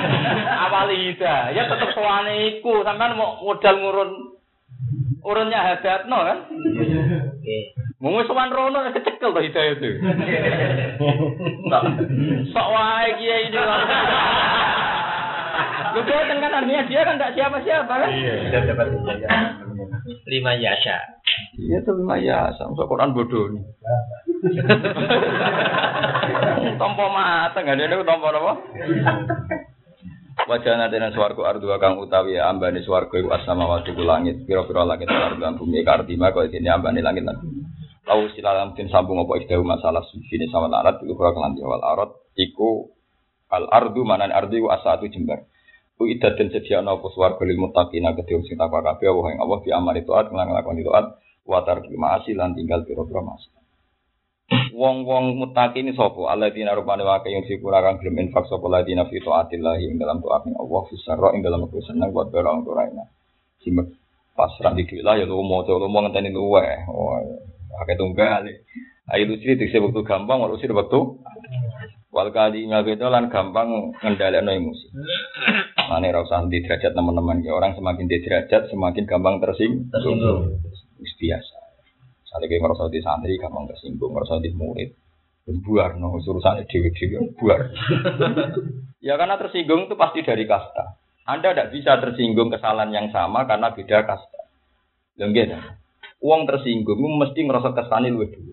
Awal 0.68 0.92
ida, 0.92 1.48
ya 1.56 1.64
tetep 1.64 1.96
sowane 1.96 2.60
iku, 2.60 2.84
sampean 2.84 3.16
mau 3.16 3.40
modal 3.40 3.80
ngurun 3.80 4.10
urunnya 5.24 5.64
hadatno 5.64 6.18
kan? 6.28 6.38
Oke. 6.52 7.58
Mau 8.04 8.20
sowan 8.28 8.52
rono 8.52 8.84
kecekel 8.92 9.32
to 9.32 9.40
hidayah 9.40 9.80
itu. 9.80 9.90
Sok 12.52 12.68
wae 12.68 13.08
kiai 13.16 13.48
ini. 13.48 13.58
Lu 15.96 16.00
kan 16.04 16.52
artinya 16.52 16.84
dia 16.84 17.00
kan 17.00 17.16
gak 17.16 17.32
siapa-siapa 17.32 17.92
kan? 17.96 18.10
Dapat 18.52 18.86
Lima 20.26 20.52
yasha. 20.58 20.98
Iya 21.58 21.82
tapi 21.86 22.02
maya, 22.02 22.50
sama 22.58 22.86
Quran 22.86 23.14
bodoh 23.14 23.50
nih. 23.52 23.62
Tompo 26.78 27.04
mata 27.10 27.58
nggak 27.58 27.74
ada 27.74 27.94
itu 27.98 28.06
tompo 28.06 28.30
apa? 28.30 28.52
Wajah 30.48 30.74
nanti 30.78 30.96
nang 30.96 31.12
suwargo 31.12 31.44
ardu 31.44 31.66
kang 31.82 31.98
utawi 31.98 32.38
ambane 32.38 32.80
suwargo 32.86 33.18
iku 33.18 33.34
asama 33.34 33.66
wadi 33.66 33.90
ku 33.92 34.06
langit 34.06 34.46
pira-pira 34.46 34.86
langit 34.86 35.10
lan 35.10 35.36
lan 35.36 35.58
bumi 35.58 35.82
kartima 35.82 36.30
kok 36.30 36.46
ini 36.48 36.70
ambane 36.70 37.02
langit 37.02 37.26
lan 37.26 37.42
bumi. 37.42 37.62
Lau 38.06 38.24
silalam 38.32 38.72
tin 38.72 38.88
sambung 38.88 39.20
apa 39.20 39.36
ikhdahu 39.42 39.66
masalah 39.66 40.00
sini 40.08 40.48
sama 40.48 40.70
larat 40.70 41.02
iku 41.04 41.18
kura 41.18 41.34
kelanti 41.34 41.60
wal 41.60 41.82
arad 41.82 42.10
iku 42.38 42.88
al 43.50 43.66
ardu 43.68 44.06
manan 44.06 44.32
ardu 44.32 44.62
iku 44.62 44.68
asatu 44.72 45.10
jembar. 45.10 45.44
Ku 45.98 46.06
idat 46.06 46.38
dan 46.38 46.54
sedia 46.54 46.78
apa 46.78 47.06
suwargo 47.10 47.42
lil 47.42 47.58
muttaqina 47.58 48.14
kedhe 48.14 48.38
sing 48.46 48.54
takwa 48.54 48.86
kabeh 48.86 49.10
Allah 49.10 49.34
ing 49.34 49.38
Allah 49.42 49.58
di 49.66 49.70
amali 49.74 50.06
taat 50.06 50.30
nglakoni 50.30 50.86
taat 50.86 51.18
wa 51.42 51.58
tarkil 51.66 51.98
ma'asi 51.98 52.38
lan 52.38 52.54
tinggal 52.54 52.86
pira-pira 52.86 53.18
maksiat. 53.18 53.58
Wong-wong 54.78 55.36
mutakin 55.36 55.90
sapa? 55.92 56.30
Alladzina 56.30 56.72
rupane 56.72 57.02
wae 57.02 57.28
yang 57.28 57.44
sikura 57.44 57.82
kang 57.82 57.98
gelem 57.98 58.30
infak 58.30 58.46
sapa 58.46 58.62
alladzina 58.64 59.10
fi 59.10 59.18
taatillah 59.18 59.76
ing 59.82 59.98
dalam 59.98 60.22
taat 60.22 60.46
ning 60.46 60.54
Allah 60.54 60.80
fi 60.86 60.94
sarra 61.02 61.34
ing 61.34 61.42
dalam 61.42 61.66
aku 61.66 61.82
seneng 61.82 62.14
buat 62.14 62.30
bara 62.30 62.46
orang 62.46 62.62
tuaina. 62.62 63.04
Simek 63.66 63.90
pasrah 64.38 64.72
di 64.78 64.86
lah 65.02 65.18
ya 65.18 65.26
lu 65.26 65.42
mau 65.42 65.66
lu 65.66 65.90
mau 65.90 66.06
ngenteni 66.06 66.30
luwe. 66.30 66.64
Oh, 66.88 67.18
akeh 67.82 67.98
tunggal. 67.98 68.46
Ayo 69.10 69.22
lu 69.26 69.34
sih 69.42 69.58
dikse 69.58 69.82
waktu 69.82 70.00
gampang, 70.06 70.38
walau 70.38 70.56
sih 70.62 70.70
waktu 70.70 71.00
wal 72.08 72.32
kali 72.32 72.64
ngagedo 72.68 73.12
lan 73.12 73.28
gampang 73.28 73.92
ngendhalekno 74.00 74.52
emosi. 74.52 74.86
Mane 75.88 76.12
ra 76.12 76.24
usah 76.24 76.44
di 76.48 76.60
derajat 76.60 76.92
teman-teman 76.92 77.40
ya 77.40 77.56
orang 77.56 77.72
semakin 77.76 78.08
di 78.08 78.20
derajat 78.20 78.68
semakin 78.72 79.04
gampang 79.08 79.40
tersinggung. 79.40 79.88
Tersinggung. 79.92 80.60
Biasa. 80.98 81.56
Kayak 82.38 82.60
ngerasa 82.64 82.92
di 82.94 83.00
santri, 83.02 83.34
gampang 83.34 83.66
tersinggung, 83.66 84.14
ngerasa 84.14 84.38
di 84.38 84.52
murid. 84.54 84.90
Buar, 85.48 85.96
no, 85.96 86.12
urusannya 86.12 86.68
dewi-dewi, 86.68 87.40
buar. 87.40 87.72
ya 89.06 89.16
karena 89.16 89.40
tersinggung 89.40 89.88
itu 89.88 89.96
pasti 89.96 90.20
dari 90.20 90.44
kasta. 90.44 91.00
Anda 91.24 91.56
tidak 91.56 91.72
bisa 91.72 91.96
tersinggung 92.04 92.52
kesalahan 92.52 92.92
yang 92.92 93.08
sama 93.08 93.48
karena 93.48 93.72
beda 93.72 94.04
kasta. 94.04 94.40
Lengge, 95.16 95.48
uang 96.20 96.44
tersinggung, 96.44 97.00
mesti 97.00 97.40
ngerasa 97.48 97.72
kesalahan 97.72 98.12
lu 98.12 98.28
dulu. 98.28 98.52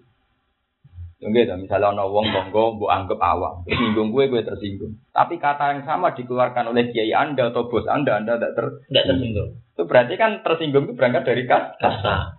Lengge, 1.24 1.48
misalnya 1.56 1.96
ada 1.96 2.12
uang 2.12 2.28
bonggo, 2.28 2.76
bu 2.76 2.86
anggap 2.92 3.18
awam. 3.24 3.64
Tersinggung 3.64 4.12
gue, 4.12 4.28
gue 4.28 4.44
tersinggung. 4.44 5.00
Tapi 5.16 5.40
kata 5.40 5.72
yang 5.72 5.82
sama 5.88 6.12
dikeluarkan 6.12 6.76
oleh 6.76 6.92
kiai 6.92 7.16
Anda 7.16 7.56
atau 7.56 7.72
bos 7.72 7.88
Anda, 7.88 8.20
Anda 8.20 8.36
tidak 8.36 8.52
ter... 8.52 8.66
Tidak 8.92 9.06
tersinggung. 9.08 9.50
Itu 9.76 9.84
berarti 9.88 10.14
kan 10.20 10.44
tersinggung 10.44 10.92
itu 10.92 10.94
berangkat 10.94 11.24
dari. 11.24 11.48
Kasta. 11.48 12.36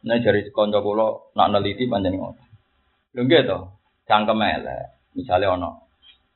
Nah 0.00 0.16
dari 0.16 0.48
konco 0.48 0.80
kula 0.80 1.36
nak 1.36 1.48
neliti 1.52 1.84
pancen 1.84 2.16
ngono. 2.16 2.40
Lho 3.12 3.20
nggih 3.26 3.44
to, 3.44 3.58
cangkem 4.08 4.40
elek. 4.40 4.96
Misale 5.12 5.44
ana 5.44 5.76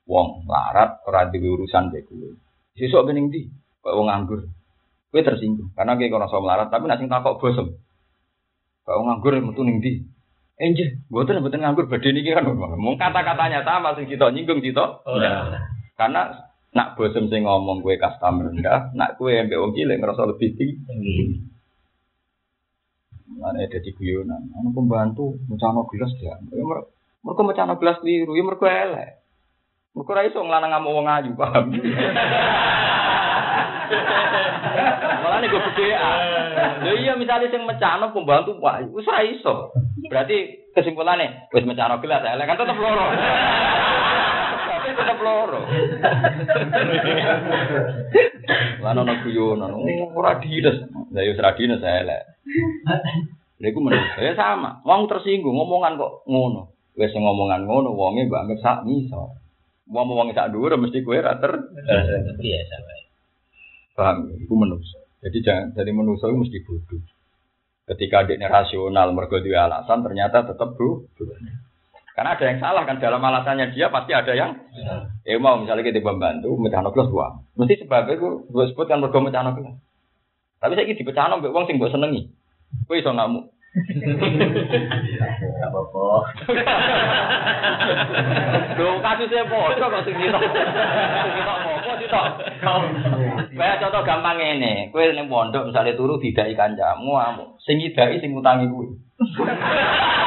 wong 0.05 0.45
larat 0.45 1.01
ora 1.09 1.31
duwe 1.33 1.49
urusan 1.63 1.89
mbek 1.89 2.05
kowe. 2.11 2.29
Sesuk 2.77 3.09
bening 3.09 3.33
ndi? 3.33 3.49
Kok 3.81 3.95
wong 3.97 4.11
nganggur. 4.13 4.45
Kowe 5.09 5.21
tersinggung 5.25 5.73
karena 5.73 5.97
kowe 5.97 6.13
kono 6.13 6.27
melarat 6.45 6.69
tapi 6.69 6.85
nek 6.91 7.01
sing 7.01 7.09
takok 7.09 7.41
bosem. 7.41 7.73
Kok 8.85 8.95
wong 9.01 9.07
nganggur 9.09 9.33
metu 9.41 9.63
ning 9.65 9.81
ndi? 9.81 9.93
Enje, 10.55 11.03
mboten 11.11 11.43
mboten 11.43 11.67
nganggur 11.67 11.91
badhe 11.91 12.15
niki 12.15 12.31
kan 12.31 12.47
mung 12.79 12.95
kata-katanya 12.95 13.67
sama 13.67 13.99
sing 13.99 14.07
kita 14.07 14.31
nyinggung 14.31 14.63
kita. 14.63 15.03
Ora. 15.03 15.51
Karena 15.99 16.31
nak 16.71 16.95
bosem 16.95 17.27
sing 17.27 17.43
ngomong 17.43 17.83
kowe 17.83 17.91
kasta 17.99 18.31
rendah, 18.31 18.95
nak 18.95 19.19
kowe 19.19 19.35
mbek 19.35 19.59
wong 19.59 19.75
cilik 19.75 19.99
ngerasa 19.99 20.31
lebih 20.31 20.55
tinggi. 20.55 21.43
Mana 23.35 23.67
ada 23.67 23.79
di 23.83 23.91
guyonan, 23.99 24.47
ana 24.55 24.71
pembantu 24.71 25.35
mencano 25.51 25.91
gelas 25.91 26.15
dia. 26.23 26.39
Ya 26.39 26.63
mer- 26.63 26.87
mereka 27.27 27.43
mencano 27.43 27.75
gelas 27.83 27.99
keliru, 27.99 28.39
ya 28.39 28.47
mereka 28.47 28.71
elek. 28.71 29.11
Mereka 29.99 30.11
ra 30.15 30.23
iso 30.23 30.39
nglanang 30.39 30.71
ngamuk 30.71 30.95
wong 30.95 31.07
ayu, 31.11 31.35
paham? 31.35 31.67
Malah 35.35 35.43
nih 35.43 35.51
gue 35.51 35.67
bedaan. 35.67 36.75
Lho 36.87 36.93
iya 37.03 37.13
misalnya 37.19 37.51
sing 37.51 37.67
mencano 37.67 38.15
pembantu 38.15 38.55
wah 38.63 38.79
wis 38.87 39.03
ra 39.03 39.27
iso. 39.27 39.75
Berarti 40.07 40.71
kesimpulannya 40.79 41.51
wis 41.51 41.67
mencano 41.67 41.99
gelas 41.99 42.23
elek 42.23 42.47
kan 42.47 42.55
tetep 42.55 42.79
loro. 42.79 43.07
Tapi 44.71 44.89
tetep 44.95 45.19
loro. 45.19 45.61
Lan 48.79 49.01
ana 49.03 49.15
guyonan, 49.27 49.75
oh, 49.75 50.15
ora 50.15 50.39
dides. 50.39 50.87
Lah 51.11 51.19
ya 51.27 51.35
wis 51.35 51.43
ra 51.43 51.51
dides 51.59 51.83
elek. 51.83 52.23
Lha 53.59 53.67
iku 53.67 53.83
menurut 53.83 54.15
saya 54.15 54.39
sama. 54.39 54.87
Wong 54.87 55.11
tersinggung 55.11 55.59
ngomongan 55.59 55.99
kok 55.99 56.23
ngono. 56.31 56.71
Wis 56.95 57.11
ngomongan 57.11 57.67
ngono 57.67 57.91
wonge 57.91 58.31
mbok 58.31 58.39
anggap 58.39 58.59
sak 58.63 58.79
miso. 58.87 59.35
Wong 59.91 60.15
wong 60.15 60.31
sak 60.31 60.55
dhuwur 60.55 60.79
mesti 60.79 61.03
kowe 61.03 61.19
ra 61.19 61.43
ter 61.43 61.59
Biasa 62.39 62.75
baik. 62.87 63.07
paham. 63.99 64.31
Iku 64.39 64.55
manusa. 64.55 65.04
Jadi 65.25 65.39
jangan 65.41 65.73
dari 65.73 65.91
manusa 65.97 66.29
itu 66.29 66.37
mesti 66.37 66.59
bodoh. 66.69 67.01
Ketika 67.85 68.29
adiknya 68.29 68.53
rasional 68.53 69.17
mergo 69.17 69.41
duwe 69.41 69.57
alasan 69.57 70.05
ternyata 70.05 70.45
tetap 70.45 70.77
bodoh. 70.77 71.33
Karena 72.15 72.39
ada 72.39 72.45
yang 72.47 72.61
salah 72.63 72.85
kan 72.87 73.03
dalam 73.03 73.19
alasannya 73.19 73.75
dia 73.75 73.91
pasti 73.91 74.15
ada 74.15 74.37
yang 74.37 74.55
eh 75.27 75.35
mau 75.41 75.59
misalnya 75.59 75.83
kita 75.83 76.05
membantu 76.05 76.55
mecahno 76.61 76.93
gelas 76.93 77.11
uang. 77.11 77.35
Mesti 77.57 77.89
sebabnya 77.89 78.15
itu 78.21 78.47
gue 78.53 78.65
sebut 78.71 78.87
kan 78.87 79.01
mergo 79.01 79.19
mecahno 79.25 79.57
gelas. 79.57 79.75
Tapi 80.61 80.77
saya 80.77 80.93
di 80.93 81.03
pecahno 81.05 81.41
mbek 81.41 81.51
wong 81.57 81.65
sing 81.67 81.81
mbok 81.81 81.91
senengi. 81.91 82.29
Kowe 82.85 83.01
iso 83.01 83.11
ngamuk. 83.11 83.49
Enggak 83.75 85.67
apa-apa. 85.67 86.07
Lho 88.79 89.03
kasusnya 89.03 89.51
padha 89.51 89.87
kok 89.91 90.05
sing 90.07 90.15
kita. 90.15 90.39
Sing 90.39 91.33
kita 91.35 91.55
tok. 92.11 92.27
Kayak 93.59 93.81
contoh 93.81 94.03
gampang 94.03 94.37
ngene, 94.39 94.91
kowe 94.91 95.05
ning 95.05 95.27
pondok 95.31 95.69
misalnya 95.71 95.97
turu 95.97 96.21
didai 96.21 96.57
kancamu 96.59 97.13
amuk. 97.15 97.61
Sing 97.63 97.79
ngidai 97.81 98.21
sing 98.21 98.35
ngutangi 98.35 98.67
kuwi. 98.69 98.87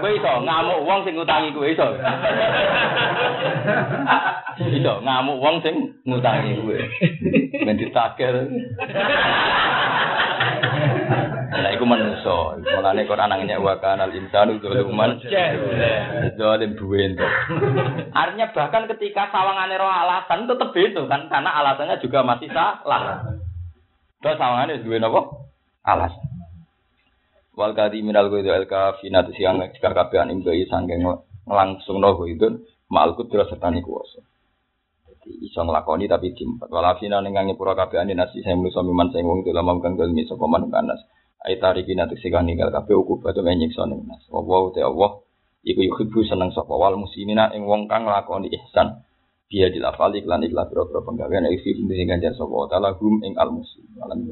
Kowe 0.00 0.16
iso 0.16 0.32
ngamuk 0.42 0.80
wong 0.88 1.04
sing 1.04 1.12
ngutangi 1.12 1.52
kowe 1.52 1.68
iso. 1.68 1.86
Iso 4.72 4.94
ngamuk 5.04 5.38
wong 5.38 5.56
sing 5.60 5.74
ngutangi 6.08 6.56
kowe. 6.56 6.78
Ben 7.64 7.76
ditaker. 7.80 8.34
Lah 11.50 11.70
iku 11.74 11.82
manusa. 11.82 12.62
Mulane 12.62 13.10
Quran 13.10 13.26
nangnya 13.26 13.58
wa 13.58 13.74
kanal 13.82 14.14
insanu 14.14 14.62
zaluman 14.62 15.18
zalim 16.38 16.78
duwe 16.78 17.10
entuk. 17.10 17.26
Artinya 18.14 18.54
bahkan 18.54 18.86
ketika 18.86 19.34
sawangane 19.34 19.74
roh 19.74 19.90
alasan 19.90 20.46
tetep 20.46 20.70
itu 20.78 21.02
kan 21.10 21.26
karena 21.26 21.50
alasannya 21.50 21.98
juga 21.98 22.22
masih 22.22 22.46
salah. 22.54 23.26
Terus 24.22 24.38
sawangane 24.38 24.78
duwe 24.86 25.02
napa? 25.02 25.50
Alasan. 25.82 26.22
Wal 27.58 27.74
kadi 27.74 27.98
minal 28.06 28.30
ghaidu 28.30 28.54
al 28.54 28.70
kafina 28.70 29.26
tu 29.26 29.34
siang 29.34 29.58
jika 29.74 29.90
kabehan 29.90 30.30
ing 30.30 30.46
bayi 30.46 30.70
sangking 30.70 31.02
langsung 31.50 31.98
no 31.98 32.14
itu 32.30 32.62
malkut 32.86 33.26
terus 33.26 33.50
serta 33.50 33.74
kuwasa. 33.82 34.22
Jadi 35.02 35.50
iso 35.50 35.66
nglakoni 35.66 36.06
tapi 36.06 36.30
dimpat. 36.30 36.70
Walafina 36.70 37.18
ning 37.18 37.34
ngangi 37.34 37.58
pura 37.58 37.74
kabehan 37.74 38.06
nasi 38.14 38.38
saya 38.46 38.54
manusa 38.54 38.86
miman 38.86 39.10
sing 39.10 39.26
wong 39.26 39.42
dalam 39.42 39.82
kang 39.82 39.98
dalmi 39.98 40.22
sapa 40.30 40.46
man 40.46 40.70
kanas. 40.70 41.02
Ai 41.40 41.56
tariki 41.56 41.96
natu 41.96 42.20
sikang 42.20 42.44
ninggal 42.44 42.68
kabeh 42.68 42.96
uku 43.00 43.24
batu 43.24 43.40
menyiksa 43.40 43.88
ning 43.88 44.04
nas. 44.04 44.20
Wa 44.28 44.44
te 44.76 44.84
Allah 44.84 45.24
iku 45.64 45.80
yuhibbu 45.80 46.20
seneng 46.28 46.52
sapa 46.52 46.72
wal 46.76 47.00
muslimina 47.00 47.48
ing 47.56 47.64
wong 47.64 47.88
kang 47.88 48.04
nglakoni 48.04 48.52
ihsan. 48.52 49.00
Dia 49.50 49.66
dilafali 49.72 50.22
iklan 50.22 50.46
iklan 50.46 50.68
pira-pira 50.70 51.00
penggawean 51.02 51.48
isi 51.50 51.74
sing 51.74 52.06
ganjar 52.06 52.36
sapa 52.36 52.54
taala 52.70 52.94
hum 53.00 53.24
ing 53.24 53.34
al 53.40 53.50
muslim. 53.50 53.88
Alam 54.04 54.28